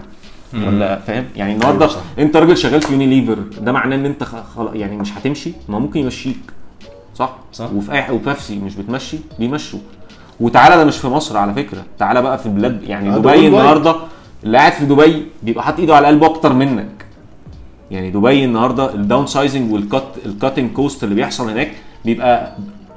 [0.54, 1.96] ولا فاهم؟ يعني النهارده أيوة.
[2.18, 5.78] انت راجل شغال في يونيليفر ده معناه إن انت خ- خلاص يعني مش هتمشي ما
[5.78, 6.38] ممكن يمشيك.
[7.14, 7.72] صح؟ صح.
[7.72, 9.78] وفي أي وبيبسي مش بتمشي بيمشوا.
[10.40, 11.84] وتعالى ده مش في مصر على فكرة.
[11.98, 13.46] تعالى بقى في بلاد يعني آه، دبي.
[13.46, 13.94] النهارده
[14.44, 17.06] اللي قاعد في دبي بيبقى حاطط ايده على قلبه أكتر منك.
[17.90, 21.72] يعني دبي النهارده ال downsizing وال cut ال cutting cost اللي بيحصل هناك
[22.04, 22.52] بيبقى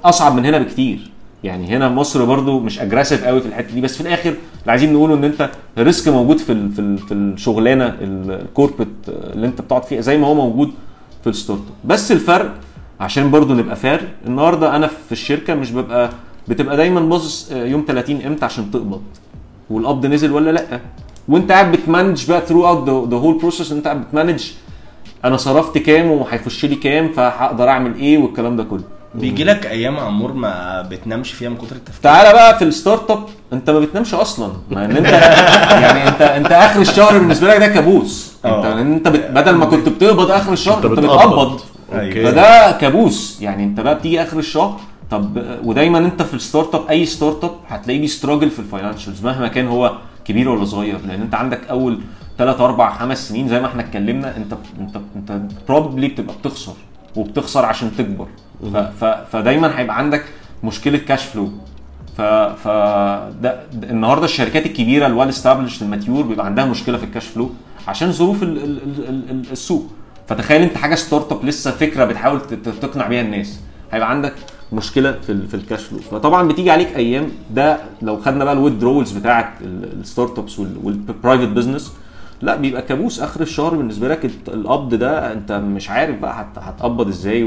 [0.05, 1.11] أصعب من هنا بكتير.
[1.43, 4.93] يعني هنا مصر برضو مش aggressive قوي في الحتة دي بس في الآخر اللي عايزين
[4.93, 9.47] نقوله إن أنت ال risk موجود في ال في ال في الشغلانة ال corporate اللي
[9.47, 10.71] أنت بتقعد فيها زي ما هو موجود
[11.23, 12.51] في ال startup بس الفرق
[12.99, 16.09] عشان برضو نبقى fair النهارده أنا في الشركة مش ببقى
[16.47, 19.01] بتبقى دايما باصص آه، يوم 30 إمتى عشان تقبض؟
[19.69, 20.79] والقبض نزل ولا لأ؟
[21.27, 24.43] وانت قاعد بت manage بقى throughout the whole process انت قاعد بت manage
[25.25, 28.83] أنا صرفت كام وهيخش لي كام فهقدر أعمل إيه والكلام ده كله.
[29.15, 32.03] بيجي لك أيام يا عمور ما بتنامش فيها من كتر التفكير.
[32.03, 33.23] تعالى بقى في ال startup
[33.53, 34.53] انت ما بتنامش أصلا.
[34.71, 35.07] ما إن انت
[35.85, 38.33] يعني انت انت آخر الشهر بالنسبة لك ده كابوس.
[38.45, 38.81] انت آه.
[38.81, 41.61] انت بت- بدل ما كنت بتقبض آخر الشهر انت انت بتقبض.
[41.93, 43.41] okay فده كابوس.
[43.41, 44.79] يعني انت بقى بتيجي آخر الشهر
[45.11, 49.47] طب ودايما انت في ال startup أي startup هتلاقيه بي struggle في ال financials مهما
[49.47, 51.99] كان هو كبير ولا صغير لأن انت عندك أول
[52.37, 56.73] 3 4 5 سنين زي ما إحنا اتكلمنا انت انت انت probably بتبقى بتخسر
[57.15, 58.27] وبتخسر عشان تكبر.
[58.73, 60.23] ف ف فدايما هيبقى عندك
[60.63, 61.49] مشكلة cash flow
[62.17, 62.67] ف ف
[63.41, 67.08] ده ده- النهارده الشركات الكبيرة ال well established ال mature بيبقى عندها مشكلة في ال
[67.08, 67.49] cash flow
[67.87, 69.85] عشان ظروف ال ال ال ال ال السوق.
[70.27, 72.41] فتخيل انت حاجة startup لسه فكرة بتحاول
[72.81, 73.59] تقنع بيها الناس.
[73.91, 74.33] هيبقى عندك
[74.71, 78.58] مشكلة في في ال cash flow فطبعا بتيجي عليك أيام ده لو خدنا بقى ال
[78.58, 81.93] withdrawals بتاعه ال startups وال private business
[82.41, 87.07] لا بيبقى كابوس آخر الشهر بالنسبة لك القبض ده أنت مش عارف بقى هت- هتقبض
[87.07, 87.43] إزاي.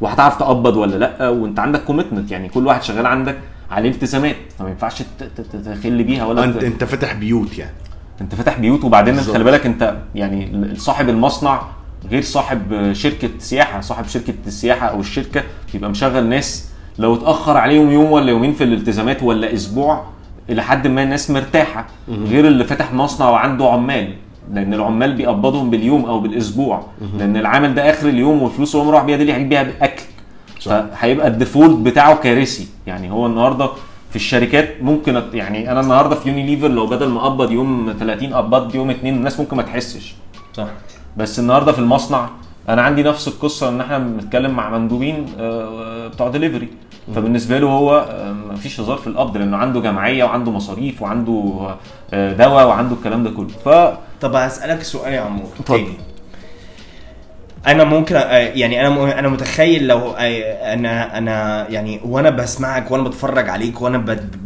[0.00, 3.38] وهتعرف تقبض ولا لأ وأنت عندك كوميتمنت يعني كل واحد شغال عندك
[3.70, 5.02] عليه التزامات فما ينفعش
[5.64, 7.72] تخل بيها ولا انت أنت فاتح بيوت يعني
[8.20, 9.20] أنت فاتح بيوت وبعدين.
[9.20, 11.62] خلي بالك أنت يعني صاحب المصنع
[12.10, 15.42] غير صاحب شركة سياحة صاحب شركة السياحة أو الشركة
[15.74, 16.68] يبقى مشغل ناس
[16.98, 20.04] لو اتأخر عليهم يوم ولا يومين في الالتزامات ولا أسبوع
[20.50, 21.86] إلى حد ما الناس مرتاحة
[22.26, 24.14] غير اللي فاتح مصنع وعنده عمال
[24.52, 26.82] لأن العمال بيقبضهم باليوم أو بالأسبوع
[27.18, 30.02] لأن العامل ده آخر اليوم والفلوس اللي هو مروح بيها دي اللي هيجيب بيها اكل.
[30.92, 32.66] فهيبقى ال default بتاعه كارثي.
[32.86, 33.66] يعني هو النهارده
[34.10, 38.34] في الشركات ممكن أت- يعني أنا النهارده في يونيليفر لو بدل ما أقبض يوم 30
[38.34, 40.14] قبضت يوم اتنين الناس ممكن ما تحسش.
[40.54, 40.66] صح.
[41.18, 42.28] بس النهارده في المصنع
[42.68, 46.68] أنا عندي نفس القصة ان إحنا بنتكلم مع مندوبين آه، بتوع دليفري
[47.14, 51.68] فبالنسبه له هو آه، مفيش هزار في القبض لأنه عنده جمعيه وعنده مصاريف وعنده
[52.12, 53.48] آه، دواء وعنده الكلام ده كله.
[53.64, 53.68] ف
[54.20, 55.46] طب هسألك سؤال يا عمور.
[55.60, 55.66] اتفضل.
[55.78, 55.88] تاني.
[57.66, 63.02] أنا ممكن آه، يعني أنا أنا متخيل لو آه، أنا أنا يعني وأنا بسمعك وأنا
[63.02, 63.98] بتفرج عليك وأنا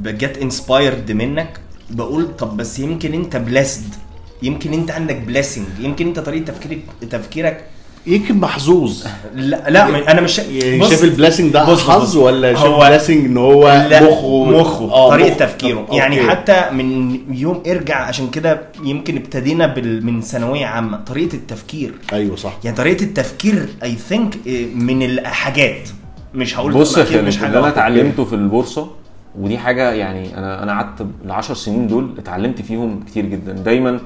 [0.03, 3.95] بجد inspired منك بقول طب بس يمكن أنت blessed
[4.43, 7.64] يمكن انت عندك blessing يمكن انت طريقة تفكيرك تفكيرك
[8.06, 9.05] يمكن محظوظ
[9.35, 12.16] لا لا أنا مش يعني بص، شايف ال blessing ده حظ.
[12.16, 15.36] ولا شايف هو- ال blessing إن هو لا مخه مخه آه، طريقة مخ.
[15.39, 16.31] تفكيره طب، يعني okay.
[16.31, 22.36] حتى من يوم ارجع عشان كده يمكن ابتدينا بال من ثانوية عامة طريقة التفكير أيوه
[22.36, 24.35] صح يعني طريقة التفكير I think
[24.74, 25.89] من الحاجات
[26.35, 27.69] مش هقول بص يا خالد مش اللي حاجة أنا.
[27.69, 28.90] اتعلمته في البورصة
[29.39, 33.90] ودي حاجة يعني أنا أنا قعدت ال 10 سنين دول اتعلمت فيهم كتير جدا دايما
[33.90, 34.01] آه،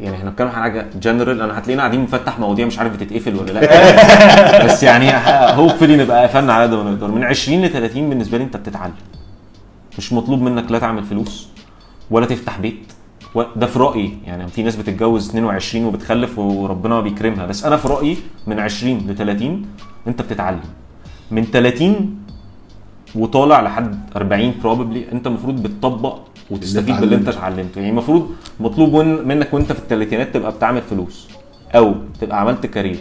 [0.00, 3.52] يعني إحنا بنتكلم عن حاجة جنرال أنا هتلاقينا قاعدين بنفتح مواضيع مش عارف بتتقفل ولا
[3.52, 4.64] لأ.
[4.66, 5.10] بس يعني
[5.58, 8.92] hopefully نبقى قفلنا على قد ما نقدر من 20 ل 30 بالنسبة لي انت بتتعلم.
[9.98, 11.48] مش مطلوب منك لا تعمل فلوس
[12.10, 12.92] ولا تفتح بيت
[13.56, 14.18] ده في رأيي.
[14.26, 17.46] يعني في ناس بتتجوز 22 وبتخلف وربنا بيكرمها.
[17.46, 18.16] بس أنا في رأيي
[18.46, 19.66] من 20 ل 30
[20.06, 20.60] انت بتتعلم.
[21.30, 22.16] من 30
[23.14, 26.18] وطالع لحد 40 probably انت المفروض بتطبق
[26.50, 27.78] وتستفيد باللي انت اتعلمته.
[27.78, 31.28] يعني المفروض مطلوب من- منك وإنت في الثلاثينات تبقى بتعمل فلوس
[31.74, 32.98] أو تبقى عملت career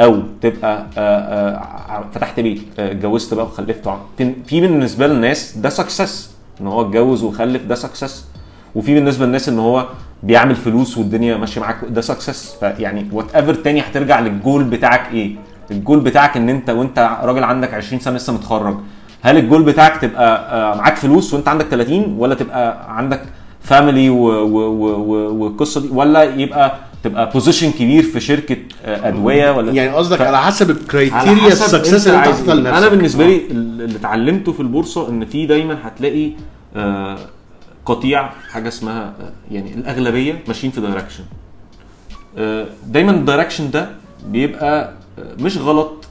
[0.00, 3.88] أو تبقى آه، آه، فتحت بيت آه، اتجوزت بقى وخلفت
[4.46, 6.30] في بالنسبة للناس ده success
[6.60, 8.24] إن هو اتجوز وخلف ده success
[8.74, 9.86] وفي بالنسبة للناس إن هو
[10.22, 15.36] بيعمل فلوس والدنيا ماشية معاك ده success فيعني whatever تاني هترجع للجول بتاعك إيه؟
[15.70, 18.76] الجول بتاعك إن أنت وإنت راجل عندك 20 سنة لسه متخرج.
[19.24, 20.36] هل الجول بتاعك تبقى
[20.72, 23.22] آه، معاك فلوس وانت عندك 30 ولا تبقى عندك
[23.60, 30.18] family والقصة دي ولا يبقى تبقى position كبير في شركة آه، أدوية ولا يعني قصدك
[30.18, 32.28] ف- على حسب ال criteria ال success اللي انت.
[32.28, 33.28] لنفسك أنا بالنسبة آه.
[33.28, 36.30] لي اللي اتعلمته في البورصة إن في دايما هتلاقي
[36.76, 37.16] آه،
[37.86, 41.24] قطيع حاجة اسمها آه، يعني الأغلبية ماشيين في direction
[42.86, 43.88] دايما ال direction ده
[44.28, 46.04] بيبقى آه، مش غلط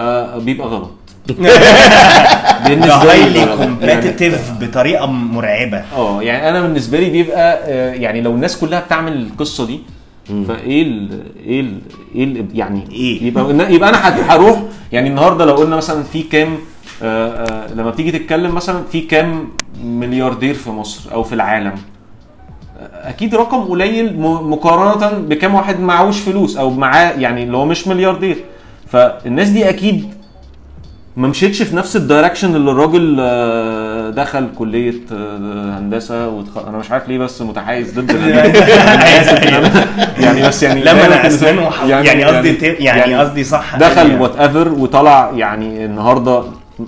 [0.00, 0.90] آه، بيبقى غلط
[1.40, 5.82] ده بالنسبة لي highly competitive بطريقة مرعبة.
[5.96, 9.80] آه يعني أنا بالنسبة لي بيبقى آه، يعني لو الناس كلها بتعمل القصة دي
[10.48, 11.78] فإيه ال إيه ال
[12.14, 13.98] إيه ال يعني إيه؟ يبقى يبقى أنا
[14.34, 14.62] هروح
[14.92, 16.58] يعني النهارده لو قلنا مثلا في كام
[17.02, 19.48] آه آه لما بتيجي تتكلم مثلا في كام
[19.84, 21.72] ملياردير في مصر أو في العالم
[22.80, 28.36] أكيد رقم قليل مقارنة بكام واحد معهوش فلوس أو معاه يعني اللي هو مش ملياردير.
[28.88, 30.14] فالناس دي أكيد
[31.20, 36.58] ما مشيتش في نفس ال direction اللي الراجل آه، دخل كلية آه، هندسة وتخ...
[36.58, 39.76] أنا مش عارف ليه بس متحيز ضد أنا-
[40.24, 41.84] يعني بس يعني لما أنا يعني- اسنان وح...
[41.84, 43.76] يعني قصدي يعني, يعني قصدي صح.
[43.76, 44.20] دخل يعني.
[44.22, 46.42] whatever وطلع يعني النهارده.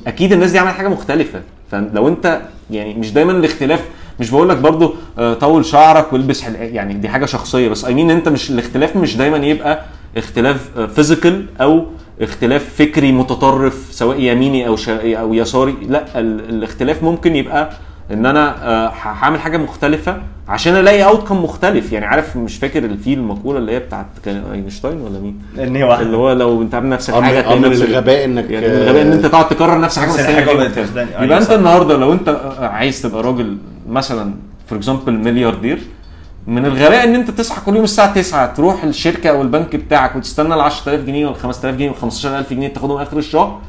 [0.06, 1.40] أكيد الناس دي عملت حاجة مختلفة.
[1.72, 2.40] فلو أنت
[2.70, 3.80] يعني مش دايما الاختلاف
[4.20, 6.54] مش بقول لك برضو آه، طول شعرك والبس حل...
[6.54, 7.68] يعني دي حاجة شخصية.
[7.68, 9.80] بس I mean أنت مش الاختلاف مش دايما يبقى
[10.16, 11.84] اختلاف physical أو
[12.22, 15.18] اختلاف فكري متطرف سواء يميني أو شا...
[15.20, 16.48] أو يساري لا ال...
[16.50, 17.70] الاختلاف ممكن يبقى
[18.12, 20.16] إن أنا آه، هعمل حاجة مختلفة
[20.48, 25.00] عشان ألاقي outcome مختلف يعني عارف مش فاكر الفيل المقولة اللي هي بتاعت كان أينشتاين
[25.00, 28.50] ولا مين إن هو اللي هو لو أنت عامل نفسك حاجة تلاقي من الغباء إنك
[28.50, 30.20] يعني من الغباء إن أنت تقعد تكرر نفس حاجة بس.
[30.20, 31.00] مختلفة.
[31.00, 31.50] أيوة يبقى أنت.
[31.50, 33.56] النهارده لو أنت عايز تبقى راجل
[33.88, 34.34] مثلا
[34.66, 35.78] for example ملياردير
[36.46, 40.54] من الغباء إن أنت تصحى كل يوم الساعة 9 تروح الشركة أو البنك بتاعك وتستنى
[40.54, 43.60] ال 10000 جنيه ولا 5000 جنيه ولا 15000 جنيه تاخدهم آخر الشهر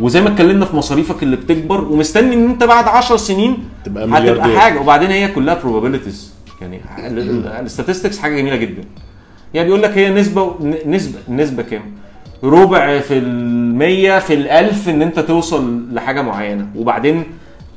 [0.00, 4.06] وزي ما اتكلمنا في مصاريفك اللي بتكبر ومستني إن أنت بعد 10 سنين تبقى
[4.42, 4.58] هتبقى.
[4.60, 6.16] حاجة وبعدين هي كلها probabilities
[6.60, 6.80] يعني
[7.60, 8.84] ال statistics حاجة جميلة جدا
[9.54, 10.54] يعني بيقول لك هي نسبة
[10.86, 11.82] نسبة نسبة كام؟
[12.44, 17.24] ربع في المية في الألف إن أنت توصل لحاجة معينة وبعدين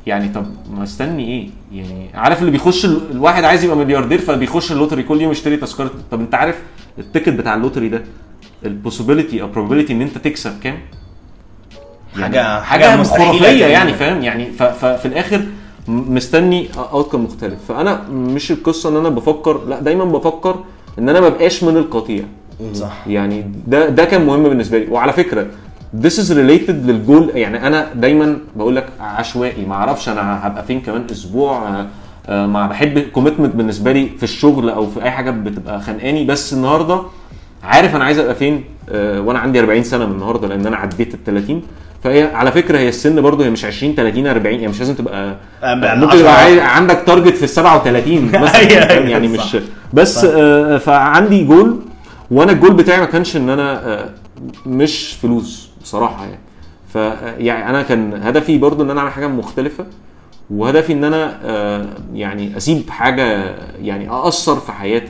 [0.07, 0.45] يعني طب
[0.77, 5.03] ما استني إيه؟ يعني عارف اللي بيخش ال- الواحد عايز يبقى ملياردير فبيخش ال lottery
[5.03, 5.91] كل يوم يشتري تذكرة.
[6.11, 6.59] طب أنت عارف
[6.99, 8.03] ال ticket بتاع ال lottery ده
[8.65, 10.77] ال possibility أو probability إن أنت تكسب كام؟
[12.19, 13.65] يعني حاجة- حاجة حاجة مستحيلة خرافية.
[13.65, 15.41] يعني فاهم؟ يعني ف- ففي الآخر
[15.87, 17.59] مستني outcome مختلف.
[17.67, 20.63] فأنا مش القصة إن أنا بفكر لا دايما بفكر
[20.99, 22.23] إن أنا ما بقاش من القطيع.
[22.73, 23.07] صح.
[23.07, 24.91] يعني ده ده كان مهم بالنسبة لي.
[24.91, 25.47] وعلى فكرة
[26.01, 27.31] this is related للجول.
[27.35, 29.65] يعني أنا دايما بقول لك عشوائي.
[29.65, 31.57] ما أعرفش أنا هبقى فين كمان أسبوع.
[31.69, 31.87] آه،
[32.27, 36.25] آه، ما بحب commitment بالنسبة لي في الشغل أو في أي حاجة بتبقى خانقاني.
[36.25, 37.01] بس النهارده
[37.63, 41.13] عارف أنا عايز أبقى فين؟ آه، وأنا عندي 40 سنة من النهارده لأن أنا عديت
[41.13, 41.61] ال 30
[42.03, 45.35] فهي على فكرة هي السن برضه هي مش 20 30 40 يعني مش لازم تبقى
[45.61, 46.43] بقى ممكن يبقى 10.
[46.43, 48.61] عايز- عندك target في ال 37 مثلا؟
[49.09, 49.27] يعني.
[49.27, 49.57] مش
[49.93, 50.25] بس
[50.85, 51.79] فعندي جول
[52.31, 53.99] وأنا الجول بتاعي ما كانش إن أنا
[54.65, 55.69] مش فلوس.
[55.83, 56.39] بصراحة يعني.
[56.93, 56.95] ف
[57.39, 59.85] يعني أنا كان هدفي برضو إن أنا أعمل حاجة مختلفة
[60.49, 65.03] وهدفي إن أنا آه، يعني أسيب حاجة يعني أأثر في حياة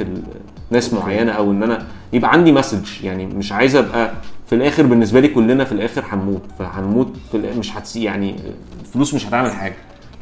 [0.71, 4.11] ناس معينة أو إن أنا يبقى عندي message يعني مش عايز أبقى
[4.49, 6.41] في الآخر بالنسبة لي كلنا في الآخر هنموت.
[6.59, 8.35] فهنموت في مش هتسي يعني
[8.81, 9.75] الفلوس مش هتعمل حاجة.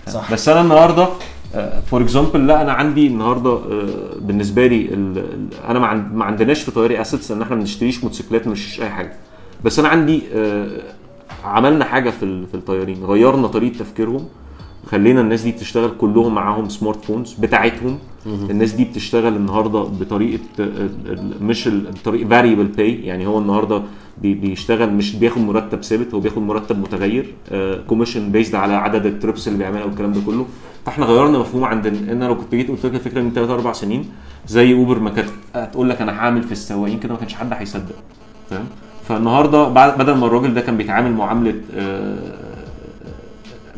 [0.07, 0.31] صح.
[0.33, 1.07] بس أنا النهارده
[1.85, 4.89] for example لا أنا عندي النهارده آه، بالنسبة لي
[5.69, 8.81] أنا ما عند- ما عندناش في طياري assets إن إحنا ما بنشتريش موتوسيكلات ما بنشتريش
[8.81, 9.13] أي حاجة.
[9.65, 10.67] بس أنا عندي آه،
[11.45, 14.25] عملنا حاجة في في الطيارين غيرنا طريقة تفكيرهم
[14.87, 17.99] خلينا الناس دي تشتغل كلهم معاهم smart phones بتاعتهم.
[18.25, 23.81] الناس دي بتشتغل النهارده بطريقة ال- ال- مش ال- بطريقه variable pay يعني هو النهارده
[24.21, 27.33] بي- بيشتغل مش بياخد مرتب ثابت هو بياخد مرتب متغير
[27.87, 30.45] commission بيزد على عدد ال trips اللي بيعملها والكلام ده كله.
[30.85, 33.73] فإحنا غيرنا مفهوم عندنا ان أنا لو كنت جيت قلت لك الفكرة من 3 4
[33.73, 34.05] سنين
[34.47, 37.95] زي اوبر ما كانت هتقول لك أنا هعمل في السواقين كده ما كانش حد هيصدق.
[38.49, 38.65] فاهم؟
[39.11, 42.15] فالنهارده بعد بدل ما الراجل ده كان بيتعامل معاملة آه،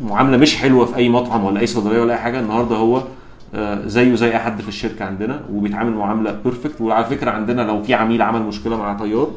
[0.04, 3.04] معاملة مش حلوة في أي مطعم ولا أي صيدلية ولا أي حاجة النهارده هو
[3.56, 7.84] آه، زيه زي أي حد في الشركة عندنا وبيتعامل معاملة perfect وعلى فكرة عندنا لو
[7.84, 9.28] في عميل عمل مشكلة مع طيار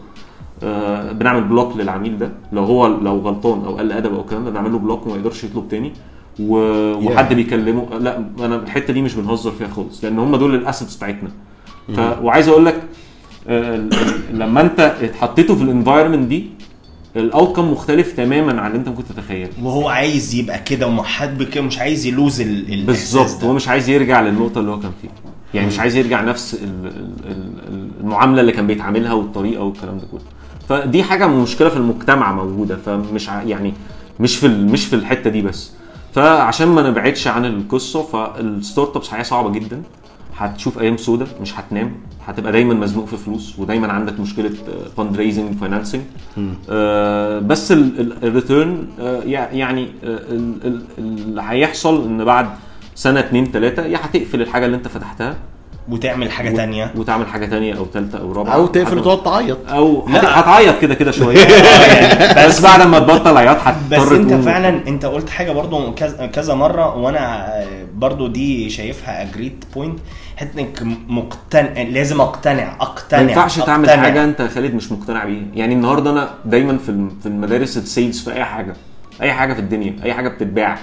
[0.63, 2.31] آه، بنعمل block للعميل ده.
[2.53, 5.45] لو هو لو غلطان أو قل أدب أو الكلام ده بنعمل له block وما يقدرش
[5.45, 5.93] يطلب تاني.
[6.41, 6.57] و...
[6.95, 10.97] وحد بيكلمه لأ أنا الحتة دي مش بنهزر فيها خالص لأن هم دول ال assets
[10.97, 11.31] بتاعتنا.
[11.97, 12.01] ف...
[12.23, 12.83] وعايز أقول لك
[14.33, 16.47] لما انت اتحطيته في ال environment دي
[17.17, 19.49] ال outcome مختلف تماما عن اللي انت ممكن تتخيله.
[19.63, 22.43] وهو عايز يبقى كده ومحدد كده مش عايز ي lose
[22.87, 23.45] بالظبط.
[23.45, 25.11] هو مش عايز يرجع للنقطة اللي هو كان فيها.
[25.55, 27.29] يعني مش عايز يرجع نفس ال- ال-
[27.69, 30.21] ال- المعاملة اللي كان بيتعاملها والطريقة والكلام ده كله.
[30.69, 32.77] فدي حاجة مشكلة في المجتمع موجودة.
[32.77, 33.73] فمش يعني
[34.21, 35.71] مش في مش في الحتة دي بس.
[36.15, 39.83] فعشان ما نبعدش عن القصة فال startups حياه صعبة جدا.
[40.39, 41.93] هتشوف أيام سودة مش هتنام.
[42.27, 44.51] هتبقى دايما مزنوق في فلوس ودايما عندك مشكلة
[44.97, 46.03] fundraising financing
[47.47, 48.87] بس ال return
[49.53, 52.47] يعني آه، ال- ال- اللي هيحصل إن بعد
[52.95, 55.35] سنة اتنين تلاتة يا هتقفل الحاجة اللي أنت فتحتها.
[55.89, 56.93] وتعمل حاجة تانية.
[56.97, 58.55] وتعمل حاجة تانية أو ثالثه أو رابعة.
[58.55, 59.59] أو تقفل وتقعد تعيط.
[59.69, 60.07] أو.
[60.09, 61.39] هتعيط كده كده شوية.
[62.37, 64.33] يعني بس بعد ما تبطل عياط هتضطر بس أنت.
[64.35, 67.53] فعلا أنت قلت حاجة برضو كذا, كذا مرة وأنا
[67.95, 69.99] برضو دي شايفها a great point
[70.37, 73.91] حتة انك مقتنع لازم اقتنع اقتنع ما ينفعش تعمل.
[73.91, 75.43] حاجة انت يا خالد مش مقتنع بيها.
[75.55, 78.77] يعني النهارده أنا دايما في في المدارس ال sales في أي حاجة
[79.23, 80.79] أي حاجة في الدنيا أي حاجة بتتباع.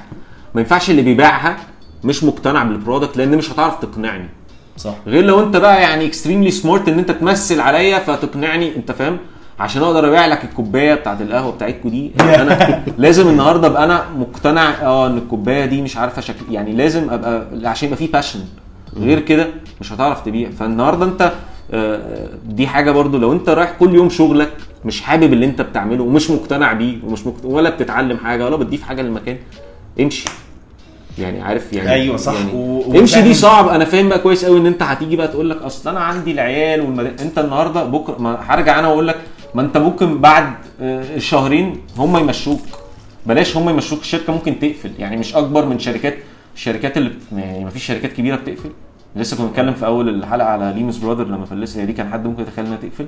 [0.55, 1.57] ما ينفعش اللي بيبيعها
[2.03, 4.29] مش مقتنع بال product لأن مش هتعرف تقنعني.
[4.77, 4.93] صح.
[5.07, 9.17] غير لو أنت بقى يعني extremely smart إن أنت تمثل عليا فتقنعني أنت فاهم؟
[9.59, 12.11] عشان أقدر أبيع لك الكوباية بتاعت القهوة بتاعتكوا دي.
[12.19, 17.09] أنا لازم النهارده أبقى أنا مقتنع آه إن الكوباية دي مش عارفة شكل يعني لازم
[17.09, 18.39] أبقى عشان يبقى في passion
[18.97, 19.47] غير كده
[19.81, 20.49] مش هتعرف تبيع.
[20.49, 21.31] فالنهارده انت
[21.71, 24.51] آه، دي حاجة برضو لو انت رايح كل يوم شغلك
[24.85, 28.83] مش حابب اللي انت بتعمله ومش مقتنع بيه ومش مقتنع ولا بتتعلم حاجة ولا بتضيف
[28.83, 29.37] حاجة للمكان
[30.01, 30.25] امشي.
[31.19, 32.33] يعني عارف يعني أيوة صح.
[32.33, 33.67] يعني و- امشي دي صعب.
[33.67, 36.81] أنا فاهم بقى كويس قوي إن أنت هتيجي بقى تقول لك أصل أنا عندي العيال
[36.81, 37.21] والمد...
[37.21, 39.17] أنت النهارده بكرة ما هرجع أنا وأقول لك
[39.55, 42.61] ما أنت ممكن بعد آه، شهرين هم يمشوك.
[43.25, 44.01] بلاش هم يمشوك.
[44.01, 44.91] الشركة ممكن تقفل.
[44.99, 46.17] يعني مش أكبر من شركات
[46.55, 48.69] الشركات اللي بت- يعني ما فيش شركات كبيرة بتقفل.
[49.15, 52.25] لسه كنا بنتكلم في أول الحلقة على ليموس برادر لما فلست هي دي كان حد
[52.27, 53.05] ممكن يتخيل إنها تقفل.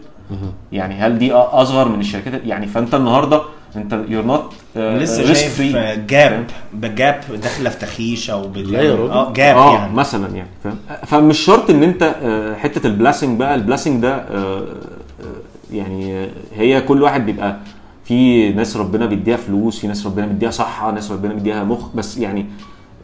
[0.72, 3.42] يعني هل دي أصغر من الشركات يعني فأنت النهارده
[3.76, 5.62] أنت يور نوت لسه شايف
[6.08, 9.12] جاب بجاب داخلة في تخيش أو لا يا راجل.
[9.12, 9.94] آه جاب آه يعني.
[9.94, 14.66] مثلا يعني فاهم؟ فمش شرط إن أنت آه، حتة البلاسنج بقى البلاسنج ده آه، آه،
[15.74, 17.58] يعني آه، هي كل واحد بيبقى
[18.06, 22.18] في ناس ربنا بيديها فلوس في ناس ربنا بيديها صحة ناس ربنا بيديها مخ بس
[22.18, 22.46] يعني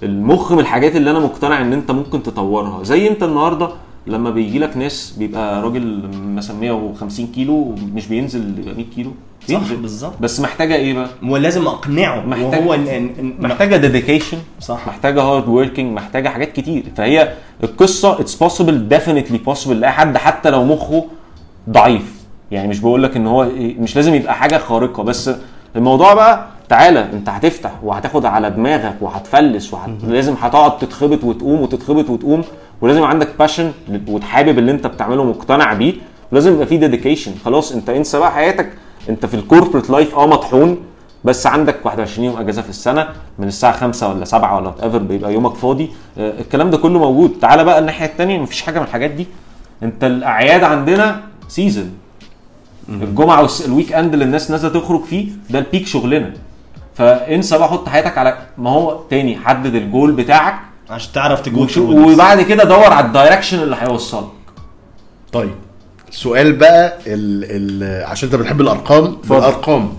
[0.04, 2.84] المخ من الحاجات اللي أنا مقتنع إن أنت ممكن تطورها.
[2.84, 3.70] زي أنت النهارده
[4.08, 9.12] لما بيجي لك ناس بيبقى راجل مثلا 150 كيلو مش بينزل يبقى 100 كيلو.
[9.50, 10.14] صح بالظبط.
[10.22, 12.78] بس محتاجة إيه بقى؟ ولازم أقنعه محتاج- وهو
[13.40, 14.88] محتاجة dedication صح.
[14.88, 16.84] محتاجة hard working محتاجة حاجات كتير.
[16.98, 17.34] فهي
[17.64, 21.06] القصة it's possible definitely possible لأي حد حتى لو مخه
[21.70, 22.22] ضعيف.
[22.52, 25.04] يعني مش بقول لك إن هو إيه، مش لازم يبقى حاجة خارقة.
[25.04, 25.30] بس
[25.76, 29.90] الموضوع بقى تعالى انت هتفتح وهتاخد على دماغك وهتفلس وهت...
[30.08, 32.44] لازم هتقعد تتخبط وتقوم وتتخبط وتقوم
[32.82, 33.72] ولازم عندك passion
[34.08, 35.94] وتحابب اللي انت بتعمله مقتنع بيه
[36.32, 38.70] ولازم يبقى فيه dedication خلاص انت انسى بقى حياتك.
[39.10, 40.78] انت في ال corporate life آه مطحون
[41.24, 43.08] بس عندك 21 يوم اجازة في السنة
[43.40, 45.90] من الساعة 5 ولا 7 ولا whatever بيبقى يومك فاضي.
[46.18, 47.32] آه، الكلام ده كله موجود.
[47.42, 49.28] تعالى بقى الناحية الثانية مفيش حاجة من الحاجات دي.
[49.84, 51.92] انت الأعياد عندنا season
[52.90, 56.34] الجمعة وال weekend اللي الناس نازلة تخرج فيه ده ال peak شغلنا.
[57.02, 60.56] فانسى بقى حط حياتك على مود تاني حدد الجول بتاعك
[60.90, 62.14] عشان تعرف تجو وشو- through this.
[62.14, 64.28] وبعد كده دور على ال direction اللي هيوصلك
[65.32, 65.52] طيب
[66.12, 67.46] سؤال بقى ال
[67.84, 69.94] ال عشان انت بتحب الأرقام بالارقام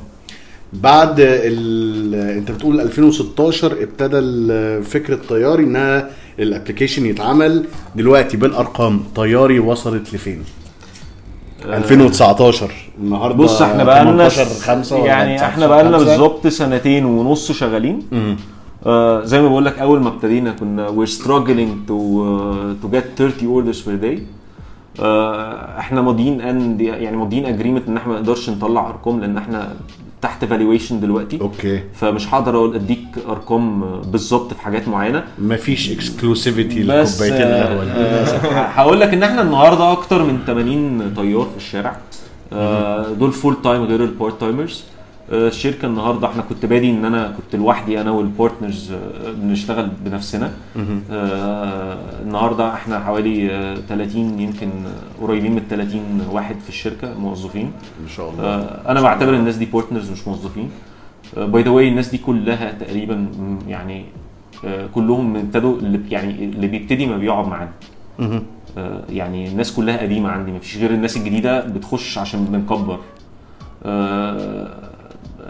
[0.73, 7.65] بعد ال انت بتقول 2016 ابتدى فكره طياري انها ال application يتعمل
[7.97, 10.45] دلوقتي بالأرقام طياري وصلت لفين؟
[11.67, 12.71] 2019
[13.01, 18.03] النهارده بص إحنا بقى لنا 18 5 يعني إحنا بقى لنا بالظبط سنتين ونص شغالين.
[18.87, 23.47] آه زي ما بقول لك أول ما ابتدينا كنا struggling to uh, to get 30
[23.47, 24.19] orders per day.
[25.01, 29.75] آه إحنا ماضيين ان يعني ماضيين agreement إن إحنا ما نقدرش نطلع أرقام لأن إحنا
[30.23, 31.41] تحت valuation دلوقتي.
[31.41, 31.83] okay.
[31.95, 35.25] فمش هقدر أقول أديك أرقام بالظبط في حاجات معينة.
[35.39, 41.43] مفيش exclusivity لكوبايتين القهوه آه، آه، هقول لك إن إحنا النهارده أكتر من 80 طيار
[41.51, 41.97] في الشارع.
[42.53, 44.85] آه، دول full time غير ال part timers
[45.33, 50.53] الشركة النهارده إحنا كنت بادي ان أنا كنت لوحدي أنا وال partners آه، بنشتغل بنفسنا.
[51.11, 57.73] آه، النهارده إحنا حوالي آه، 30 يمكن آه، قريبين من 30 واحد في الشركة موظفين.
[58.05, 58.45] ان شاء الله.
[58.45, 60.71] آه، أنا بعتبر الناس دي partners مش موظفين.
[61.37, 63.27] by the way الناس دي كلها تقريبا
[63.69, 64.05] يعني
[64.67, 67.71] آه، كلهم ابتدوا اللي يعني اللي بيبتدي ما بيقعد معانا.
[69.11, 70.53] يعني الناس كلها قديمة عندي.
[70.53, 72.99] مفيش غير الناس الجديدة بتخش عشان بنكبر.
[73.85, 74.69] آه،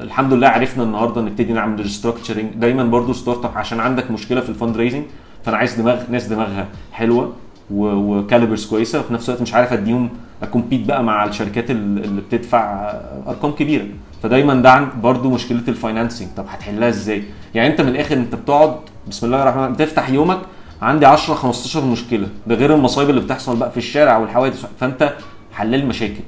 [0.03, 4.77] الحمد لله عرفنا النهارده نبتدي نعمل restructuring دايما برضو startup عشان عندك مشكلة في ال
[4.77, 5.05] fundraising
[5.45, 7.33] فأنا عايز دماغ ناس دماغها حلوة
[7.70, 10.09] و calibers كويسة وفي نفس الوقت مش عارف أديهم
[10.43, 12.91] أ compete بقى مع الشركات ال- اللي بتدفع
[13.27, 13.87] أرقام كبيرة.
[14.23, 16.28] فدايما ده برضو مشكلة ال financing.
[16.37, 17.24] طب هتحلها إزاي؟
[17.55, 18.77] يعني أنت من الآخر أنت بتقعد
[19.09, 20.39] بسم الله الرحمن الرحيم بتفتح يومك
[20.83, 22.27] عندي 10 15 مشكلة.
[22.47, 24.65] ده غير المصايب اللي بتحصل بقى في الشارع والحوادث.
[24.81, 25.12] فأنت
[25.53, 26.20] حلال مشاكل.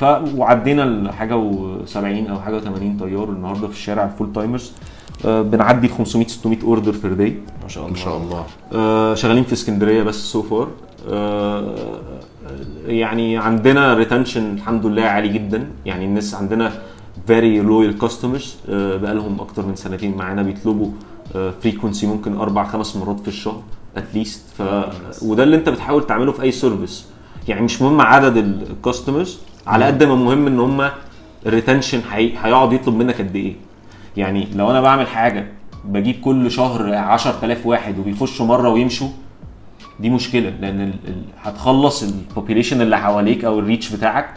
[0.00, 0.04] ف
[0.36, 1.96] وعدينا الحاجة و70
[2.30, 4.72] أو حاجة و80 طيار النهارده في الشارع ال full-timers
[5.24, 8.44] آه، بنعدي 500 600 order per day ما شاء ان شاء الله.
[8.72, 10.68] آه، شغالين في اسكندرية بس so far
[12.86, 15.66] يعني عندنا retention الحمد لله عالي جدا.
[15.86, 16.72] يعني الناس عندنا
[17.26, 20.90] very loyal customers بقالهم أكتر من سنتين معانا بيطلبوا
[21.62, 23.62] frequency ممكن أربع خمس مرات في الشهر
[23.96, 24.62] at least ف
[25.22, 27.06] وده اللي انت بتحاول تعمله في أي service
[27.48, 28.36] يعني مش مهم عدد
[28.70, 30.88] ال customers على قد ما مهم إن هم
[31.46, 33.54] ال retention هيقعد يطلب منك قد إيه.
[34.16, 35.46] يعني لو أنا بعمل حاجة
[35.84, 39.08] بجيب كل شهر 10000 واحد وبيخشوا مرة ويمشوا
[40.00, 40.92] دي مشكلة لأن
[41.42, 44.34] هتخلص ال population اللي حواليك أو ال reach بتاعك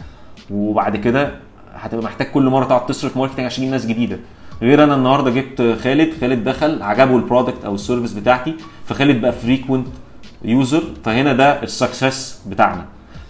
[0.50, 1.34] وبعد كده
[1.74, 4.18] هتبقى محتاج كل مرة تقعد تصرف marketing عشان تجيب ناس جديدة.
[4.62, 8.54] غير أنا النهارده جبت خالد خالد دخل عجبه ال product أو ال service بتاعتي
[8.86, 9.86] فخالد بقى frequent
[10.44, 12.84] user فهنا ده ال success بتاعنا.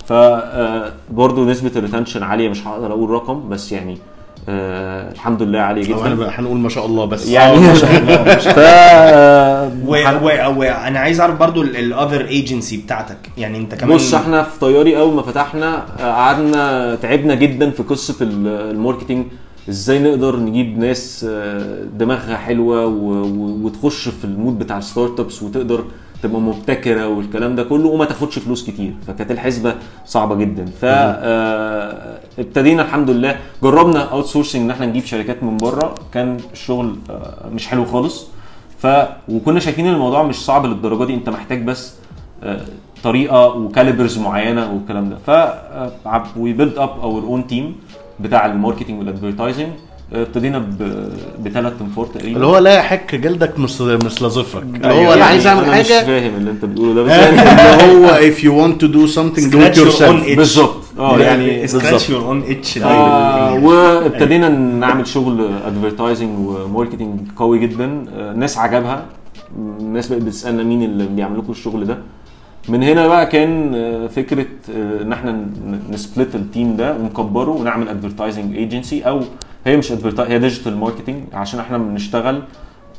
[0.09, 3.99] فبرضه نسبة ال retention عالية مش هقدر أقول رقم بس يعني
[4.49, 6.29] آه الحمد لله عالية أنا جدا.
[6.31, 7.29] هنقول ما شاء الله بس.
[7.29, 8.17] يعني ما شاء الله،
[8.55, 8.59] ف.
[9.89, 10.61] و...
[10.61, 13.17] وأنا عايز أعرف برضو ال other ايجنسي بتاعتك.
[13.39, 17.83] يعني أنت كمان بص إحنا في طياري أول ما فتحنا آه، قعدنا تعبنا جدا في
[17.83, 19.27] قصة ال- marketing.
[19.69, 25.85] إزاي نقدر نجيب ناس آه، دماغها حلوة وتخش في ال mood بتاع ال startups وتقدر
[26.25, 28.93] تبقى مبتكرة والكلام ده كله وما تاخدش فلوس كتير.
[29.07, 29.75] فكانت الحسبة
[30.07, 30.65] صعبة جدا.
[30.65, 33.37] ف آه، ابتدينا الحمد لله.
[33.63, 35.95] جربنا outsourcing إن إحنا نجيب شركات من بره.
[36.13, 38.27] كان الشغل آه، مش حلو خالص.
[38.79, 38.87] ف
[39.29, 41.15] وكنا شايفين الموضوع مش صعب للدرجة دي.
[41.15, 41.95] أنت محتاج بس
[42.43, 42.61] آه،
[43.03, 45.17] طريقة و calibers معينة والكلام ده.
[45.27, 45.31] ف
[46.37, 47.77] we build up our own team
[48.21, 49.69] بتاع ال marketing وال advertising
[50.23, 50.67] ابتدينا
[51.45, 52.37] بثلاث انفار تقريبا.
[52.37, 54.63] اللي هو لا يحك جلدك مثل مثل ظفرك.
[54.63, 57.11] اللي هو اللي يعني عايز يعمل أنا مش حاجة فاهم اللي أنت بتقوله ده بس
[57.29, 60.37] اللي يعني هو if you want to do something do it Scratch your yourself.
[60.37, 60.77] بالظبط.
[60.99, 62.11] آه يعني scratch بالظبط.
[62.11, 68.05] your own itch آه، وابتدينا نعمل شغل advertising و marketing قوي جدا.
[68.17, 69.05] آه، الناس عجبها.
[69.81, 71.99] الناس بقت بتسألنا مين اللي بيعمل لكم الشغل ده.
[72.69, 74.47] من هنا بقى كان آه، فكرة
[74.77, 75.47] آه، إن إحنا
[75.91, 79.21] ن split ال team ده ونكبره ونعمل advertising agency أو
[79.67, 82.43] هي مش adverti- هي digital marketing عشان إحنا بنشتغل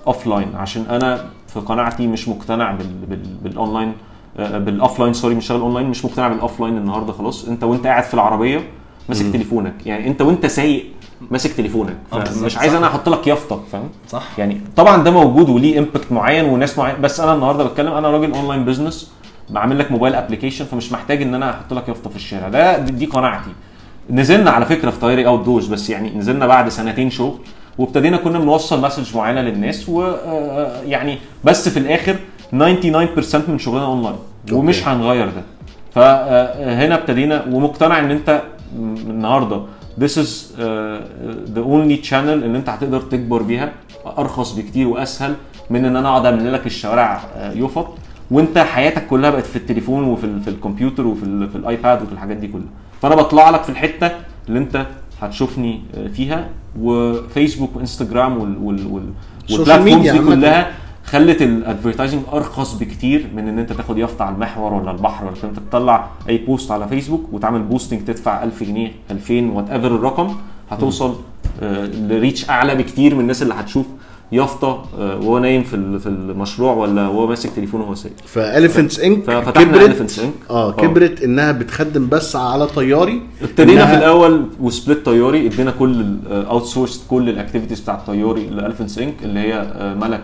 [0.07, 3.93] offline عشان أنا في قناعتي مش مقتنع بال بال بالاونلاين
[4.37, 7.47] آه، بال offline sorry مش شغال اونلاين مش مقتنع بال offline النهارده خلاص.
[7.47, 8.61] أنت وأنت قاعد في العربية
[9.09, 9.73] ماسك تليفونك.
[9.85, 10.85] يعني أنت وأنت سايق
[11.31, 11.95] ماسك تليفونك.
[12.13, 12.73] آه، مش عايز.
[12.73, 14.23] أنا أحط لك يافطة فاهم؟ صح.
[14.37, 18.33] يعني طبعا ده موجود وليه impact معين وناس معين بس أنا النهارده بتكلم أنا راجل
[18.33, 19.11] online business
[19.49, 22.47] بعمل لك mobile application فمش محتاج إن أنا أحط لك يافطة في الشارع.
[22.49, 23.49] ده دي, قناعتي.
[24.09, 27.37] نزلنا على فكرة في طياري outdoors بس يعني نزلنا بعد سنتين شغل
[27.77, 32.15] وابتدينا كنا بنوصل message معينة للناس ويعني بس في الآخر
[32.51, 32.55] 99%
[33.49, 34.15] من شغلنا اونلاين
[34.51, 34.87] ومش.
[34.87, 35.41] هنغير ده.
[35.95, 38.41] فهنا ابتدينا ومقتنع إن أنت
[38.79, 39.61] النهارده
[39.99, 40.29] this is
[41.55, 43.71] the only channel اللي أنت هتقدر تكبر بيها
[44.17, 45.33] أرخص بكتير وأسهل
[45.69, 47.87] من إن أنا أقعد أعمل لك الشوارع آه، يفط
[48.31, 52.11] وانت حياتك كلها بقت في التليفون وفي ال- في الكمبيوتر وفي ال- في الآيباد وفي
[52.11, 52.65] الحاجات دي كلها
[53.01, 54.11] فأنا بطلع لك في الحتة
[54.47, 54.85] اللي انت
[55.21, 56.47] هتشوفني آه، فيها
[56.79, 59.09] وفيسبوك وإنستجرام وال وال وال
[59.51, 60.19] وال platforms دي.
[60.35, 60.71] كلها
[61.05, 65.33] خلت ال advertising أرخص بكتير من إن انت تاخد يافطة على المحور ولا البحر ولا.
[65.43, 70.35] انت تطلع أي post على فيسبوك وتعمل boosting تدفع 1000 جنيه 2000 whatever الرقم
[70.71, 71.15] هتوصل
[71.61, 73.85] آه، ل reach أعلى بكتير من الناس اللي هتشوف
[74.31, 78.99] يافطة آه، وهو نايم في في المشروع ولا وهو ماسك تليفونه وهو سايق؟ ف Elephants
[78.99, 79.23] Inc.
[79.23, 80.51] ففتحنا كبرت Elephants Inc.
[80.51, 80.71] آه آه.
[80.71, 83.21] كبرت إنها بتخدم بس على طياري.
[83.41, 88.47] ابتدينا إنها- في الأول و split طياري ادينا كل outsource كل ال activities بتاع الطياري
[88.47, 89.15] ل Elephants Inc.
[89.23, 90.23] اللي هي آه، ملك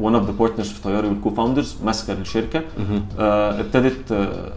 [0.00, 2.60] one of the partners في طياري وال co-founders ماسكة الشركة.
[3.18, 4.52] آه، ابتدت آه،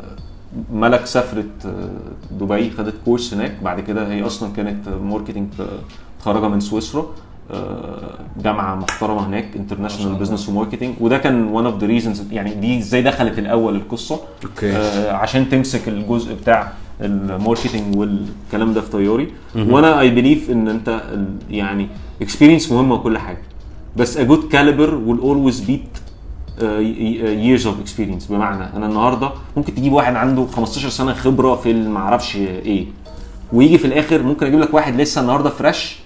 [0.73, 1.89] ملك سافرت آه،
[2.39, 3.55] دبي خدت course هناك.
[3.63, 5.47] بعد كده هي أصلا كانت marketing
[6.19, 7.01] متخرجه من سويسرا.
[7.01, 7.05] آه،
[8.43, 12.77] جامعة محترمة هناك international business و marketing وده كان one of the reasons يعني دي
[12.79, 14.19] إزاي دخلت الأول القصة.
[14.43, 14.71] okay.
[14.71, 16.71] آه، عشان تمسك الجزء بتاع
[17.01, 19.27] ال marketing والكلام ده في طياري.
[19.55, 21.01] وأنا I believe إن أنت
[21.49, 21.87] يعني
[22.21, 23.41] experience مهمة وكل حاجة.
[23.97, 25.93] بس good caliber will always beat
[26.59, 26.63] uh,
[27.47, 28.29] years of experience.
[28.29, 32.85] بمعنى أنا النهارده ممكن تجيب واحد عنده 15 سنة خبرة في المعرفش إيه.
[33.53, 36.02] ويجي في الآخر ممكن أجيب لك واحد لسه النهارده fresh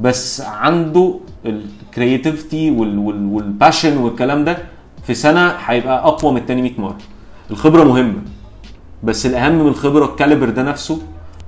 [0.00, 1.14] بس عنده
[1.46, 4.58] ال creativity وال passion والكلام ده
[5.06, 6.98] في سنة هيبقى أقوى من التاني 100 مرة.
[7.50, 8.22] الخبرة مهمة
[9.02, 10.98] بس الأهم من الخبرة ال caliber ده نفسه.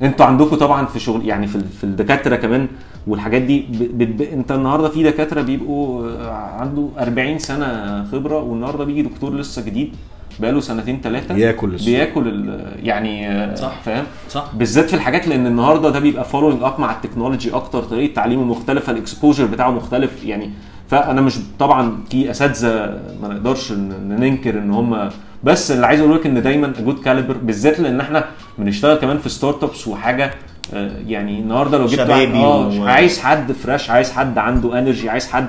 [0.02, 2.68] أنتوا عندكم طبعا في شغل يعني في, في الدكاترة كمان
[3.06, 3.98] والحاجات دي ب...
[3.98, 4.16] ب...
[4.16, 4.22] ب...
[4.22, 9.94] انت النهارده في دكاترة بيبقوا آه، عنده 40 سنة خبرة والنهاردة بيجي دكتور لسه جديد.
[10.40, 11.88] بقاله سنتين ثلاثة بياكل السوق.
[11.88, 12.66] بياكل ال...
[12.82, 13.80] يعني صح.
[13.84, 18.14] فاهم صح بالذات في الحاجات لأن النهارده ده بيبقى following up مع التكنولوجي أكتر طريقة
[18.14, 20.50] تعليمه مختلفة ال exposure بتاعه مختلف يعني
[20.88, 23.72] فأنا مش طبعا في أساتذة ما نقدرش
[24.08, 25.08] ننكر إن هم
[25.44, 28.24] بس اللي عايز أقول لك إن دايما good caliber بالذات لأن إحنا
[28.58, 30.30] بنشتغل كمان في startups وحاجة
[30.74, 32.00] آه، يعني النهارده لو جبت
[32.44, 35.46] آه عايز حد fresh عايز حد عنده energy عايز حد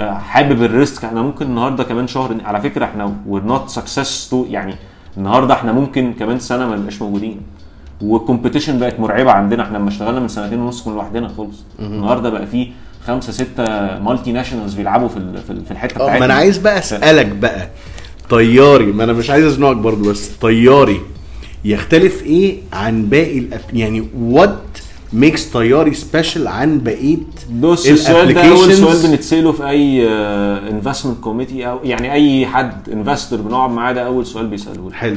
[0.00, 4.74] حابب ال risk إحنا ممكن النهارده كمان شهر على فكرة إحنا we're not success يعني
[5.16, 7.40] النهارده إحنا ممكن كمان سنة ما نبقاش موجودين.
[8.02, 11.56] وال competition بقت مرعبة عندنا إحنا لما اشتغلنا من سنتين ونص كنا لوحدنا خالص.
[11.80, 12.68] النهارده بقى في
[13.06, 13.64] خمسة ستة
[13.98, 15.14] multinationals بيلعبوا في
[15.46, 16.18] في ال- في الحتة آه بتاعتنا.
[16.18, 17.68] ما أنا عايز بقى أسألك بقى
[18.30, 21.00] طياري ما أنا مش عايز أزنقك برضو بس طياري
[21.64, 23.60] يختلف إيه عن باقي الأب...
[23.72, 24.58] يعني what
[25.12, 27.16] makes طياري special عن بقية
[27.60, 30.08] بص السؤال ده أول؟ سؤال بنتسأله في أي
[30.70, 35.16] investment committee أو يعني أي حد investor بنقعد معاه ده أول سؤال بيسأله لي حلو.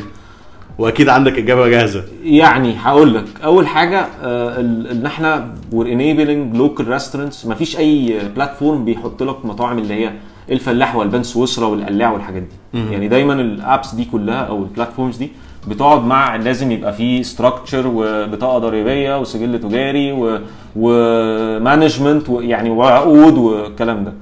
[0.77, 2.03] وأكيد عندك إجابة جاهزة.
[2.23, 4.59] يعني هقول لك أول حاجة آه،
[4.91, 10.11] إن إحنا we're enabling local restaurants مفيش أي platform بيحط لك مطاعم اللي هي
[10.51, 12.43] الفلاح والبان سويسرا والقلاع والحاجات
[12.73, 12.80] دي.
[12.91, 15.31] يعني دايما ال apps دي كلها أو ال platforms دي
[15.67, 20.39] بتقعد مع لازم يبقى فيه structure وبطاقة ضريبية وسجل تجاري
[20.76, 24.13] و management ويعني وعقود والكلام ده.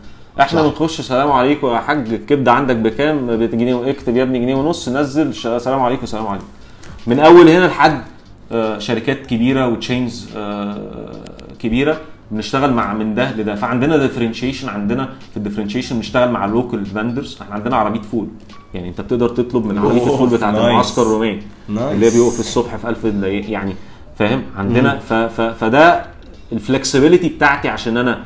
[0.41, 0.61] إحنا.
[0.61, 5.33] بنخش سلام عليكم يا حاج الكبده عندك بكام؟ بجنيه اكتب يا ابني جنيه ونص نزل
[5.35, 6.45] سلام عليكم سلام عليكم.
[7.07, 8.01] من أول هنا لحد
[8.51, 10.29] آه، شركات كبيرة و chains
[11.59, 11.97] كبيرة
[12.31, 13.55] بنشتغل مع من ده لده.
[13.55, 18.27] فعندنا differentiation عندنا في ال differentiation بنشتغل مع ال local vendors إحنا عندنا عربية فول.
[18.73, 20.55] يعني انت بتقدر تطلب من أوه، الفول بتاعت.
[20.55, 21.93] المعسكر الروماني nice.
[21.93, 23.75] اللي هي بيقف الصبح في 1000 دقيقة يعني
[24.19, 26.05] فاهم عندنا ف ف فده
[26.51, 28.23] ال flexibility بتاعتي عشان أنا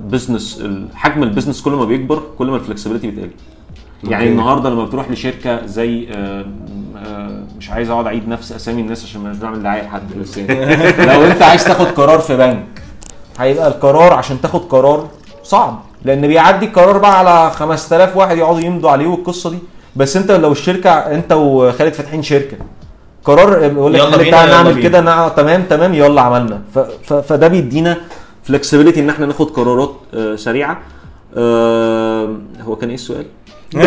[0.00, 0.64] business
[0.94, 3.30] حجم ال business كل ما بيكبر كل ما ال flexibility بتقل
[4.04, 4.28] يعني.
[4.28, 6.46] النهارده لما بتروح لشركة زي آه،
[6.96, 10.76] آه، مش عايز أقعد أعيد نفس أسامي الناس عشان مش بعمل دعاية لحد بس يعني
[11.12, 12.82] لو أنت عايز تاخد قرار في بنك
[13.38, 15.08] هيبقى القرار عشان تاخد قرار
[15.42, 19.58] صعب لأن بيعدي القرار بقى على 5000 واحد يقعدوا يمضوا عليه والقصة دي.
[19.96, 22.56] بس انت لو الشركة انت وخالد فاتحين شركة
[23.24, 24.82] قرار يقول لك يلا خالد بينا، تعالى نعمل.
[24.82, 26.60] كده نع- تمام تمام يلا عملنا.
[26.74, 27.96] ف ف فده بيدينا
[28.44, 30.78] flexibility إن إحنا ناخد قرارات آه، سريعة.
[31.36, 32.28] آه،
[32.66, 33.26] هو كان إيه السؤال؟
[33.76, 33.80] آه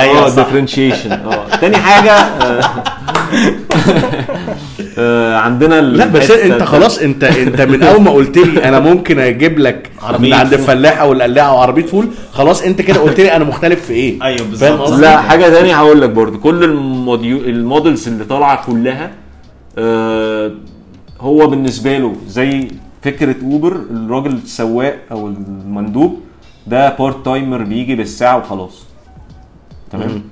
[0.00, 2.84] أيوه differentiation آه تاني حاجة آه، آه،
[5.38, 9.18] عندنا ال- لا بس انت خلاص انت انت من اول ما قلت لي أنا ممكن
[9.18, 10.52] أجيب لك من عند.
[10.52, 14.22] الفلاحه والقلاعه وعربيه فول خلاص انت كده قلت لي أنا مختلف في إيه.
[14.22, 16.38] أيوه بالظبط؟ لا حاجة تانية هقول لك برضو.
[16.38, 19.10] كل ال mod- ال models اللي طالعة كلها
[19.78, 20.50] آه
[21.20, 22.68] هو بالنسبة له زي
[23.02, 26.20] فكرة Uber الراجل السواق أو المندوب
[26.66, 28.84] ده part timer بيجي بالساعة وخلاص.
[29.92, 30.22] تمام؟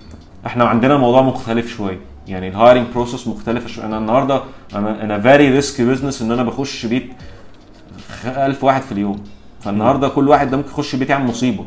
[0.47, 1.99] إحنا عندنا موضوع مختلف شوية.
[2.29, 3.87] يعني ال hiring process مختلفه شوية.
[3.87, 4.43] أنا النهارده
[4.75, 7.13] أنا أنا very risk business إن أنا بخش بيت
[8.25, 9.25] 1000 واحد في اليوم.
[9.61, 11.65] فالنهاردة كل واحد ده ممكن يخش بيت يعمل مصيبة.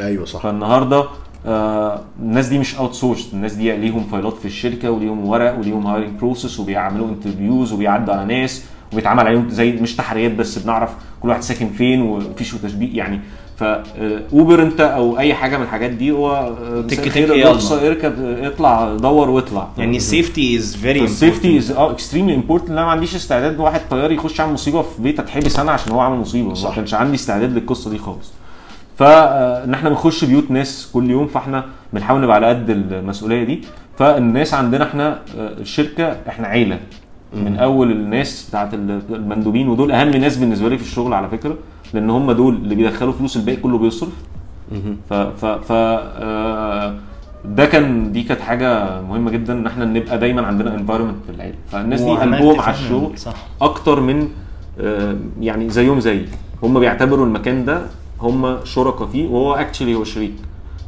[0.00, 0.40] أيوه صح.
[0.42, 1.04] فالنهاردة
[1.46, 6.18] آه الناس دي مش outsource الناس دي ليهم فايلات في الشركة وليهم ورق وليهم hiring
[6.18, 11.42] process وبيعملوا interviews وبيعدوا على ناس وبيتعمل عليهم زي مش تحريات بس بنعرف كل واحد
[11.42, 12.96] ساكن فين ومفيش تشبيه.
[12.96, 13.20] يعني
[13.56, 17.86] ف Uber انت أو اي حاجة من الحاجات دي هو آه، تك تك يلا.
[17.86, 19.68] اركب آه، اطلع دور واطلع.
[19.78, 23.60] يعني ال safety is very ال safety is آه extremely important أنا ما عنديش استعداد
[23.60, 26.54] واحد طيار يخش يعمل مصيبة في بيت اتحبس أنا عشان هو عمل مصيبة.
[26.54, 26.68] صح.
[26.68, 28.32] ما كانش عندي استعداد للقصة دي خالص.
[28.98, 33.60] فان إحنا بنخش بيوت ناس كل يوم فاحنا بنحاول نبقى على قد المسؤولية دي.
[33.98, 35.08] فالناس عندنا إحنا
[35.38, 36.78] آه، الشركة إحنا عيلة.
[37.32, 41.56] من أول الناس بتاعت المندوبين ودول أهم ناس بالنسبة لي في الشغل على فكرة.
[41.94, 44.12] لأن هم دول اللي بيدخلوا فلوس الباقي كله بيصرف.
[45.10, 46.94] ف ف ف آه،
[47.44, 51.54] ده كان دي كانت حاجة مهمة جدا إن إحنا نبقى دايما عندنا environment في العيلة.
[51.72, 53.34] فالناس دي قلبهم على الشغل صح.
[53.60, 54.28] أكتر من
[54.80, 56.24] آه، يعني زيهم زي
[56.62, 57.82] هم بيعتبروا المكان ده
[58.20, 60.32] هم شركاء فيه وهو actually هو شريك.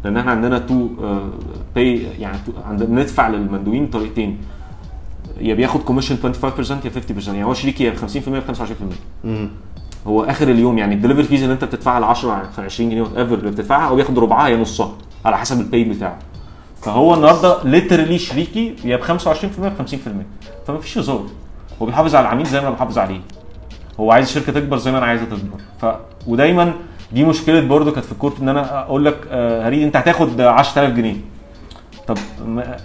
[0.04, 0.88] لأن إحنا عندنا two
[1.74, 4.38] pay يعني two- عندنا بندفع للمندوبين طريقتين.
[5.40, 9.28] يا بياخد commission 25% يا 50% يعني هو شريك يا ب 50% يا ب 25%
[10.08, 13.02] هو آخر اليوم يعني ال delivery fees اللي أنت بتدفعها ل 10 في 20 جنيه
[13.02, 14.92] ever اللي بتدفعها هو بياخد ربعها يا نصها
[15.24, 16.18] على حسب ال pay بتاعه.
[16.82, 19.06] فهو النهارده literally شريكي يا ب 25%
[19.62, 19.94] يا ب 50%
[20.66, 21.24] فما فيش هزار.
[21.82, 23.20] هو بيحافظ على العميل زي ما أنا بحافظ عليه.
[24.00, 25.58] هو عايز الشركة تكبر زي ما أنا عايزها تكبر.
[25.82, 25.86] ف
[26.26, 26.72] ودايما
[27.12, 30.92] دي مشكلة برضه كانت في الكورت إن أنا أقول لك آه هريد أنت هتاخد 10000
[30.92, 31.16] جنيه.
[32.06, 32.18] طب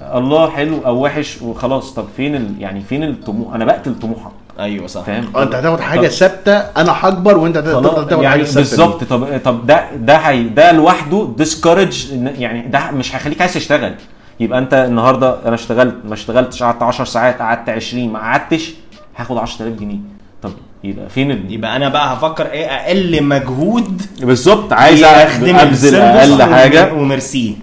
[0.01, 1.93] الله حلو أو وحش وخلاص.
[1.93, 2.61] طب فين ال...
[2.61, 4.31] يعني فين الطموح؟ أنا بقتل طموحك.
[4.59, 5.01] أيوه صح.
[5.01, 9.03] فاهم؟ آه أنت هتاخد حاجة ثابتة أنا هكبر وأنت هتفضل تاخد يعني حاجة ثابتة بالظبط.
[9.03, 13.95] طب طب ده ده هي ده لوحده ديسكورج يعني ده مش هيخليك عايز تشتغل.
[14.39, 18.73] يبقى أنت النهارده أنا اشتغلت ما اشتغلتش قعدت 10 ساعات قعدت 20 ما قعدتش
[19.17, 19.97] هاخد 10000 جنيه.
[20.41, 20.51] طب
[20.83, 21.53] يبقى فين ال...
[21.53, 26.93] يبقى أنا بقى هفكر إيه؟ أقل مجهود بالظبط عايز اخدم ابذل أقل حاجة.
[26.93, 27.57] وميرسي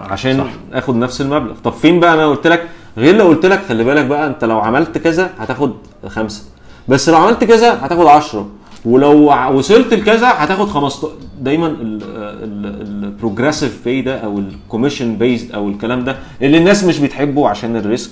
[0.00, 0.38] عشان.
[0.38, 0.76] صح.
[0.78, 1.54] آخد نفس المبلغ.
[1.64, 2.62] طب فين بقى؟ أنا قلت لك
[2.96, 5.72] غير لو قلت لك خلي بالك بقى انت لو عملت كذا هتاخد
[6.06, 6.42] خمسة.
[6.88, 8.48] بس لو عملت كذا هتاخد 10
[8.84, 11.08] ولو وصلت لكذا هتاخد 15
[11.40, 16.98] دايما ال progressive pay ده أو ال commission based أو الكلام ده اللي الناس مش
[16.98, 18.10] بتحبه عشان ال risk.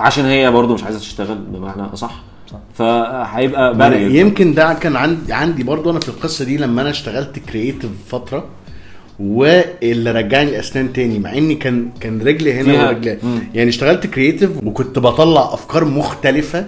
[0.00, 2.22] وعشان هي برضو مش عايزة تشتغل بمعنى أصح.
[2.74, 3.74] فهيبقى
[4.18, 8.44] يمكن ده كان عندي عندي برضو أنا في القصة دي لما أنا اشتغلت creative فترة.
[9.20, 13.38] واللي رجعني الاسنان تاني مع إني كان كان رجلي هنا فيها- ورجلي مم.
[13.54, 16.66] يعني اشتغلت creative وكنت بطلع أفكار مختلفة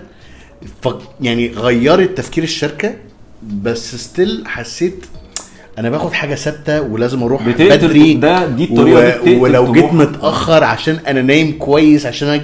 [0.82, 0.88] ف
[1.20, 2.94] يعني غيرت تفكير الشركة
[3.62, 5.04] بس still حسيت
[5.78, 9.84] أنا باخد حاجة ثابتة ولازم أروح بدري ده- دي دي بتقتل ولو جيت.
[9.92, 12.40] متأخر عشان أنا نايم كويس عشان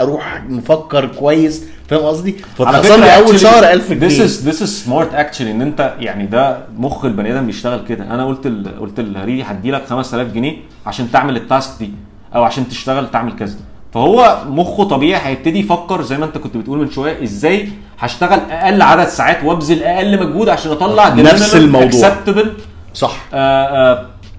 [0.00, 4.86] أروح مفكر كويس فاهم قصدي؟ فتحصل لي أول شهر 1000 جنيه This is this is
[4.86, 8.04] smart actually إن أنت يعني ده مخ البني آدم بيشتغل كده.
[8.04, 8.80] أنا قلت ال...
[8.80, 10.56] قلت لهريدي هدي لك 5000 جنيه
[10.86, 11.90] عشان تعمل ال task دي
[12.34, 13.56] أو عشان تشتغل تعمل كذا.
[13.94, 17.68] فهو مخه طبيعي هيبتدي يفكر زي ما أنت كنت بتقول من شوية إزاي
[17.98, 21.88] هشتغل أقل عدد ساعات وأبذل أقل مجهود عشان أطلع نفس الموضوع.
[21.88, 22.52] acceptable
[22.94, 23.16] صح.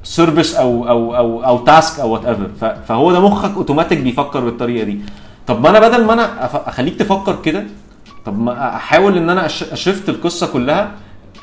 [0.04, 5.00] service أو أو أو أو task أو whatever فهو ده مخك اوتوماتيك بيفكر بالطريقة دي.
[5.48, 7.64] طب ما أنا بدل ما أنا أخليك تفكر كده
[8.26, 10.92] طب ما أحاول إن أنا أ shift القصة كلها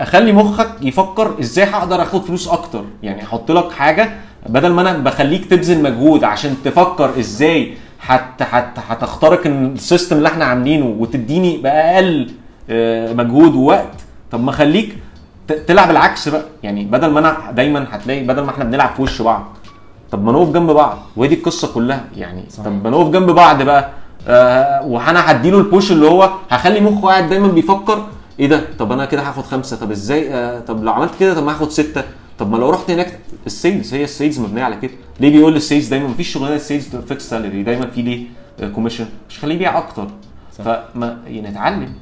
[0.01, 2.85] أخلي مخك يفكر إزاي هقدر آخد فلوس أكتر.
[3.03, 4.15] يعني أحط لك حاجة
[4.49, 10.29] بدل ما أنا بخليك تبذل مجهود عشان تفكر إزاي هت هت هتخترق ال system اللي
[10.29, 12.31] إحنا عاملينه وتديني بأقل
[12.71, 13.95] آه، مجهود ووقت.
[14.31, 14.97] طب ما خليك
[15.67, 16.45] تلعب العكس بقى.
[16.63, 19.45] يعني بدل ما أنا دايما هتلاقي بدل ما إحنا بنلعب في وش بعض.
[20.15, 20.99] طب ما نقف جنب بعض.
[21.17, 22.05] وهي دي القصة كلها.
[22.17, 22.65] يعني صح.
[22.65, 23.91] طب ما نقف جنب بعض بقى.
[24.29, 28.07] آه وأنا هديله ال push اللي هو هخلي مخه قاعد دايما بيفكر.
[28.41, 29.77] إيه ده؟ طب أنا كده هاخد خمسة.
[29.77, 32.03] طب إزاي؟ آه طب لو عملت كده طب ما هاخد ستة.
[32.39, 33.95] طب ما لو رحت هناك ال sales.
[33.95, 34.91] هي ال sales مبنية على كده.
[35.21, 38.25] ليه بيقول ال sales دايما؟ مفيش شغلانة ال sales fixed salary دايما في ليه؟
[38.75, 40.07] commission مش خليه يبيع أكتر.
[40.59, 41.95] فما يعني نتعلم.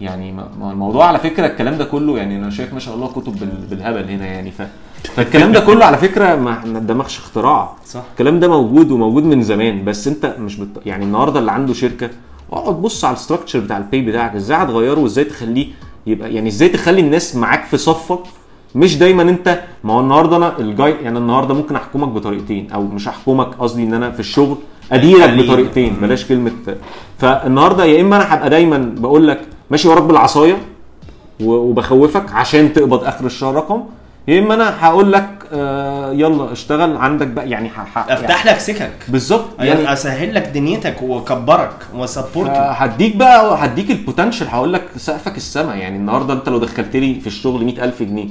[0.00, 3.36] يعني ما الموضوع على فكرة الكلام ده كله يعني أنا شايف ما شاء الله كتب
[3.38, 4.50] بال- بالهبل هنا يعني.
[4.50, 4.62] ف
[5.06, 8.00] فالكلام ده كله على فكرة ما دماغش اختراع صح.
[8.12, 10.68] الكلام ده موجود وموجود من زمان بس انت مش بت...
[10.86, 12.10] يعني النهارده اللي عنده شركة
[12.52, 15.68] اقعد بص على ال structure بتاع ال pay بتاعك إزاي هتغيره وازاي تخليه
[16.06, 18.18] يبقى يعني إزاي تخلي الناس معاك في صفك
[18.74, 23.08] مش دايما انت ما هو النهارده أنا الجاي يعني النهارده ممكن احكمك بطريقتين أو مش
[23.08, 24.56] احكمك قصدي ان أنا في الشغل
[24.92, 25.30] اديرك.
[25.44, 26.52] بطريقتين بلاش كلمة
[27.18, 30.56] فالنهارده يا إما أنا هبقى دايما بقول لك ماشي وراك بالعصايه
[31.40, 33.82] وبخوفك عشان تقبض آخر الشهر رقم
[34.28, 38.58] يا إما أنا هقول لك آه يلا اشتغل عندك بقى يعني ح- ح- أفتح لك
[38.58, 38.92] سكك.
[39.08, 44.72] بالظبط يعني يعني أسهل لك دنيتك وأكبرك وا support هديك بقى هديك ال potential هقول
[44.72, 45.74] لك سقفك السما.
[45.74, 48.28] يعني النهارده أنت لو دخلت لي في الشغل 100000 جنيه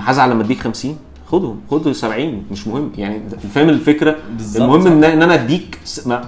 [0.00, 0.96] هزعل لما أديك 50
[1.26, 2.92] خدهم خد 70 مش مهم.
[2.98, 3.20] يعني
[3.54, 4.62] فاهم الفكرة؟ بالظبط.
[4.62, 5.78] المهم إن إن أنا أديك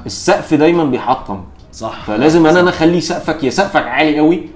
[0.06, 1.40] السقف دايما بيحطم.
[1.72, 2.04] صح.
[2.06, 4.48] فلازم أنا أنا أخلي سقفك يا سقفك عالي قوي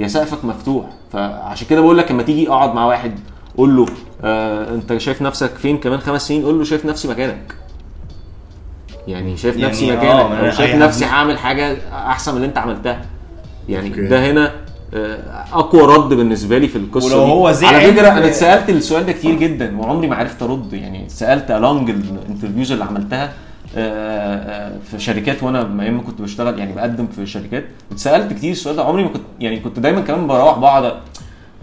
[0.00, 0.84] يا سقفك مفتوح.
[1.12, 3.18] فعشان كده بقول لك لما تيجي أقعد مع واحد
[3.56, 3.86] قول له
[4.24, 7.54] آه انت شايف نفسك فين كمان خمس سنين؟ قول له شايف نفسي مكانك.
[9.08, 12.46] يعني شايف يعني نفسي آه، مكانك أو أنا- شايف نفسي هعمل حاجة أحسن من اللي
[12.48, 13.02] أنت عملتها.
[13.68, 14.06] يعني أوكي.
[14.08, 14.52] ده هنا
[14.94, 17.32] آه، أقوى رد بالنسبة لي في القصة ولو دي.
[17.32, 20.72] هو زعل- على فكرة أنا اتسألت السؤال ده كتير جدا وعمري ما عرفت أرد.
[20.72, 23.32] يعني سالت along ال interviews اللي عملتها
[23.76, 27.64] آه، في شركات وأنا ما أيام ما كنت بشتغل يعني بقدم في شركات.
[27.92, 30.92] اتسالت كتير السؤال ده عمري ما كنت يعني كنت دايما كمان بروح بقعد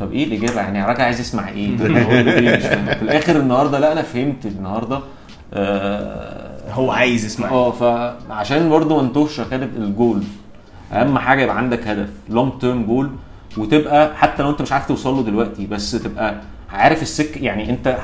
[0.01, 2.57] طب إيه الإجابة؟ يعني الراجل عايز يسمع إيه؟ إيه؟
[2.95, 4.99] في الآخر النهارده لا أنا فهمت النهارده.
[5.53, 10.23] آه، هو عايز يسمعك آه فعشان برضه ما نتوهش يا خالد الجول.
[10.93, 13.09] أهم حاجة يبقى عندك هدف long term goal
[13.57, 16.35] وتبقى حتى لو أنت مش عارف توصل له دلوقتي بس تبقى
[16.71, 17.97] عارف السكه يعني أنت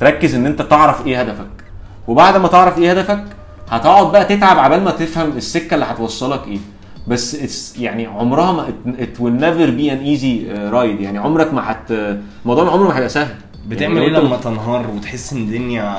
[0.00, 1.64] هتركز إن أنت تعرف إيه هدفك.
[2.08, 3.24] وبعد ما تعرف إيه هدفك
[3.70, 6.58] هتقعد بقى تتعب عبال ما تفهم السكة اللي هتوصلك إيه.
[7.10, 8.66] بس it's يعني عمرها ما
[9.18, 11.02] will never be an easy uh, ride.
[11.02, 11.90] يعني عمرك ما هت
[12.44, 13.34] الموضوع عمره ما هيبقى سهل.
[13.68, 15.94] بتعمل يعني إيه لما تنهار وتحس إن الدنيا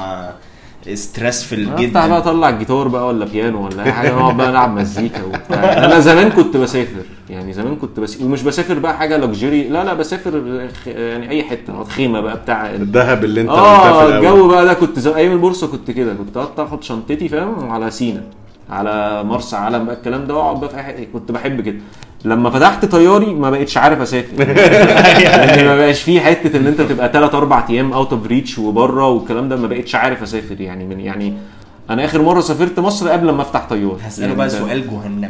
[0.94, 4.78] stressful افتح بقى جدا اطلع الجيتار بقى ولا بيانو ولا أي حاجة نقعد بقى نلعب
[4.78, 5.86] مزيكا وبتاع.
[5.86, 9.94] أنا زمان كنت بسافر يعني زمان كنت بس ومش بسافر بقى حاجة luxury لا لا
[9.94, 14.74] بسافر خ- يعني أي حتة خيمة بقى بتاع دهب اللي أنت آه الجو بقى ده
[14.74, 18.24] كنت زي أيام البورصة كنت كده كنت أقعد أخد شنطتي فاهم؟ على سينا.
[18.72, 21.76] على مرسى علم بقى الكلام ده وأقعد بقى في اي حتة كنت بحب كده.
[22.26, 24.38] لما فتحت طياري ما بقتش عارف أسافر.
[24.43, 29.07] لأن ما بقاش فيه حتة إن أنت تبقى 3 4 أيام out of reach وبره
[29.07, 31.34] والكلام ده ما بقتش عارف أسافر يعني من يعني
[31.89, 35.30] أنا آخر مرة سافرت مصر قبل ما أفتح طياري هسأله يعني بقى ده- سؤال جهنمي.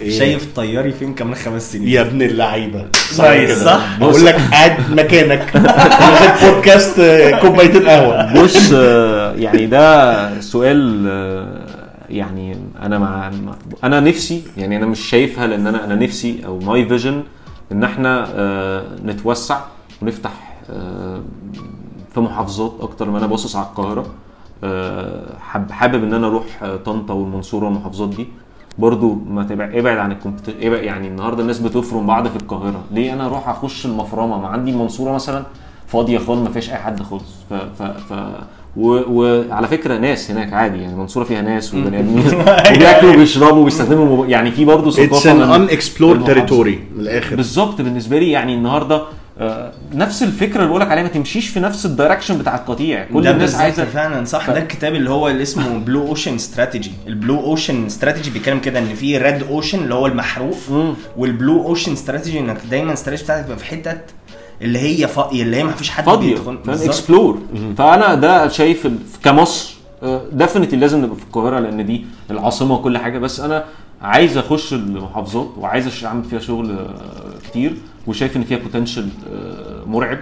[0.00, 2.86] إيه؟ شايف طياري فين كمان خمس سنين؟ يا ابن اللعيبة.
[3.18, 3.54] كده.
[3.64, 5.46] صح؟ بقول لك قاعد مكانك.
[5.54, 8.42] واخد بودكاست آه، كوبايتين قهوة.
[8.42, 11.71] بص آه، يعني ده سؤال آه،
[12.12, 13.30] يعني أنا مع
[13.84, 17.22] أنا نفسي يعني أنا مش شايفها لأن أنا أنا نفسي أو my vision
[17.72, 19.60] إن إحنا آه، نتوسع
[20.02, 21.20] ونفتح آه،
[22.14, 24.06] في محافظات أكتر ما أنا باصص على القاهرة.
[24.64, 25.36] آه،
[25.70, 26.44] حابب إن أنا أروح
[26.84, 28.26] طنطا والمنصورة والمحافظات دي.
[28.78, 32.84] برضو ما تبع ابعد عن ال competition يعني النهارده الناس بتفرم بعض في القاهرة.
[32.90, 35.42] ليه؟ أنا أروح أخش المفرمة ما عندي المنصورة مثلا
[35.86, 37.32] فاضية خالص ما فيش أي حد خالص.
[37.50, 38.12] ف ف ف
[38.76, 42.26] وعلى فكرة ناس هناك عادي يعني المنصوره فيها ناس وبني آدمين
[42.76, 46.24] وبياكلوا وبيشربوا وبيستخدموا يعني في برضه it's ثقافة ان من- ان explored من
[46.98, 47.36] الآخر.
[47.36, 49.02] بالظبط بالنسبة لي يعني النهارده
[49.38, 53.04] آه، نفس الفكرة اللي بقول لك عليها ما تمشيش في نفس ال direction بتاع القطيع.
[53.12, 54.50] كل الناس عايزه فعلا صح.
[54.50, 58.78] ده الكتاب اللي هو اللي اسمه Blue Ocean Strategy ال Blue Ocean Strategy بيتكلم كده
[58.78, 60.56] إن في red ocean اللي هو المحروق.
[61.16, 64.00] وال blue ocean strategy إنك دايما الاستراتيجي بتاعتك تبقى في حتت
[64.62, 66.36] اللي هي فاضيه اللي هي ما فيش حد فاضية.
[66.68, 67.38] explore
[67.78, 68.88] فأنا ده شايف
[69.24, 69.74] كمصر
[70.32, 73.18] definitely لازم نبقى في القاهرة لأن دي العاصمة وكل حاجة.
[73.18, 73.64] بس أنا
[74.02, 77.74] عايز أخش المحافظات وعايز أعمل فيها شغل آه، كتير
[78.06, 79.08] وشايف إن فيها potential
[79.86, 80.18] مرعب.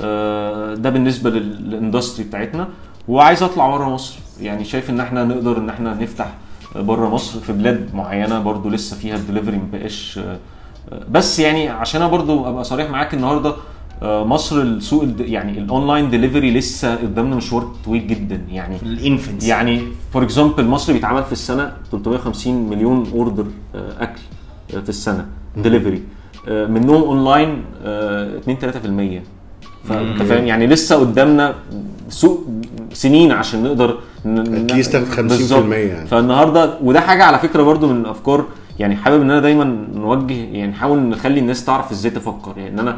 [0.00, 2.68] آه، ده بالنسبة لل- لل industry بتاعتنا.
[3.08, 4.14] وعايز أطلع بره مصر.
[4.40, 6.32] يعني شايف إن إحنا نقدر إن إحنا نفتح
[6.76, 10.38] بره مصر في بلاد معينة برضو لسه فيها الدليفري ما بقاش آه،
[11.10, 13.56] بس يعني عشان أنا برضو أبقى صريح معاك النهارده آه،
[14.02, 18.40] مصر السوق يعني ال online delivery لسه قدامنا مشوار طويل جدا.
[18.50, 19.44] يعني الإنفنس.
[19.44, 24.20] يعني for example مصر بيتعمل في السنة 350 مليون order أكل
[24.74, 25.26] آه، في السنة
[25.56, 26.02] ديليفري
[26.48, 29.22] منهم اونلاين آه، 2 3%
[29.88, 31.54] فانت فاهم؟ يعني لسه قدامنا
[32.08, 32.46] سوق
[32.92, 33.98] سنين عشان نقدر
[34.68, 35.72] least تاخد 50% بالظبط.
[35.72, 36.06] يعني.
[36.06, 38.44] فالنهاردة وده حاجة على فكرة برضو من الأفكار.
[38.78, 39.64] يعني حابب إن أنا دايما
[39.94, 42.52] نوجه يعني نحاول نخلي الناس تعرف إزاي تفكر.
[42.56, 42.96] يعني إن أنا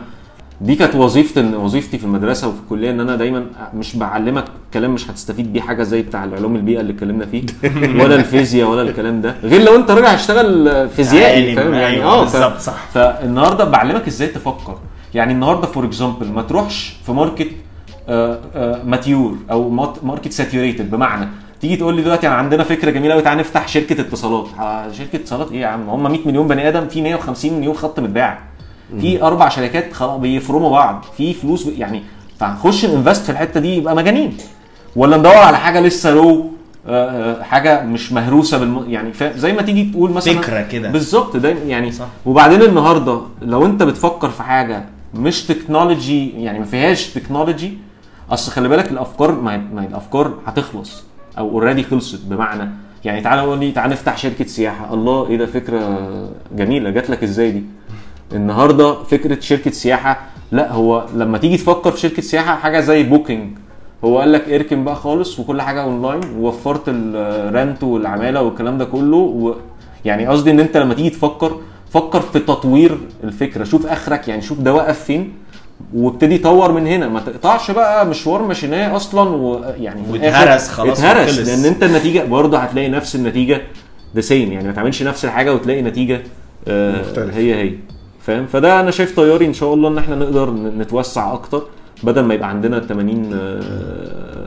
[0.60, 5.10] دي كانت وظيفتي وظيفتي في المدرسة وفي الكلية إن أنا دايما مش بعلمك كلام مش
[5.10, 7.42] هتستفيد بيه حاجة زي بتاع العلوم البيئة اللي اتكلمنا فيه
[8.04, 12.20] ولا الفيزياء ولا الكلام ده غير لو أنت راجل هشتغل فيزيائي فاهم؟ يعني أيوة، آه
[12.20, 12.86] بالظبط، صح.
[12.94, 14.78] فالنهاردة بعلمك إزاي تفكر؟
[15.14, 17.48] يعني النهارده for example ما تروحش في market
[18.84, 19.70] mature أو
[20.02, 21.28] market saturated بمعنى
[21.60, 24.46] تيجي تقول لي دلوقتي أنا عندنا فكرة جميلة قوي تعالى نفتح شركة اتصالات.
[24.60, 28.00] آه، شركة اتصالات إيه يا عم؟ هم 100 مليون بني آدم في 150 مليون خط
[28.00, 28.49] متباع.
[29.00, 32.02] في أربع شركات بيفرموا بعض في فلوس يعني
[32.38, 34.36] فهنخش ن invest في الحتة دي يبقى مجانين.
[34.96, 36.50] ولا ندور على حاجة لسه لو
[37.42, 38.84] حاجة مش مهروسة بالم...
[38.88, 40.90] يعني فا- زي ما تيجي تقول مثلا فكرة كده.
[40.90, 42.06] بالظبط ده يعني صح.
[42.26, 44.84] وبعدين النهارده لو انت بتفكر في حاجة
[45.14, 47.78] مش technology يعني ما فيهاش technology
[48.30, 51.04] أصل خلي بالك الأفكار ما ما الأفكار هتخلص
[51.38, 52.70] أو already خلصت بمعنى
[53.04, 54.94] يعني تعالى قول لي تعالى نفتح شركة سياحة.
[54.94, 56.08] الله إيه ده؟ فكرة
[56.56, 56.90] جميلة.
[56.90, 57.64] جات لك إزاي دي؟
[58.32, 60.20] النهارده فكرة شركة سياحة
[60.52, 63.58] لا هو لما تيجي تفكر في شركة سياحة حاجة زي Booking
[64.04, 68.84] هو قال لك اركن بقى خالص وكل حاجة اونلاين ووفرت ال rent والعمالة والكلام ده
[68.84, 69.54] كله و
[70.04, 71.56] يعني قصدي إن أنت لما تيجي تفكر
[71.90, 73.64] فكر في تطوير الفكرة.
[73.64, 75.32] شوف آخرك يعني شوف ده واقف فين
[75.94, 77.08] وابتدي طور من هنا.
[77.08, 81.38] ما تقطعش بقى مشوار ماشيناه أصلا ويعني واتهرس خلاص اتهرس.
[81.38, 83.60] لأن أنت النتيجة برضه هتلاقي نفس النتيجة
[84.14, 86.22] the same يعني ما تعملش نفس الحاجة وتلاقي نتيجة
[86.68, 87.36] آه مختلف.
[87.36, 87.72] هي هي.
[88.20, 91.62] فاهم فده أنا شايف طياري إن شاء الله إن إحنا نقدر نتوسع أكتر
[92.02, 94.40] بدل ما يبقى عندنا 80 آه،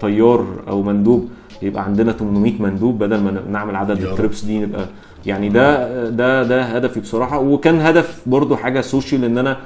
[0.00, 1.28] طيار أو مندوب
[1.62, 4.02] يبقى عندنا 800 مندوب بدل ما نعمل عدد.
[4.02, 4.84] ال trips دي نبقى
[5.26, 9.56] يعني ده ده ده هدفي بصراحة وكان هدف برضو حاجة social إن أنا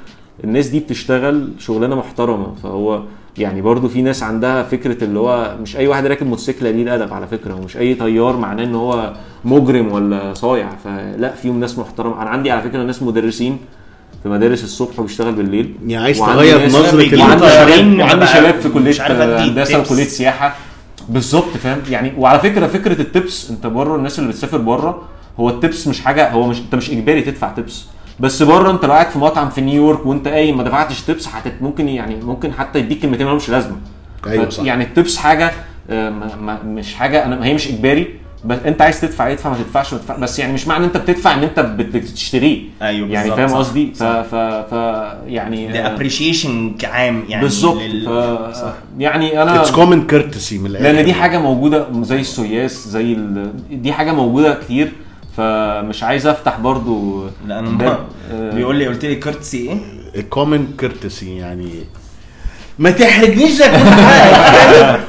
[0.43, 2.55] الناس دي بتشتغل شغلانة محترمة.
[2.63, 3.01] فهو
[3.37, 7.13] يعني برضو في ناس عندها فكرة اللي هو مش أي واحد راكب موتوسيكل قليل الأدب
[7.13, 9.13] على فكرة ومش أي طيار معناه إن هو
[9.45, 10.69] مجرم ولا صايع.
[10.83, 12.21] فلا فيهم ناس محترمة.
[12.21, 13.57] أنا عندي على فكرة ناس مدرسين
[14.23, 15.73] في مدارس الصبح وبيشتغل بالليل.
[15.87, 19.79] يعني عايز تغير نظرة وعندي شباب وعندي شباب في كلية هندسة.
[19.79, 20.55] وكلية سياحة.
[21.09, 25.01] بالظبط فاهم؟ يعني وعلى فكرة فكرة التبس أنت بره الناس اللي بتسافر بره
[25.39, 27.85] هو التبس مش حاجة هو مش أنت مش إجباري تدفع تبس
[28.19, 31.53] بس بره انت لو قاعد في مطعم في نيويورك وانت قايم ما دفعتش تبس هتت
[31.61, 33.75] ممكن يعني ممكن حتى يديك كلمتين مالهمش لازمة
[34.23, 34.63] ف- صح.
[34.63, 35.51] يعني التبس حاجة
[35.89, 38.07] آه، ما ما مش حاجة أنا هي مش إجباري
[38.45, 41.33] بس انت عايز تدفع ادفع ما تدفعش ما تدفع بس يعني مش معنى انت بتدفع
[41.33, 44.03] إن انت بت- بتشتريه أيوة يعني فاهم قصدي ف.
[44.03, 44.73] ف, ف
[45.27, 48.55] يعني ده appreciation كعام يعني بالظبط لل- ف...
[48.57, 48.73] صح.
[48.99, 53.13] يعني أنا it's common courtesy من الآخر لأن دي حاجة موجودة زي ال US زي
[53.13, 53.51] ال...
[53.81, 54.91] دي حاجة موجودة كتير
[55.37, 59.77] فمش عايز افتح برضو لا ده- أنا آه، بيقول لي قلت لي courtesy إيه؟
[60.15, 61.69] ال common courtesy يعني
[62.79, 64.99] ما تحرجنيش زي كل حاجة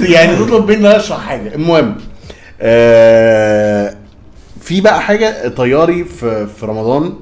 [0.00, 1.96] يعني تطلب مني أشرح حاجة المهم
[2.60, 3.94] آه
[4.60, 7.12] في بقى حاجة طياري في في رمضان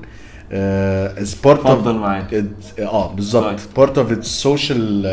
[0.52, 2.44] as part معاك.
[2.78, 3.60] آه بالظبط.
[3.76, 5.06] part of its social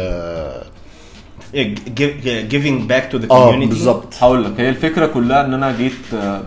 [2.49, 5.93] giving back to the آه community بالظبط هقول لك هي الفكرة كلها إن أنا جيت
[6.13, 6.41] آه،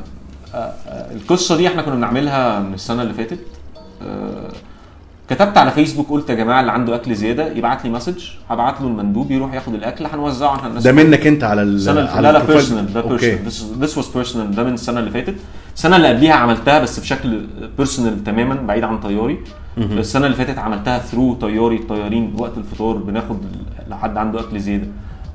[1.13, 3.39] القصة دي إحنا كنا بنعملها من السنة اللي فاتت.
[4.03, 4.49] آه،
[5.31, 8.87] كتبت على فيسبوك قلت يا جماعة اللي عنده أكل زيادة يبعت لي message هبعت له
[8.87, 12.45] المندوب يروح ياخد الأكل هنوزعه على الناس ده منك انت على ال على لا لا.
[12.45, 13.45] personal ده personal
[13.81, 15.35] this was personal ده من السنة اللي فاتت.
[15.77, 17.41] السنة اللي قبليها عملتها بس بشكل
[17.77, 19.39] personal تماما بعيد عن طياري.
[19.79, 23.39] السنة اللي فاتت عملتها through طياري الطيارين وقت الفطار بناخد
[23.91, 24.87] لو حد عنده أكل زيادة.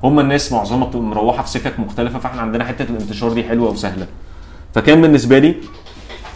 [0.02, 4.06] هم الناس معظمها مروحة في سكك مختلفة فاحنا عندنا حتة الانتشار دي حلوة وسهلة.
[4.76, 5.54] فكان بالنسبة لي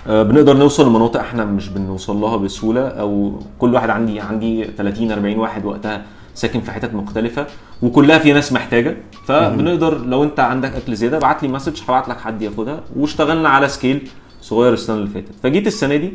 [0.06, 5.12] آه، بنقدر نوصل لمناطق إحنا مش بنوصل لها بسهولة أو كل واحد عندي عندي 30
[5.12, 6.02] 40 واحد وقتها
[6.34, 7.46] ساكن في حتت مختلفة
[7.82, 8.96] وكلها في ناس محتاجة.
[9.26, 12.80] فبنقدر لو انت عندك أكل زيادة ابعت لي message هبعت لك حد ياخدها.
[12.96, 14.08] واشتغلنا على scale
[14.42, 15.32] صغير السنة اللي فاتت.
[15.42, 16.12] فجيت السنة دي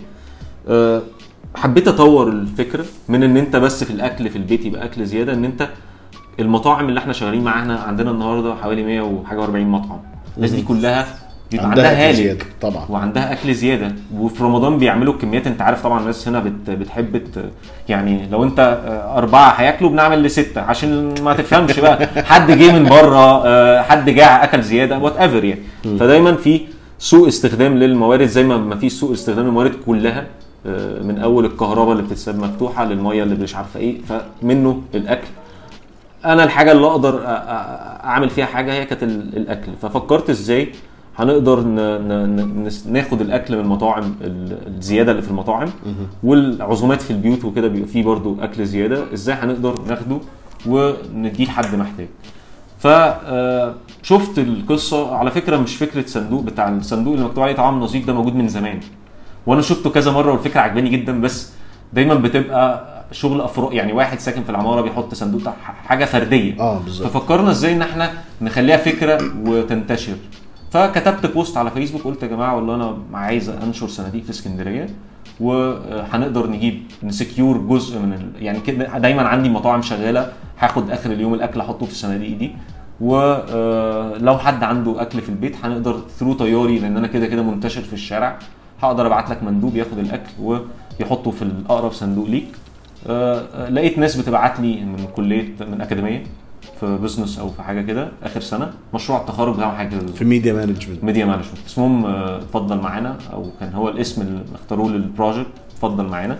[0.67, 1.01] آه،
[1.55, 5.45] حبيت أطور الفكرة من إن أنت بس في الأكل في البيت يبقى أكل زيادة إن
[5.45, 5.69] أنت
[6.39, 9.99] المطاعم اللي إحنا شغالين معاها عندنا النهارده حوالي 100 وحاجة و40 مطعم.
[10.37, 11.24] الناس دي كلها
[11.57, 12.15] بيبقى عندها هالك.
[12.15, 12.85] زيادة، طبعا.
[12.89, 13.95] وعندها أكل زيادة.
[14.17, 17.49] وفي رمضان بيعملوا كميات أنت عارف طبعا الناس هنا بت بتحب ت-
[17.89, 22.07] يعني لو أنت آه، أربعة هياكلوا بنعمل لستة عشان ما تفهمش بقى.
[22.31, 26.61] حد جه من بره آه، حد جاع أكل زيادة وات ايفر يعني فدايما في
[26.99, 30.25] سوء استخدام للموارد زي ما ما في سوء استخدام للموارد كلها
[30.67, 33.97] آه، من أول الكهرباء اللي بتتساب مفتوحة للمية اللي مش عارفة إيه.
[34.41, 35.27] فمنه الأكل.
[36.25, 37.21] أنا الحاجة اللي أقدر
[38.03, 39.71] أعمل فيها حاجة هي كانت ال- الأكل.
[39.81, 40.69] ففكرت إزاي
[41.17, 41.59] هنقدر
[42.89, 45.69] ناخد الأكل من المطاعم ال- الزيادة اللي في المطاعم
[46.23, 49.03] والعزومات في البيوت وكده بيبقى فيه برضو أكل زيادة.
[49.13, 50.17] إزاي هنقدر ناخده
[50.65, 52.07] ونديه لحد محتاج؟
[52.79, 55.15] فشفت القصة.
[55.15, 58.47] على فكرة مش فكرة صندوق بتاع الصندوق اللي مكتوب عليه طعام نظيف ده موجود من
[58.47, 58.79] زمان.
[59.47, 61.51] وأنا شفته كذا مرة والفكرة عجباني جدا بس
[61.93, 65.41] دايما بتبقى شغل افراد يعني واحد ساكن في العمارة بيحط صندوق
[65.85, 66.59] حاجة فردية.
[66.59, 67.07] آه بالظبط.
[67.07, 68.11] ففكرنا إزاي إن إحنا
[68.41, 70.13] نخليها فكرة وتنتشر.
[70.75, 74.87] فكتبت post على فيسبوك قلت يا جماعة والله أنا عايز أنشر صناديق في اسكندرية
[75.39, 78.43] وهنقدر نجيب ن secure جزء من ال...
[78.43, 82.51] يعني كده دايما عندي مطاعم شغالة هاخد آخر اليوم الأكل أحطه في الصناديق دي
[83.01, 87.93] ولو حد عنده أكل في البيت هنقدر through طياري لأن أنا كده كده منتشر في
[87.93, 88.39] الشارع
[88.81, 92.47] هقدر أبعت لك مندوب ياخد الأكل ويحطه في الأقرب صندوق ليك.
[93.07, 96.23] آه، آه، لقيت ناس بتبعت لي من كلية من أكاديمية.
[96.79, 100.53] في business أو في حاجة كده آخر سنة مشروع التخرج بتاعهم حاجة كده في media
[100.53, 105.47] management media management اسمهم آه، اتفضل معانا أو كان هو الاسم اللي اختاروه لل project
[105.73, 106.37] اتفضل معانا.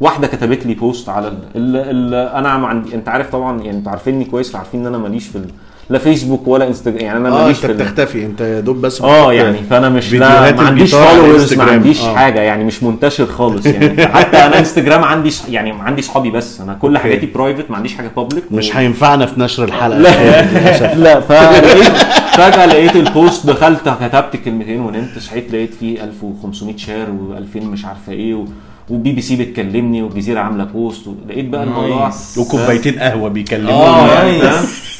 [0.00, 3.90] واحدة كتبت لي post على ال ال ال أنا عندي أنت عارف طبعا يعني أنتوا
[3.90, 5.44] عارفيني كويس فعارفين إن أنا ماليش في.
[5.90, 7.72] لا فيسبوك ولا انستجرام يعني أنا آه ماليش أنت.
[7.72, 11.64] بتختفي أنت يا دوب بس آه يعني فأنا مش لا ما عنديش followers ما.
[11.64, 12.14] عنديش آه.
[12.14, 16.74] حاجة يعني مش منتشر خالص يعني حتى أنا انستجرام عندي يعني عندي صحابي بس أنا
[16.74, 16.98] كل.
[16.98, 21.92] حاجاتي private ما عنديش حاجة public مش هينفعنا في نشر الحلقة لا لا فلقيت
[22.34, 27.84] فجأة لقيت ال post دخلت كتبت كلمتين ونمت صحيت لقيت فيه 1500 share و2000 مش
[27.84, 28.44] عارفة إيه و...
[28.90, 32.10] وبي بي سي بتكلمني والجزيره عاملة بوست ولقيت بقى الموضوع.
[32.38, 34.42] وكوبايتين قهوة بيكلمونا آه يعني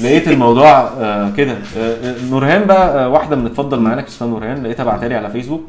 [0.00, 1.52] لقيت الموضوع آه كده.
[1.52, 5.30] آه آه، نورهان بقى آه واحدة من اتفضل معانا اسمها نورهان لقيتها بعتها لي على
[5.30, 5.62] فيسبوك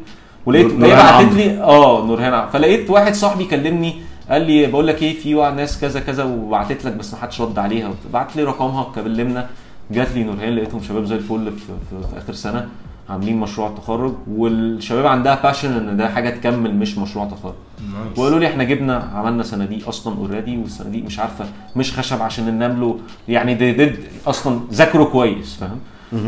[0.46, 1.34] ولقيت هي نورهان بعتت.
[1.38, 2.52] لي آه نورهان عمرو.
[2.52, 3.96] فلقيت واحد صاحبي كلمني
[4.30, 7.60] قال لي بقول لك إيه في ناس كذا كذا وبعتت لك بس ما حدش رد
[7.60, 7.92] عليها.
[8.14, 9.48] بعت لي رقمها كلمنا
[9.92, 12.68] جات لي نورهان لقيتهم شباب زي الفل في, في, في آخر سنة.
[13.10, 17.53] عاملين مشروع تخرج والشباب عندها passion إن ده حاجة تكمل مش مشروع تخرج.
[18.18, 21.45] وقالوا لي إحنا جبنا عملنا صناديق أصلا already والصناديق مش عارفة
[21.76, 22.99] مش خشب عشان له.
[23.27, 23.95] يعني they did
[24.27, 25.80] أصلا ذاكروا كويس فاهم؟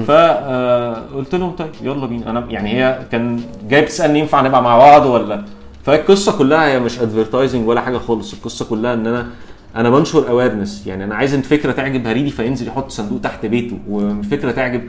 [0.03, 2.29] فقلت لهم طيب يلا بينا.
[2.29, 3.39] أنا يعني هي كان
[3.69, 5.45] جاي بتسألني ينفع نبقى مع بعض ولا؟
[5.85, 8.33] فالقصة كلها هي مش advertising ولا حاجة خالص.
[8.33, 9.27] القصة كلها إن أنا
[9.75, 13.79] أنا بنشر awareness يعني أنا عايز ان فكره تعجب هريدي فينزل يحط صندوق تحت بيته.
[13.89, 14.81] وفكرة تعجب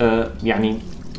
[0.00, 0.78] آه يعني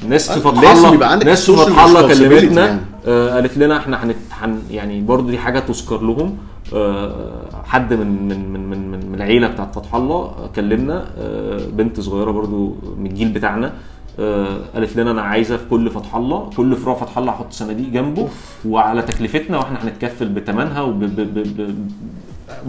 [0.09, 2.80] ناس لازم يبقى عندك ناس فتح الله كلمتنا يعني.
[3.07, 6.38] آه قالت لنا إحنا هنت هن يعني برضو دي حاجة تذكر لهم.
[6.73, 11.05] آه حد من من من من من, من العيلة بتاعت فتح الله آه، كلمنا.
[11.17, 13.73] آه بنت صغيرة برضو من الجيل بتاعنا.
[14.19, 17.89] آه قالت لنا أنا عايزة في كل فتح الله كل فروع فتح الله أحط صناديق
[17.89, 18.27] جنبه.
[18.65, 21.75] وعلى تكلفتنا وإحنا هنتكفل بثمنها وب ب ب ب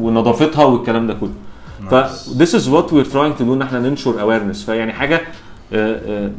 [0.01, 1.31] ونظافتها والكلام ده كله.
[1.91, 1.95] ف
[2.43, 4.57] this is what we're trying to do إن إحنا ننشر awareness.
[4.57, 5.21] فيعني حاجة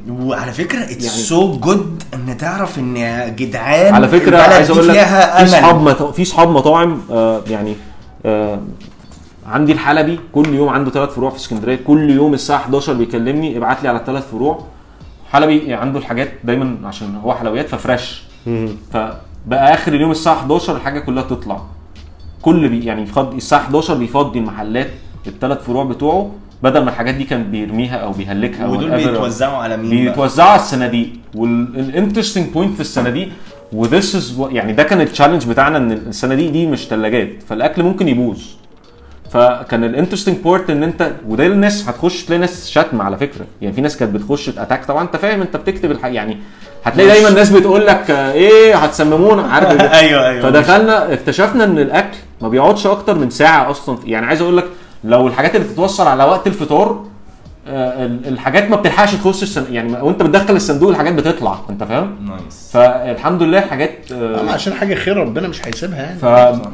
[0.09, 4.69] وعلى فكرة اتس يعني- سو جود إن تعرف إن يا جدعان على فكرة البلد عايز
[4.71, 4.95] أقول لك
[5.37, 6.03] في صحاب مط...
[6.03, 7.75] في صحاب مطاعم آه يعني
[8.25, 8.59] آه
[9.47, 13.83] عندي الحلبي كل يوم عنده ثلاث فروع في اسكندرية كل يوم الساعة 11 بيكلمني ابعت
[13.83, 14.63] لي على الثلاث فروع.
[15.31, 18.23] حلبي عنده الحاجات دايما عشان هو حلويات ف fresh.
[18.93, 21.61] فبقى آخر اليوم الساعة 11 الحاجة كلها تطلع
[22.41, 24.89] كل بي يعني الساعة 11 بيفضي المحلات
[25.27, 26.31] الثلاث فروع بتوعه.
[26.63, 28.89] بدل ما الحاجات دي كان بيرميها أو بيهلكها ودول.
[28.91, 33.29] بيتوزعوا على مين؟ بيتوزعوا على الصناديق وال interesting point في الصناديق
[33.73, 37.83] و this is يعني ده كان ال challenge بتاعنا إن الصناديق دي مش ثلاجات فالأكل
[37.83, 38.41] ممكن يبوظ.
[39.31, 43.45] فكان ال interesting part إن انت وده الناس هتخش تلاقي ناس شتمت على فكرة.
[43.61, 46.37] يعني في ناس كانت بتخش attack طبعا أنت فاهم أنت بتكتب الحاجة يعني
[46.83, 49.41] هتلاقي دايما الناس بتقول لك إيه هتسممونا.
[49.43, 53.97] عارف؟ أيوه أيوه فدخلنا اكتشفنا إن الأكل ما بيقعدش أكتر من ساعة أصلا.
[54.05, 54.65] يعني عايز أقول لك
[55.05, 57.03] لو الحاجات اللي بتتوصل على وقت الفطار
[57.67, 59.73] آه، ال- الحاجات ما بتلحقش تخش السن...
[59.73, 62.69] يعني وانت بتدخل الصندوق الحاجات بتطلع انت فاهم؟ nice.
[62.73, 66.19] فالحمد لله حاجات آه، أما عشان حاجة خير ربنا مش هيسيبها يعني.
[66.19, 66.23] ف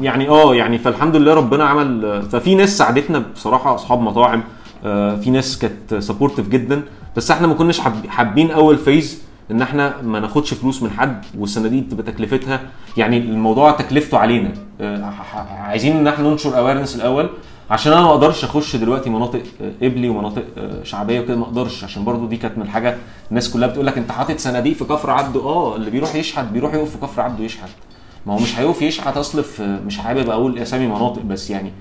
[0.02, 4.44] يعني آه يعني فالحمد لله ربنا عمل ففي ناس ساعدتنا بصراحة أصحاب مطاعم
[4.86, 6.82] آه، في ناس كانت supportive جدا
[7.18, 9.22] بس إحنا ما كناش حاب- حابين أول phase
[9.52, 12.60] إن إحنا ما ناخدش فلوس من حد والصناديق تبقى تكلفتها
[12.98, 14.52] يعني الموضوع تكلفته علينا.
[14.82, 15.14] آه،
[15.64, 17.30] عايزين إن إحنا ننشر awareness الأول
[17.72, 21.84] عشان أنا ما أقدرش اخش دلوقتي مناطق آه، قبلي ومناطق آه، شعبية وكده ما أقدرش
[21.84, 22.98] عشان برضو دي كانت من الحاجة
[23.30, 25.40] الناس كلها بتقول لك انت حاطط صناديق في كفر عبده.
[25.44, 27.70] آه اللي بيروح يشحت بيروح يقف في كفر عبده يشحت.
[28.26, 31.72] ما هو مش هيقف يشحت اصل في مش حابب أقول اسامي مناطق بس يعني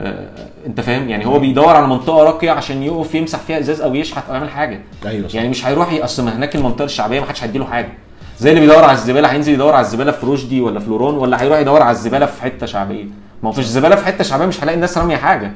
[0.00, 0.28] آه
[0.66, 4.28] انت فاهم؟ يعني هو بيدور على منطقة راقية عشان يقف يمسح فيها ازاز أو يشحت
[4.28, 4.80] أو يعمل حاجة.
[5.06, 5.34] أيوه صح.
[5.34, 7.92] يعني مش هيروح اصل ما هناك المنطقة الشعبية ما حدش هيديله حاجة.
[8.38, 11.42] زي اللي بيدور على الزبالة هينزل يدور على الزبالة في رشدي ولا في لوران ولا
[11.42, 13.04] هيروح يدور على الزبالة في حتة شعبية.
[13.42, 15.52] ما هو فيش زبالة في حتة شعبية مش هلاقي الناس رامية حاجة.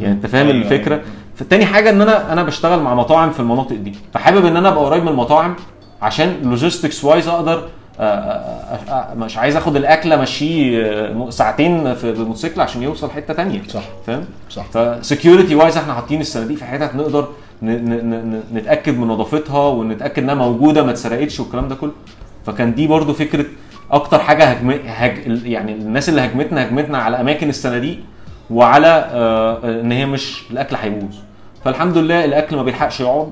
[0.00, 1.04] يعني أنت فاهم أيوة، الفكرة؟ أيوة.
[1.36, 3.94] فالتاني حاجة إن أنا أنا بشتغل مع مطاعم في المناطق دي.
[4.14, 5.56] فحابب إن أنا أبقى قريب من المطاعم
[6.02, 7.68] عشان logistics wise أقدر
[8.00, 13.62] آه، آه، آه، مش عايز آخد الاكل امشيه ساعتين في الموتوسيكل عشان يوصل حتة تانية.
[13.68, 13.82] صح.
[14.06, 14.64] فاهم؟ صح.
[14.64, 17.28] ف security wise إحنا حاطين الصناديق في حتت نقدر
[18.52, 21.92] نتأكد من نظافتها ونتأكد إنها موجودة ما اتسرقتش والكلام ده كله.
[22.46, 23.44] فكان دي برضو فكرة
[23.92, 27.98] أكتر حاجة هجم هج يعني الناس اللي هجمتنا هجمتنا على أماكن الصناديق
[28.50, 31.14] وعلى آه، إن هي مش الأكل هيبوظ.
[31.64, 33.30] فالحمد لله الأكل ما بيلحقش يقعد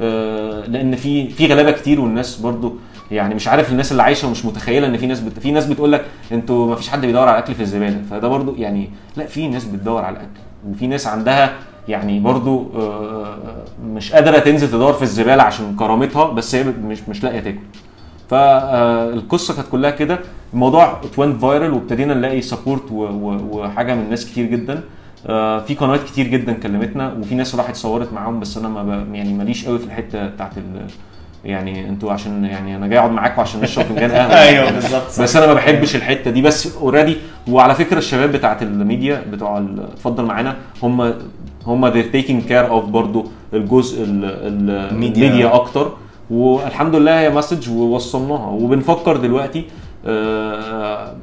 [0.00, 2.74] آه، لأن في في غلابة كتير والناس برضو
[3.10, 5.38] يعني مش عارف الناس اللي عايشة ومش متخيلة إن في ناس بت...
[5.38, 8.02] في ناس بتقول لك أنتوا ما فيش حد بيدور على الاكل في الزبالة.
[8.10, 10.40] فده برضو يعني لا في ناس بتدور على الأكل
[10.70, 11.52] وفي ناس عندها
[11.88, 13.36] يعني برضو آه،
[13.84, 17.58] مش قادرة تنزل تدور في الزبالة عشان كرامتها بس هي مش مش لاقية تاكل.
[18.30, 20.18] فالقصة كانت كلها كده
[20.52, 24.80] الموضوع it went viral وابتدينا نلاقي support وحاجه من ناس كتير جدا
[25.26, 29.06] آه، في قنوات كتير جدا كلمتنا وفي ناس راحت صورت معاهم بس أنا ما.
[29.12, 30.86] يعني ماليش قوي في الحتة بتاعت ال...
[31.44, 35.20] يعني أنتوا عشان يعني أنا جاي أقعد معاكم عشان نشرب فنجان قهوة أيوه بالظبط.
[35.20, 37.16] بس أنا ما بحبش الحتة دي بس already
[37.48, 39.58] وعلى فكرة الشباب بتاعت الميديا بتوع
[39.92, 41.14] اتفضل معانا هم
[41.66, 45.26] هم they're taking care of برضو الجزء ال- ال- الميديا.
[45.28, 45.92] الميديا أكتر
[46.30, 48.46] والحمد لله هي message ووصلناها.
[48.50, 49.64] وبنفكر دلوقتي
[50.06, 51.14] آه،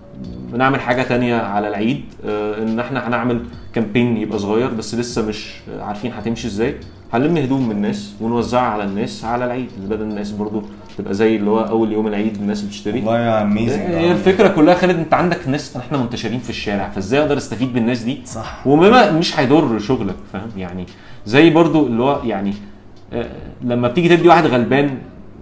[0.54, 3.40] بنعمل حاجة تانية على العيد آه، إن إحنا هنعمل
[3.74, 6.76] campaign يبقى صغير بس لسه مش عارفين هتمشي إزاي.
[7.14, 10.62] هنلم هدوم من الناس ونوزعها على الناس على العيد بدل الناس برضو
[10.98, 12.98] تبقى زي اللي هو أول يوم العيد الناس بتشتري.
[13.00, 17.22] والله يا amazing هي الفكرة كلها خالد أنت عندك ناس إحنا منتشرين في الشارع فإزاي
[17.22, 18.68] أقدر أستفيد بالناس دي؟ صح.
[18.68, 20.86] وبما مش هيضر شغلك فاهم؟ يعني
[21.26, 22.54] زي برضو اللي هو يعني آه،
[23.64, 24.90] لما بتيجي تدي واحد غلبان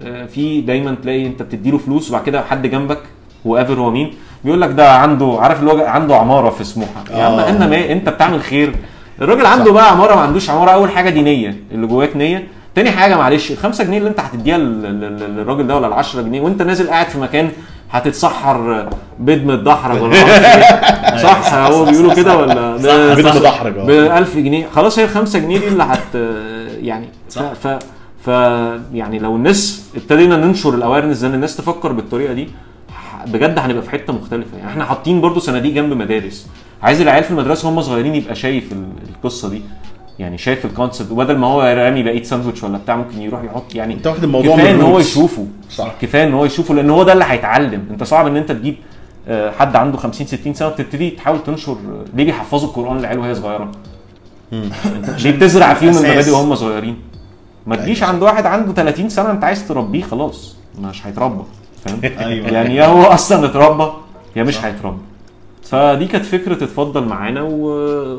[0.05, 2.99] آه، في دايما تلاقي انت بتديله فلوس وبعد كده حد جنبك
[3.47, 4.13] هو whoever هو مين
[4.43, 7.03] بيقول لك ده عنده عارف اللي هو عنده عمارة في سموحة.
[7.11, 7.49] يا عم آه.
[7.49, 8.75] أنا ما أنت بتعمل خير.
[9.21, 9.71] الراجل عنده صح.
[9.71, 12.47] بقى عمارة ما عندوش عمارة أول حاجة دي نية اللي جواك نية.
[12.75, 15.93] تاني حاجة معلش ال 5 جنيه اللي أنت هتديها لل- لل- للراجل ده ولا ال
[15.93, 17.49] 10 جنيه وأنت نازل قاعد في مكان
[17.91, 18.87] هتتسحر
[19.19, 21.17] بيض متدحرج ولا إيه.
[21.23, 22.77] صح؟ هو بيقولوا كده ولا؟
[23.15, 24.67] بيض مدحرج ب آه 1000 جنيه.
[24.75, 26.15] خلاص هي ال 5 جنيه دي اللي هت
[26.81, 27.05] يعني
[27.35, 27.53] صح.
[27.53, 27.67] ف
[28.25, 28.27] ف
[28.93, 32.47] يعني لو الناس ابتدينا ننشر الاويرنس إن الناس تفكر بالطريقة دي
[33.27, 34.57] بجد هنبقى في حتة مختلفة.
[34.57, 36.47] يعني إحنا حاطين برضو صناديق جنب مدارس.
[36.83, 38.85] عايز العيال في المدرسة هم صغيرين يبقى شايف ال-
[39.15, 39.61] القصة دي.
[40.19, 43.93] يعني شايف الكونسبت وبدل ما هو رامي بقيه ساندوتش ولا بتاع ممكن يروح يحط يعني
[43.93, 44.99] انت واخد الموضوع كفاية إن هو.
[44.99, 45.47] يشوفه.
[45.69, 45.91] صح.
[46.01, 47.83] كفاية إن هو يشوفه لأن هو ده اللي هيتعلم.
[47.91, 48.75] انت صعب إن انت تجيب
[49.27, 51.77] آه، حد عنده 50 60 سنة وتبتدي تحاول تنشر
[52.13, 53.71] ليه بيحفظوا القرآن للعيال وهي صغيرة؟
[55.23, 55.97] ليه بتزرع فيهم.
[55.97, 56.97] المبادئ وهم صغيرين؟
[57.67, 60.55] ما تجيش عند واحد عنده 30 سنة انت عايز تربيه خلاص.
[60.81, 61.43] مش هيتربى
[61.85, 62.47] فاهم؟ أيوه.
[62.47, 63.91] يعني يا هو أصلا اتربى
[64.35, 64.97] يا مش هيتربى.
[65.63, 67.65] فدي كانت فكرة اتفضل معانا و...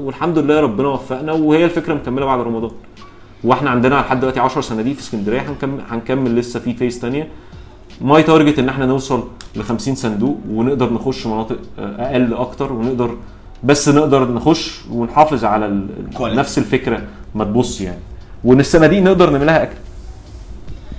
[0.07, 2.71] والحمد لله ربنا وفقنا وهي الفكرة مكملة بعد رمضان.
[3.45, 7.29] وإحنا عندنا لحد دلوقتي 10 صناديق في اسكندرية هنكمل هنكمل لسه في phase ثانية
[8.01, 9.25] my target إن إحنا نوصل
[9.57, 13.17] ل 50 صندوق ونقدر نخش مناطق آه، أقل أكتر ونقدر
[13.65, 15.87] بس نقدر نخش ونحافظ على ال...
[16.21, 17.03] نفس الفكرة
[17.35, 17.99] ما تبص يعني.
[18.45, 19.77] وإن الصناديق نقدر نعملها أكل.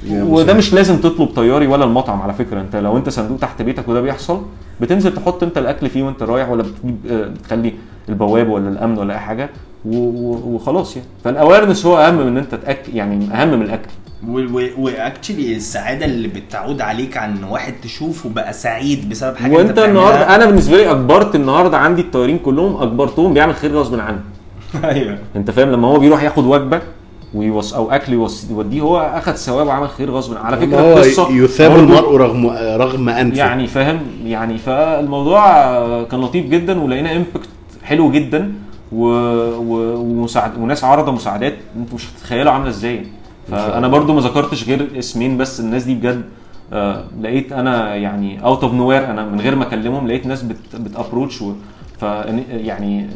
[0.03, 0.53] يا وده.
[0.53, 2.61] مش لازم تطلب طياري ولا المطعم على فكرة.
[2.61, 4.41] أنت لو أنت صندوق تحت بيتك وده بيحصل
[4.81, 7.73] بتنزل تحط أنت الأكل فيه وأنت رايح ولا بتجيب آه، تخلي
[8.09, 9.49] البواب ولا الأمن ولا أي حاجة
[9.85, 11.07] وخلاص يعني.
[11.23, 13.89] فال awareness هو أهم من إن أنت تاكل يعني أهم من الأكل.
[14.77, 19.79] واكشلي السعادة اللي بتعود عليك عن واحد تشوفه بقى سعيد بسبب حاجة وأنت.
[19.79, 24.19] النهارده أنا بالنسبة لي أجبرت النهارده عندي الطيارين كلهم أجبرتهم بيعمل خير غصب عنه
[24.83, 25.17] أيوه.
[25.35, 26.81] أنت فاهم؟ لما هو بيروح ياخد وجبة
[27.33, 28.13] ويوص أو أكل
[28.49, 28.81] يوديه.
[28.81, 32.47] هو اخد ثواب وعمل خير غصب على فكرة هو القصة يثاب المرء رغم
[32.81, 33.37] رغم أنفه.
[33.37, 35.43] يعني فاهم؟ يعني فالموضوع
[36.03, 37.49] كان لطيف جدا ولقينا impact
[37.83, 38.53] حلو جدا
[38.91, 39.05] و...
[39.57, 39.97] و...
[39.97, 40.57] ومساعد...
[40.57, 41.55] وناس عارضه مساعدات.
[41.77, 43.03] أنتوا مش هتتخيلوا عاملة إزاي.
[43.51, 45.59] فأنا برضو ما ذكرتش غير اسمين بس.
[45.59, 46.21] الناس دي بجد
[46.73, 50.75] آه لقيت أنا يعني out of nowhere أنا من غير ما أكلمهم لقيت ناس بت...
[50.75, 51.53] بت approach و...
[51.99, 52.03] ف
[52.49, 53.07] يعني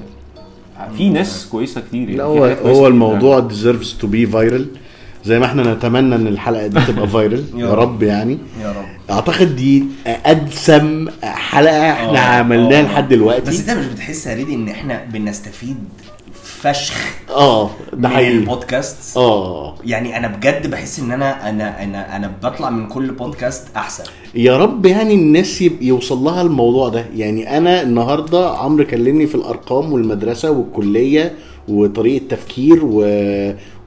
[0.97, 2.15] في ناس كويسة كتير يعني.
[2.15, 2.87] لا هو هو.
[2.87, 4.61] الموضوع deserves to be viral.
[5.25, 8.03] زي ما إحنا نتمنى إن الحلقة دي تبقى فايرل يا رب.
[8.03, 8.37] يعني.
[8.61, 8.85] يا رب.
[9.11, 12.83] أعتقد دي أدسم حلقة إحنا آه، عملناها آه.
[12.83, 13.51] لحد دلوقتي.
[13.51, 15.77] بس أنت مش بتحس يا ريدي إن إحنا بنستفيد
[16.61, 16.95] فشخ
[17.29, 18.31] آه ده من حقيقي.
[18.31, 19.75] البودكاست آه.
[19.85, 24.03] يعني أنا بجد بحس إن أنا أنا أنا أنا بطلع من كل بودكاست أحسن.
[24.35, 27.05] يا رب يعني الناس يوصل لها الموضوع ده.
[27.15, 31.33] يعني أنا النهارده عمرو كلمني في الأرقام والمدرسة والكلية
[31.67, 33.01] وطريقة تفكير و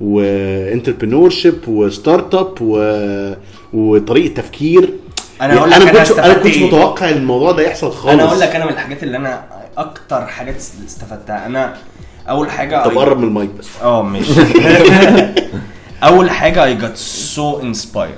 [0.01, 2.95] و entrepreneurship و startup و...
[3.73, 4.95] وطريقة تفكير.
[5.41, 8.25] أنا يعني أقول لك أنا كنت أنا كنت إيه؟ متوقع الموضوع ده يحصل خالص أنا
[8.25, 9.45] أقول لك أنا من الحاجات اللي أنا
[9.79, 10.57] أكتر حاجات
[10.87, 11.47] استفدتها.
[11.47, 11.75] أنا
[12.29, 13.69] أول حاجة طب قرب من المايك بس.
[13.83, 14.33] آه ماشي.
[16.03, 18.15] أول حاجة I get so inspired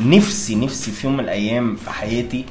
[0.00, 2.44] نفسي نفسي في يوم من الأيام في حياتي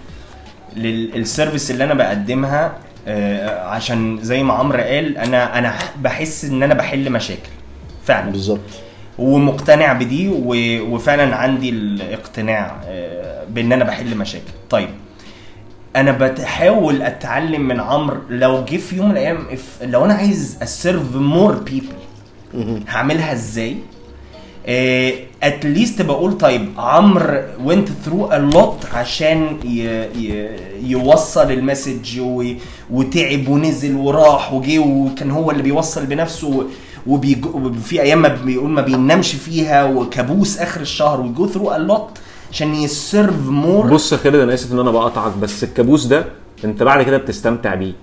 [0.76, 2.78] لل service اللي أنا بقدمها
[3.08, 7.50] آه، عشان زي ما عمرو قال أنا أنا بحس إن أنا بحل مشاكل
[8.06, 8.32] فعلا.
[8.32, 8.60] بالظبط.
[9.20, 10.30] ومقتنع بدي
[10.82, 14.52] وفعلا عندي الاقتناع آه، بإن أنا بحل مشاكل.
[14.70, 14.90] طيب
[15.96, 18.18] أنا بحاول أتعلم من عمرو.
[18.30, 19.38] لو جه في يوم من الأيام
[19.82, 21.88] لو أنا عايز أ serve more people
[22.88, 23.76] هعملها إزاي؟
[25.44, 29.84] at least بقول طيب عمرو went through a lot عشان ي
[30.18, 30.50] ي
[30.84, 32.54] يوصل ال message و-
[32.92, 36.66] وتعب ونزل وراح وجه وكان هو اللي بيوصل بنفسه.
[37.08, 42.20] وفي أيام ما بيقول ما بينامش فيها وكابوس آخر الشهر وي go through a lot.
[42.52, 43.88] عشان ي serve more.
[43.88, 46.26] بص يا خالد أنا آسف إن أنا بقطعك بس الكابوس ده
[46.66, 47.94] أنت بعد كده بتستمتع بيه.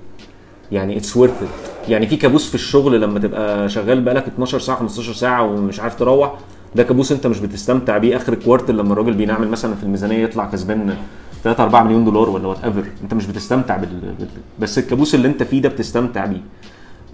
[0.73, 1.43] يعني it's worth
[1.89, 5.95] يعني في كابوس في الشغل لما تبقى شغال بقالك 12 ساعة 15 ساعة ومش عارف
[5.95, 6.35] تروح
[6.75, 8.17] ده كابوس أنت مش بتستمتع بيه.
[8.17, 10.97] آخر ال quarter لما الراجل بينعمل مثلا في الميزانية يطلع كسبان
[11.45, 13.89] 3 4 مليون دولار ولا whatever أنت مش بتستمتع بال...
[14.59, 16.41] بس الكابوس اللي أنت فيه ده بتستمتع بيه.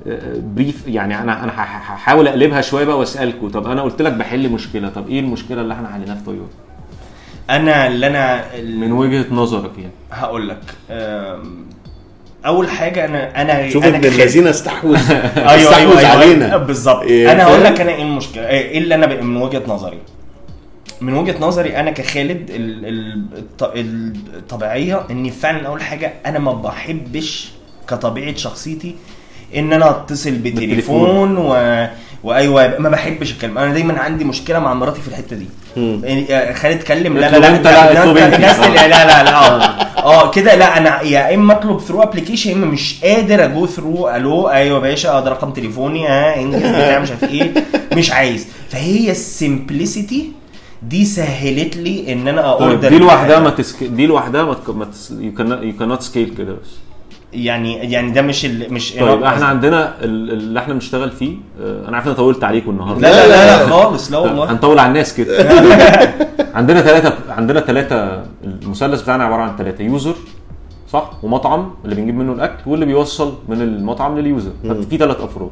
[0.07, 4.13] آه، brief يعني أنا أنا هح- هحاول أقلبها شوية بقى وأسألكوا طب أنا قلت لك
[4.13, 6.49] بحل مشكلة طب إيه المشكلة اللي إحنا حليناها في طياري
[7.51, 9.93] أنا اللي أنا من وجهة نظرك يعني.
[10.13, 10.59] هقول لك
[12.47, 14.97] أول حاجة أنا أنا شوف أنا ابن الذين استحوذ.
[15.37, 16.57] أيوه استحوذ أيوه أيوه علينا.
[16.57, 17.03] بالظبط.
[17.03, 19.99] إيه، أنا هقول؟ لك أنا إيه المشكلة إيه اللي أنا ب- من وجهة نظري؟
[21.01, 23.73] من وجهة نظري أنا كخالد ال- ال- الط-
[24.37, 27.51] الطبيعية إني فعلا أول حاجة أنا ما بحبش
[27.89, 28.95] كطبيعة شخصيتي
[29.57, 31.87] إن أنا أتصل بتليفون و...
[32.25, 33.59] وأيوة ما بحبش الكلام.
[33.59, 35.47] أنا دايما عندي مشكلة مع مراتي في الحتة دي.
[36.03, 38.35] يعني خالد اتكلم لا لا لا انت، لا، انت.
[38.35, 38.87] الناس اللي- آه.
[38.89, 39.39] لا لا لا
[40.05, 40.31] آه.
[40.31, 44.09] كده لا أنا يا إما أطلب through application يا إما مش قادر أ go through
[44.09, 47.53] ألو أيوه يا باشا آه ده رقم تليفوني ها إنجز بتاع مش عارف إيه
[47.97, 48.47] مش عايز.
[48.71, 50.33] فهي ال simplicity
[50.83, 53.85] دي سهلت لي إن أنا طيب order دي لوحدها ما تسك...
[53.85, 54.71] دي لوحدها ما, تك...
[54.71, 55.13] ما تس...
[55.13, 56.71] you cannot scale كده بس.
[57.33, 58.73] يعني يعني ده مش ال...
[58.75, 62.45] مش طيب إحنا عندنا ال- اللي إحنا بنشتغل فيه آه، أنا عارف ان أنا طولت
[62.45, 63.01] عليكم النهارده.
[63.01, 64.51] لا لا لا, لا خالص لا والله.
[64.53, 65.49] هنطول على الناس كده.
[66.55, 70.15] عندنا ثلاثة عندنا ثلاثة المثلث بتاعنا عبارة عن ثلاثة user
[70.93, 74.51] صح؟ ومطعم اللي بنجيب منه الأكل واللي بيوصل من المطعم لل user.
[74.69, 75.51] ففي ثلاث أفراد.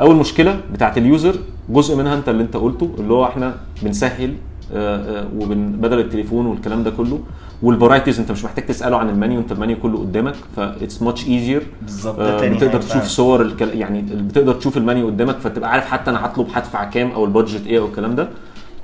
[0.00, 1.34] أول مشكلة بتاعت ال user
[1.68, 4.34] جزء منها أنت اللي أنت قلته اللي هو إحنا بنسهل
[4.74, 7.20] آه، آه، وبن بدل التليفون والكلام ده كله.
[7.62, 11.28] وال varieties انت مش محتاج تسأله عن المنيو انت المنيو كله قدامك ف it's much
[11.28, 13.04] easier بالظبط تاني بتقدر تشوف.
[13.04, 13.68] صور الكل...
[13.68, 17.66] يعني بتقدر تشوف المنيو قدامك فتبقى عارف حتى أنا هطلب هدفع كام أو ال budget
[17.66, 18.28] إيه أو الكلام ده.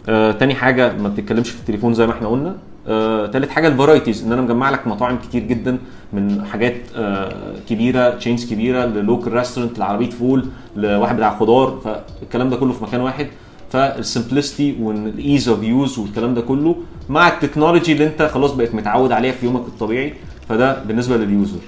[0.08, 2.56] آه، تاني حاجة ما بتتكلمش في التليفون زي ما إحنا قلنا.
[2.88, 5.78] آه، تالت حاجة ال varieties ان أنا مجمع لك مطاعم كتير جدا
[6.12, 7.32] من حاجات آه،
[7.68, 10.44] كبيرة chains كبيرة ل local restaurant لعربية فول
[10.76, 13.26] لواحد بتاع خضار فالكلام ده كله في مكان واحد.
[13.72, 16.76] فال simplicity وال ease of use والكلام ده كله
[17.08, 20.14] مع ال technology اللي انت خلاص بقيت متعود عليها في يومك الطبيعي
[20.48, 21.58] فده بالنسبة لل user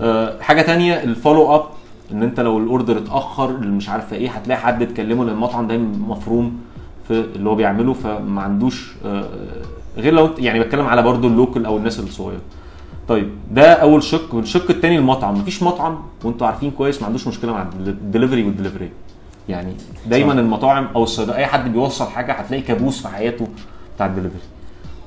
[0.00, 1.62] آه، حاجة تانية ال follow up
[2.12, 5.66] إن أنت لو ال order اتأخر اللي مش عارفة إيه هتلاقي حد تكلمه لأن المطعم
[5.66, 6.58] دايما مفروم
[7.08, 9.28] في اللي هو بيعمله فما عندوش آه،
[9.96, 12.40] غير لو يعني بتكلم على برضو ال local أو الناس الصغيرة.
[13.08, 15.34] طيب ده أول شق والشق الثاني المطعم.
[15.34, 18.90] مفيش مطعم وأنتوا عارفين كويس ما عندوش مشكلة مع ال delivery وال delivery
[19.48, 19.72] يعني
[20.06, 20.38] دايما صح.
[20.38, 23.48] المطاعم أو الصيدليه أي حد بيوصل حاجة هتلاقي كابوس في حياته
[23.96, 24.40] بتاع الدليفري.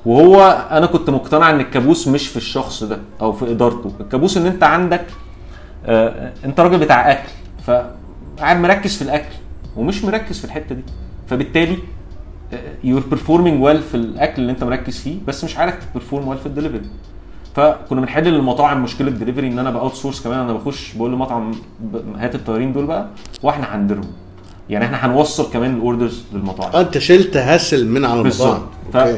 [0.06, 3.92] وهو أنا كنت مقتنع إن الكابوس مش في الشخص ده أو في إدارته.
[4.00, 5.06] الكابوس إن أنت عندك
[5.86, 7.28] آه أنت راجل بتاع أكل
[7.66, 9.34] فقاعد مركز في الأكل
[9.76, 10.82] ومش مركز في الحتة دي.
[11.28, 11.78] فبالتالي
[12.84, 16.38] you're performing well في الأكل اللي أنت مركز فيه بس مش عارف ت perform well
[16.38, 16.82] في الدليفري.
[17.56, 21.52] فكنا بنحل للمطاعم مشكلة دليفري إن أنا ب outsource كمان أنا بخش بقول للمطعم
[22.18, 23.06] هات الطيارين دول بقى
[23.42, 24.12] وإحنا هنديرهم
[24.70, 26.72] يعني إحنا هنوصل كمان ال orders للمطاعم.
[26.74, 28.62] آه انت شلت hassle من على المطاعم.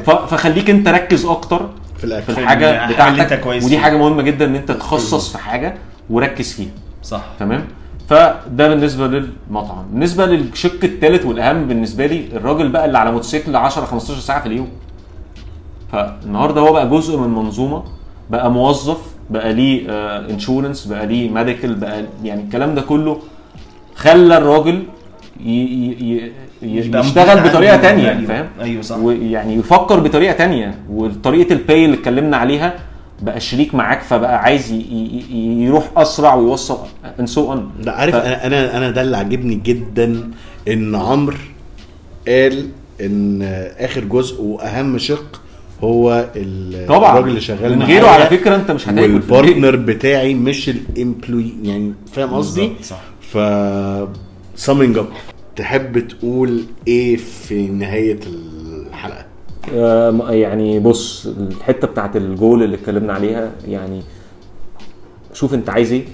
[0.05, 3.33] فخليك انت ركز أكتر في في الاكل الحاجة اللي بتاعتك.
[3.33, 3.79] انت كويس ودي.
[3.79, 5.75] حاجة مهمة جدا إن انت تخصص في حاجة
[6.11, 6.71] وركز فيها.
[7.03, 7.25] صح.
[7.39, 7.65] تمام؟
[8.09, 9.85] فده بالنسبة للمطعم.
[9.93, 14.47] بالنسبة للشق الثالث والأهم بالنسبة لي الراجل بقى اللي على موتوسيكل 10 15 ساعة في
[14.47, 14.69] اليوم.
[15.93, 17.83] فالنهاردة هو بقى جزء من منظومة
[18.31, 18.99] بقى موظف
[19.31, 19.87] بقى ليه
[20.31, 23.19] insurance بقى ليه medical بقى يعني الكلام ده كله
[23.97, 24.83] خلى الراجل
[26.63, 28.21] يشتغل بطريقة تانية.
[28.25, 28.29] value.
[28.29, 28.97] فاهم؟ أيوه صح.
[28.97, 30.75] ويعني يفكر بطريقة تانية.
[30.91, 32.75] وطريقة ال pay اللي اتكلمنا عليها
[33.23, 34.73] بقى شريك معاك فبقى عايز
[35.33, 36.79] يروح أسرع ويوصل
[37.21, 40.31] and so on لا عارف ف- أنا أنا أنا ده اللي عاجبني جدا
[40.69, 41.37] إن عمرو
[42.29, 42.69] قال
[43.01, 43.43] إن
[43.79, 45.41] آخر جزء وأهم شق
[45.85, 46.29] هو
[46.89, 47.11] طبعا.
[47.13, 49.01] الراجل اللي شغال من غيره على فكرة أنت مش هتاكل.
[49.13, 52.73] وال partner بتاعي مش ال employee يعني فاهم قصدي؟
[53.21, 53.39] ف
[54.67, 59.25] summing up تحب تقول إيه في نهاية الحلقة؟
[59.75, 64.03] آه، يعني بص الحتة بتاعت الجول اللي اتكلمنا عليها يعني
[65.33, 66.05] شوف انت عايز إيه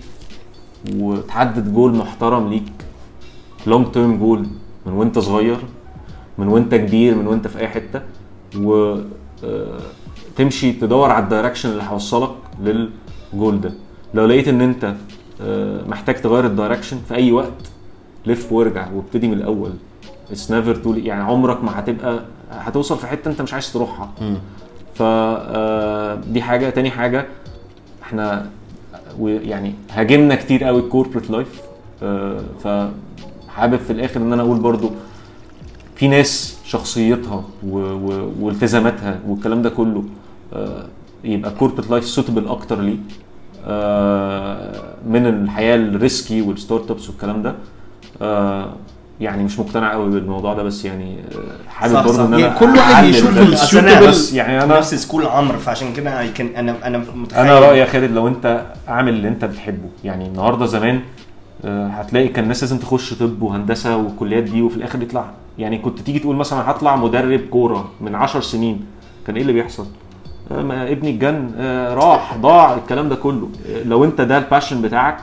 [0.96, 2.72] وتحدد جول محترم ليك
[3.66, 4.46] long term goal
[4.86, 5.58] من وانت صغير
[6.38, 8.00] من وانت كبير من وانت في أي حتة
[8.58, 8.96] و
[9.44, 9.78] آه،
[10.36, 12.30] تمشي تدور على ال direction اللي هيوصلك
[12.62, 13.72] للجول ده
[14.14, 14.94] لو لقيت إن أنت
[15.40, 17.70] آه، محتاج تغير ال direction في أي وقت
[18.26, 19.70] لف وارجع وابتدي من الأول.
[20.30, 22.20] it's never too يعني عمرك ما هتبقى
[22.50, 24.10] هتوصل في حتة انت مش عايز تروحها.
[24.94, 26.70] ف آه، دي حاجة.
[26.70, 27.26] تاني حاجة
[28.02, 28.46] إحنا
[29.20, 31.60] يعني هاجمنا كتير قوي ال corporate life
[32.64, 34.90] فحابب في الآخر إن أنا أقول برضو
[35.96, 37.78] في ناس شخصيتها و...
[37.78, 38.32] و...
[38.40, 40.04] والتزاماتها والكلام ده كله
[40.52, 40.86] آه،
[41.24, 42.96] يبقى corporate life suitable أكتر ليه
[43.66, 47.54] آه، من الحياة ال risky وال start ups والكلام ده.
[49.20, 52.24] يعني مش مقتنع قوي بالموضوع ده بس يعني آه، حابب برضه.
[52.24, 53.42] إن أنا يعني كل واحد يشوف ده.
[53.42, 56.98] ال- أصل أنا suitable- بس يعني أنا نفس school عمرو فعشان كده كان- أنا أنا
[57.14, 61.00] متخيل أنا رأيي يا خالد لو أنت عامل اللي أنت بتحبه يعني النهارده زمان
[61.64, 65.98] آه، هتلاقي كان الناس لازم تخش طب وهندسة والكليات دي وفي الآخر يطلع يعني كنت
[66.00, 68.84] تيجي تقول مثلا هطلع مدرب كورة من 10 سنين
[69.26, 69.86] كان إيه اللي بيحصل؟
[70.50, 74.44] آه، ما ابني اتجن آه، راح ضاع الكلام ده كله آه، لو أنت ده ال
[74.44, 75.16] passion بتاعك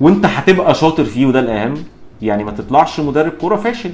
[0.00, 1.74] وأنت هتبقى شاطر فيه وده الأهم
[2.22, 3.90] يعني ما تطلعش مدرب كوره فاشل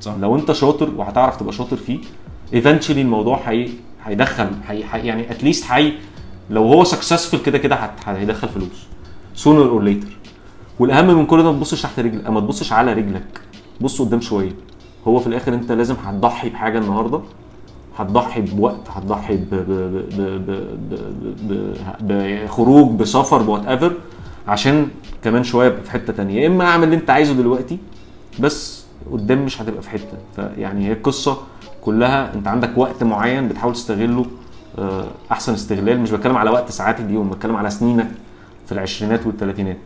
[0.00, 0.12] صح.
[0.20, 1.98] لو انت شاطر وهتعرف تبقى شاطر فيه
[2.54, 3.68] eventually الموضوع هي
[4.04, 5.92] هيدخل هي يعني at least هي
[6.50, 8.86] لو هو successful كده كده هيدخل فلوس
[9.36, 10.08] sooner or later
[10.78, 13.40] والاهم من كل ده ما تبصش تحت رجلك ما تبصش على رجلك
[13.80, 14.52] بص قدام شوية
[15.08, 17.20] هو في الآخر انت لازم هتضحي بحاجه النهارده
[17.98, 20.94] هتضحي بوقت هتضحي ب- ب- ب- ب- ب-
[21.50, 23.92] ب- ب- بخروج بسفر بوات ايفر
[24.48, 24.88] عشان
[25.24, 26.40] كمان شوية ابقى في حتة تانية.
[26.42, 27.78] يا إما أعمل اللي أنت عايزه دلوقتي
[28.40, 30.18] بس قدام مش هتبقى في حتة.
[30.36, 31.38] فيعني هي القصة
[31.82, 34.26] كلها أنت عندك وقت معين بتحاول تستغله
[34.78, 36.00] آه، أحسن استغلال.
[36.00, 38.08] مش بتكلم على وقت ساعات اليوم بتكلم على سنينك
[38.66, 39.76] في العشرينات والثلاثينات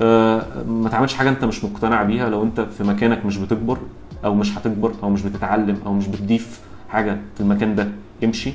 [0.00, 2.28] آه، ما تعملش حاجة أنت مش مقتنع بيها.
[2.28, 3.78] لو أنت في مكانك مش بتكبر
[4.24, 7.88] أو مش هتكبر أو مش بتتعلم أو مش بتضيف حاجة في المكان ده
[8.24, 8.52] امشي.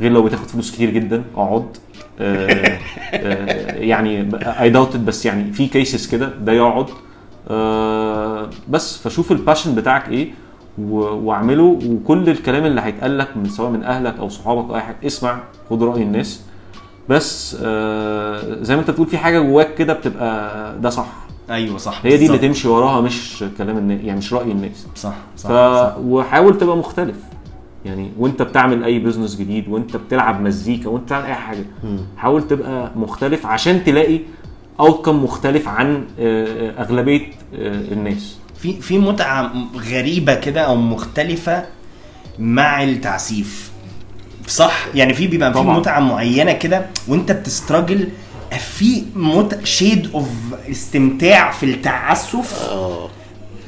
[0.00, 1.66] غير لو بتاخد فلوس كتير جدا أقعد.
[2.20, 2.78] آه،
[3.12, 4.28] آه، يعني
[4.60, 6.86] اي داوتد بس يعني في cases كده ده يقعد.
[7.50, 10.28] آه، بس فشوف ال passion بتاعك إيه
[10.78, 11.78] واعمله.
[11.86, 15.38] وكل الكلام اللي هيتقال لك من سواء من أهلك أو صحابك أو أي حاجة اسمع
[15.70, 16.40] خد رأي الناس.
[17.08, 21.06] بس آه، زي ما أنت بتقول في حاجة جواك كده بتبقى ده صح.
[21.50, 22.40] أيوه صح هي دي اللي بالظبط.
[22.48, 24.86] تمشي وراها مش كلام الناس يعني مش رأي الناس.
[24.96, 25.52] صح صح, ف...
[25.52, 25.94] صح.
[26.04, 27.16] وحاول تبقى مختلف.
[27.84, 31.64] يعني وانت بتعمل اي business جديد وانت بتلعب مزيكا وانت بتعمل اي حاجة
[32.16, 34.20] حاول تبقى مختلف عشان تلاقي
[34.80, 36.46] outcome مختلف عن آه،
[36.78, 37.20] آه، أغلبية
[37.54, 38.36] آه، الناس.
[38.58, 41.64] في في متعة غريبة كده أو مختلفة
[42.38, 43.70] مع التعسيف.
[44.46, 45.58] صح؟ يعني في بيبقى في.
[45.60, 48.08] متعة معينة كده وانت بت struggle
[48.58, 50.28] في مت shade of
[50.70, 52.68] استمتاع في التعسف.
[52.70, 53.08] آه.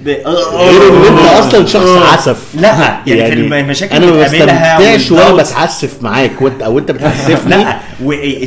[0.04, 5.32] غير ان أنت أصلا شخص عسف لا يعني, في المشاكل أنا ما بستمتعش وأنا.
[5.42, 7.78] بتعسف معاك وانت أو أنت بتعسفني لا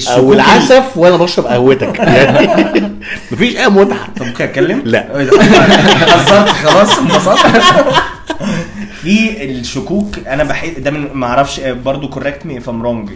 [0.10, 2.92] أو العسف وأنا بشرب قهوتك يعني
[3.32, 5.08] مفيش أي متعة طب ممكن أتكلم؟ لا.
[6.16, 7.46] هزرت خلاص انبسطت
[9.02, 13.10] في الشكوك أنا بحس ده من ما أعرفش برضو كوركت مي اف ام رونج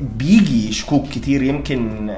[0.00, 2.10] بيجي شكوك كتير يمكن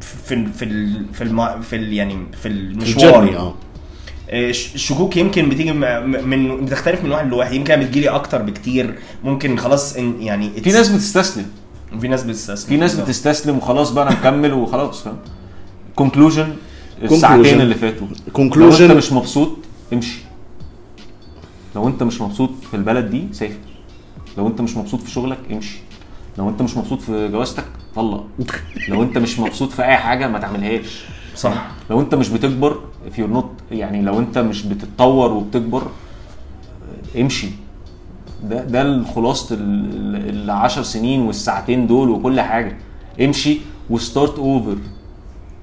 [0.00, 0.66] في في
[1.12, 1.24] في.
[1.70, 1.96] في.
[1.96, 3.65] يعني في المشوار آه، ش-
[4.30, 7.52] الشكوك يمكن بتيجي من بتختلف من واحد لواحد.
[7.52, 8.94] يمكن بتجيلي أكتر بكتير.
[9.24, 11.46] ممكن خلاص إن- يعني في ناس بتستسلم.
[12.00, 12.68] في ناس بتستسلم.
[12.68, 12.94] في ناس.
[13.00, 15.16] بتستسلم وخلاص بقى أنا مكمل وخلاص فاهم؟
[15.94, 16.48] كونكلوجن
[17.02, 17.60] الساعتين.
[17.60, 18.06] اللي فاتوا.
[18.38, 18.56] Conclusion.
[18.58, 19.56] لو أنت مش مبسوط
[19.92, 20.18] امشي.
[21.74, 23.54] لو أنت مش مبسوط في البلد دي سافر.
[24.38, 25.78] لو أنت مش مبسوط في شغلك امشي.
[26.38, 27.64] لو أنت مش مبسوط في جوازتك
[27.96, 28.26] طلق.
[28.88, 31.04] لو أنت مش مبسوط في أي حاجة ما تعملهاش.
[31.36, 31.66] صح.
[31.90, 32.80] لو انت مش بتكبر
[33.16, 35.82] you're not يعني لو انت مش بتتطور وبتكبر
[37.18, 37.48] امشي.
[38.44, 42.76] ده ده الخلاصة ال 10 سنين والساعتين دول وكل حاجة.
[43.20, 43.60] امشي
[43.90, 44.76] و start over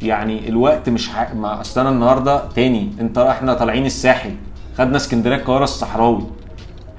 [0.02, 1.34] يعني الوقت مش ح...
[1.34, 2.92] ما اصل أنا النهارده تاني.
[3.02, 4.32] انت إحنا طالعين الساحل.
[4.78, 6.24] خدنا اسكندرية القاهرة الصحراوي.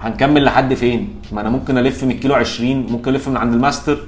[0.00, 3.98] هنكمل لحد فين؟ ما أنا ممكن الف من الكيلو 20 ممكن الف من عند الماستر.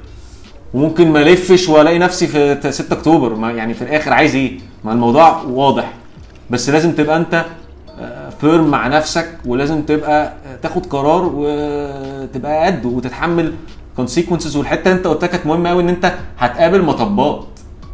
[0.75, 3.35] وممكن ما الفش والاقي نفسي في 6 أكتوبر.
[3.35, 5.93] ما يعني في الآخر عايز إيه؟ ما الموضوع واضح.
[6.51, 7.45] بس لازم تبقى أنت
[8.41, 13.55] firm مع نفسك ولازم تبقى آه، تاخد قرار وتبقى قد وتتحمل
[13.97, 17.47] consequences والحتة أنت قلت لك كانت مهمة قوي إن أنت هتقابل مطبات.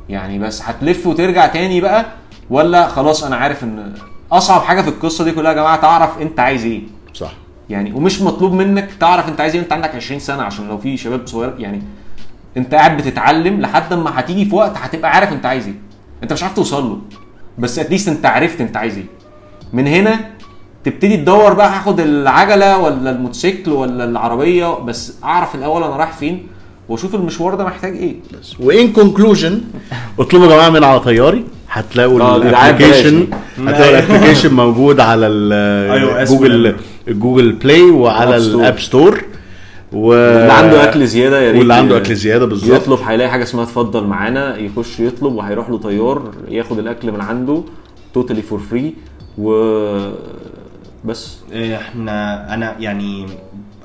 [0.09, 2.07] يعني بس هتلف وترجع تاني بقى
[2.51, 3.95] ولا خلاص أنا عارف إن
[4.33, 6.83] أصعب حاجة في القصة دي كلها يا جماعة تعرف أنت عايز إيه.
[7.15, 7.33] صح.
[7.71, 9.63] يعني ومش مطلوب منك تعرف أنت عايز إيه.
[9.63, 11.83] أنت عندك 20 سنة عشان لو في شباب صغير يعني
[12.57, 15.75] انت قاعد بتتعلم لحد ما هتيجي في وقت هتبقى عارف انت عايز إيه.
[16.23, 16.99] انت مش عارف توصل له.
[17.59, 19.05] بس at least انت عرفت انت عايز إيه.
[19.73, 20.21] من هنا
[20.85, 24.79] تبتدي تدور بقى هاخد العجلة ولا الموتوسيكل ولا العربية.
[24.79, 26.47] بس اعرف الأول أنا رايح فين
[26.89, 28.15] وأشوف المشوار ده محتاج إيه.
[28.41, 29.61] بس و in conclusion
[30.19, 33.27] اطلبوا يا جماعة من على طياري هتلاقوا آه، ال application
[33.59, 35.29] هتلاقوا ال application موجود على
[36.29, 36.77] Google
[37.09, 38.37] Google Play وعلى.
[38.37, 39.25] ال App Store
[39.93, 42.83] و اللي عنده أكل زيادة يا ريت واللي عنده أكل زيادة بالظبط.
[42.83, 47.63] يطلب هيلاقي حاجة اسمها اتفضل معانا يخش يطلب وهيروح له طيار ياخد الأكل من عنده
[48.15, 48.95] totally for free
[49.39, 49.53] و
[51.05, 51.37] بس.
[51.55, 53.27] إحنا أنا يعني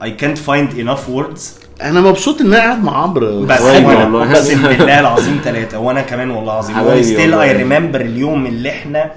[0.02, 1.42] I can't find enough words.
[1.82, 3.42] أنا مبسوط إن أنا قاعد مع عمرو.
[3.46, 4.32] بس والله.
[4.32, 7.04] اقسم بالله العظيم ثلاثة وأنا كمان والله العظيم.
[7.04, 7.34] still.
[7.34, 9.12] I remember اليوم اللي إحنا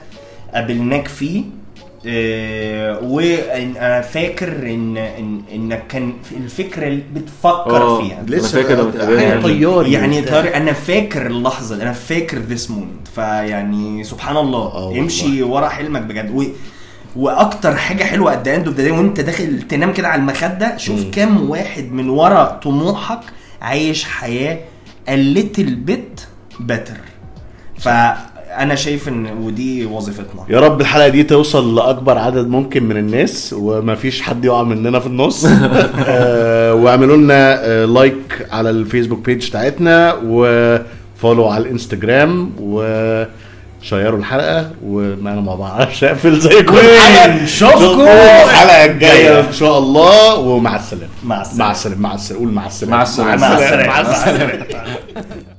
[0.54, 1.42] قابلناك فيه.
[3.02, 8.02] وأنا فاكر ان ان إنك كان الفكرة اللي بتفكر آه.
[8.02, 9.43] فيها أنا فاكر حاجة يعني.
[9.43, 10.18] طياري يعني
[10.56, 15.01] أنا فاكر اللحظة دي أنا فاكر this moment فيعني سبحان الله والله.
[15.01, 16.44] امشي ورا حلمك بجد و...
[17.16, 20.77] وأكتر حاجة حلوة at the end of the day وأنت داخل تنام كده على المخدة
[20.77, 23.20] شوف كام واحد من ورا طموحك
[23.62, 24.59] عايش حياة
[25.09, 26.20] a little bit
[26.70, 27.01] better
[28.51, 30.44] فانا شايف إن ودي وظيفتنا.
[30.48, 35.01] يا رب الحلقة دي توصل لأكبر عدد ممكن من الناس وما فيش حد يقع مننا
[35.01, 35.47] في النص.
[36.06, 45.40] آه واعملوا لنا آه لايك على الفيسبوك بيج بتاعتنا وفولو على الإنستجرام وشيروا الحلقة ومعنا
[45.40, 45.89] مع بعض.
[46.01, 49.40] شافل زي كل حلقه نشوفكم الحلقة الجاية.
[49.40, 50.39] إن شاء الله.
[50.39, 51.12] ومع السلامة.
[51.24, 51.60] مع السلامة.
[51.60, 52.01] مع السلامة.
[52.01, 52.44] مع السلامة.
[52.44, 52.97] قول مع السلامة.
[52.97, 53.36] مع السلامة.
[53.86, 54.12] مع السلامة.
[54.14, 54.64] السلامة.